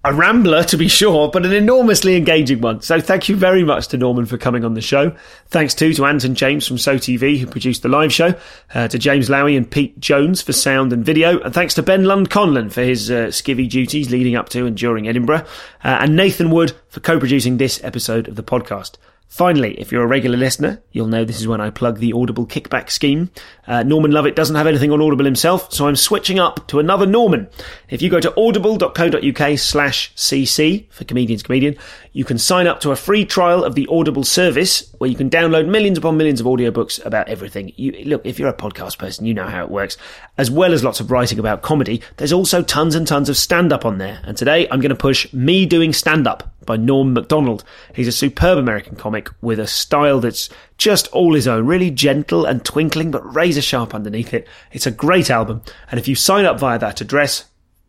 A 0.04 0.12
rambler, 0.12 0.64
to 0.64 0.76
be 0.76 0.88
sure, 1.00 1.28
but 1.28 1.46
an 1.46 1.52
enormously 1.52 2.16
engaging 2.16 2.60
one. 2.60 2.80
So 2.82 3.00
thank 3.00 3.28
you 3.28 3.36
very 3.36 3.62
much 3.62 3.88
to 3.88 3.96
Norman 3.96 4.26
for 4.26 4.36
coming 4.36 4.64
on 4.64 4.74
the 4.74 4.80
show. 4.80 5.14
Thanks 5.46 5.74
too 5.74 5.94
to 5.94 6.06
Anton 6.06 6.34
James 6.34 6.66
from 6.66 6.76
SoTV 6.76 7.38
who 7.38 7.46
produced 7.46 7.82
the 7.82 7.88
live 7.88 8.12
show, 8.12 8.34
uh, 8.74 8.88
to 8.88 8.98
James 8.98 9.28
Lowy 9.28 9.56
and 9.56 9.70
Pete 9.70 10.00
Jones 10.00 10.42
for 10.42 10.52
sound 10.52 10.92
and 10.92 11.04
video, 11.04 11.38
and 11.40 11.54
thanks 11.54 11.74
to 11.74 11.82
Ben 11.82 12.04
Lund 12.04 12.30
Conlon 12.30 12.72
for 12.72 12.82
his 12.82 13.12
uh, 13.12 13.26
skivvy 13.26 13.68
duties 13.68 14.10
leading 14.10 14.34
up 14.34 14.48
to 14.48 14.66
and 14.66 14.76
during 14.76 15.06
Edinburgh, 15.06 15.46
uh, 15.84 15.98
and 16.00 16.16
Nathan 16.16 16.50
Wood 16.50 16.72
for 16.88 16.98
co-producing 16.98 17.58
this 17.58 17.82
episode 17.84 18.26
of 18.26 18.34
the 18.34 18.42
podcast. 18.42 18.96
Finally, 19.32 19.72
if 19.80 19.90
you're 19.90 20.02
a 20.02 20.06
regular 20.06 20.36
listener, 20.36 20.82
you'll 20.92 21.06
know 21.06 21.24
this 21.24 21.40
is 21.40 21.48
when 21.48 21.58
I 21.58 21.70
plug 21.70 22.00
the 22.00 22.12
Audible 22.12 22.46
kickback 22.46 22.90
scheme. 22.90 23.30
Uh, 23.66 23.82
Norman 23.82 24.10
Lovett 24.10 24.36
doesn't 24.36 24.56
have 24.56 24.66
anything 24.66 24.92
on 24.92 25.00
Audible 25.00 25.24
himself, 25.24 25.72
so 25.72 25.88
I'm 25.88 25.96
switching 25.96 26.38
up 26.38 26.68
to 26.68 26.78
another 26.78 27.06
Norman. 27.06 27.48
If 27.88 28.02
you 28.02 28.10
go 28.10 28.20
to 28.20 28.38
audible.co.uk 28.38 29.58
slash 29.58 30.14
cc 30.16 30.86
for 30.90 31.04
Comedians 31.04 31.42
Comedian, 31.42 31.76
you 32.12 32.26
can 32.26 32.36
sign 32.36 32.66
up 32.66 32.80
to 32.80 32.90
a 32.90 32.96
free 32.96 33.24
trial 33.24 33.64
of 33.64 33.74
the 33.74 33.88
Audible 33.90 34.22
service 34.22 34.94
where 34.98 35.08
you 35.08 35.16
can 35.16 35.30
download 35.30 35.66
millions 35.66 35.96
upon 35.96 36.18
millions 36.18 36.38
of 36.38 36.46
audiobooks 36.46 37.02
about 37.02 37.26
everything. 37.28 37.72
You, 37.76 38.04
look, 38.04 38.26
if 38.26 38.38
you're 38.38 38.50
a 38.50 38.54
podcast 38.54 38.98
person, 38.98 39.24
you 39.24 39.32
know 39.32 39.46
how 39.46 39.64
it 39.64 39.70
works. 39.70 39.96
As 40.36 40.50
well 40.50 40.74
as 40.74 40.84
lots 40.84 41.00
of 41.00 41.10
writing 41.10 41.38
about 41.38 41.62
comedy, 41.62 42.02
there's 42.18 42.34
also 42.34 42.62
tons 42.62 42.94
and 42.94 43.08
tons 43.08 43.30
of 43.30 43.38
stand-up 43.38 43.86
on 43.86 43.96
there. 43.96 44.20
And 44.24 44.36
today 44.36 44.68
I'm 44.70 44.80
going 44.80 44.90
to 44.90 44.94
push 44.94 45.32
Me 45.32 45.64
Doing 45.64 45.94
Stand-Up 45.94 46.51
by 46.64 46.76
Norm 46.76 47.12
Macdonald. 47.12 47.64
He's 47.94 48.08
a 48.08 48.12
superb 48.12 48.58
American 48.58 48.96
comic 48.96 49.28
with 49.40 49.58
a 49.58 49.66
style 49.66 50.20
that's 50.20 50.48
just 50.78 51.08
all 51.08 51.34
his 51.34 51.48
own, 51.48 51.66
really 51.66 51.90
gentle 51.90 52.44
and 52.44 52.64
twinkling, 52.64 53.10
but 53.10 53.34
razor 53.34 53.62
sharp 53.62 53.94
underneath 53.94 54.34
it. 54.34 54.46
It's 54.72 54.86
a 54.86 54.90
great 54.90 55.30
album. 55.30 55.62
And 55.90 55.98
if 55.98 56.08
you 56.08 56.14
sign 56.14 56.44
up 56.44 56.58
via 56.58 56.78
that 56.78 57.00
address, 57.00 57.44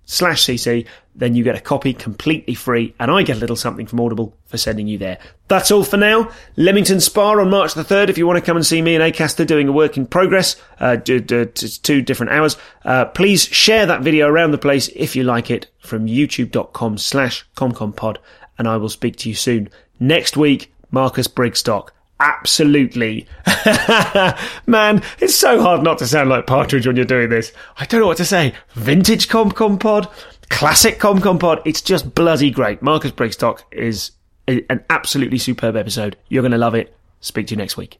slash 0.06 0.44
CC, 0.44 0.86
then 1.16 1.36
you 1.36 1.44
get 1.44 1.56
a 1.56 1.62
copy 1.62 1.94
completely 1.94 2.56
free, 2.56 2.94
and 3.00 3.12
I 3.12 3.24
get 3.24 3.38
a 3.38 3.40
little 3.40 3.56
something 3.56 3.86
from 3.86 4.00
Audible 4.00 4.36
for 4.46 4.58
sending 4.58 4.88
you 4.88 4.98
there. 4.98 5.20
That's 5.48 5.72
all 5.72 5.84
for 5.84 5.98
now. 5.98 6.32
Leamington 6.56 7.00
Spa 7.00 7.40
on 7.40 7.50
March 7.50 7.74
the 7.74 7.84
3rd, 7.84 8.10
if 8.10 8.18
you 8.18 8.26
want 8.26 8.38
to 8.38 8.46
come 8.46 8.58
and 8.58 8.66
see 8.66 8.82
me 8.82 8.96
and 8.96 9.04
Acaster 9.04 9.46
doing 9.46 9.68
a 9.68 9.72
work 9.72 9.96
in 9.96 10.08
progress, 10.08 10.56
uh, 10.80 10.98
two 10.98 12.02
different 12.02 12.32
hours. 12.32 12.58
Uh, 12.84 13.06
please 13.06 13.44
share 13.46 13.86
that 13.86 14.02
video 14.02 14.28
around 14.28 14.52
the 14.52 14.58
place 14.58 14.90
if 14.96 15.16
you 15.16 15.24
like 15.24 15.52
it 15.52 15.68
from 15.80 16.08
youtube.com 16.08 16.98
slash 16.98 17.46
comcompod, 17.56 18.18
and 18.58 18.68
I 18.68 18.78
will 18.78 18.90
speak 18.90 19.16
to 19.18 19.30
you 19.30 19.36
soon. 19.36 19.70
Next 20.00 20.38
week, 20.38 20.74
Marcus 20.92 21.28
Brigstocke. 21.28 21.90
Absolutely. 22.20 23.28
Man, 24.66 25.02
it's 25.20 25.36
so 25.36 25.62
hard 25.62 25.84
not 25.84 25.98
to 25.98 26.08
sound 26.08 26.30
like 26.30 26.48
Partridge 26.48 26.88
when 26.88 26.96
you're 26.96 27.06
doing 27.06 27.30
this. 27.30 27.52
I 27.78 27.86
don't 27.86 28.00
know 28.02 28.08
what 28.08 28.18
to 28.18 28.26
say. 28.26 28.54
Vintage 28.74 29.28
ComCom 29.28 29.80
pod? 29.80 30.08
Classic 30.50 31.00
ComCom 31.00 31.40
pod? 31.40 31.62
It's 31.66 31.82
just 31.82 32.16
bloody 32.16 32.52
great. 32.52 32.82
Marcus 32.82 33.12
Brigstocke 33.12 33.64
is 33.72 34.12
an 34.48 34.84
absolutely 34.90 35.38
superb 35.38 35.76
episode. 35.76 36.16
You're 36.30 36.44
going 36.44 36.52
to 36.52 36.58
love 36.58 36.76
it. 36.76 36.96
Speak 37.20 37.48
to 37.48 37.52
you 37.52 37.58
next 37.58 37.78
week. 37.78 38.00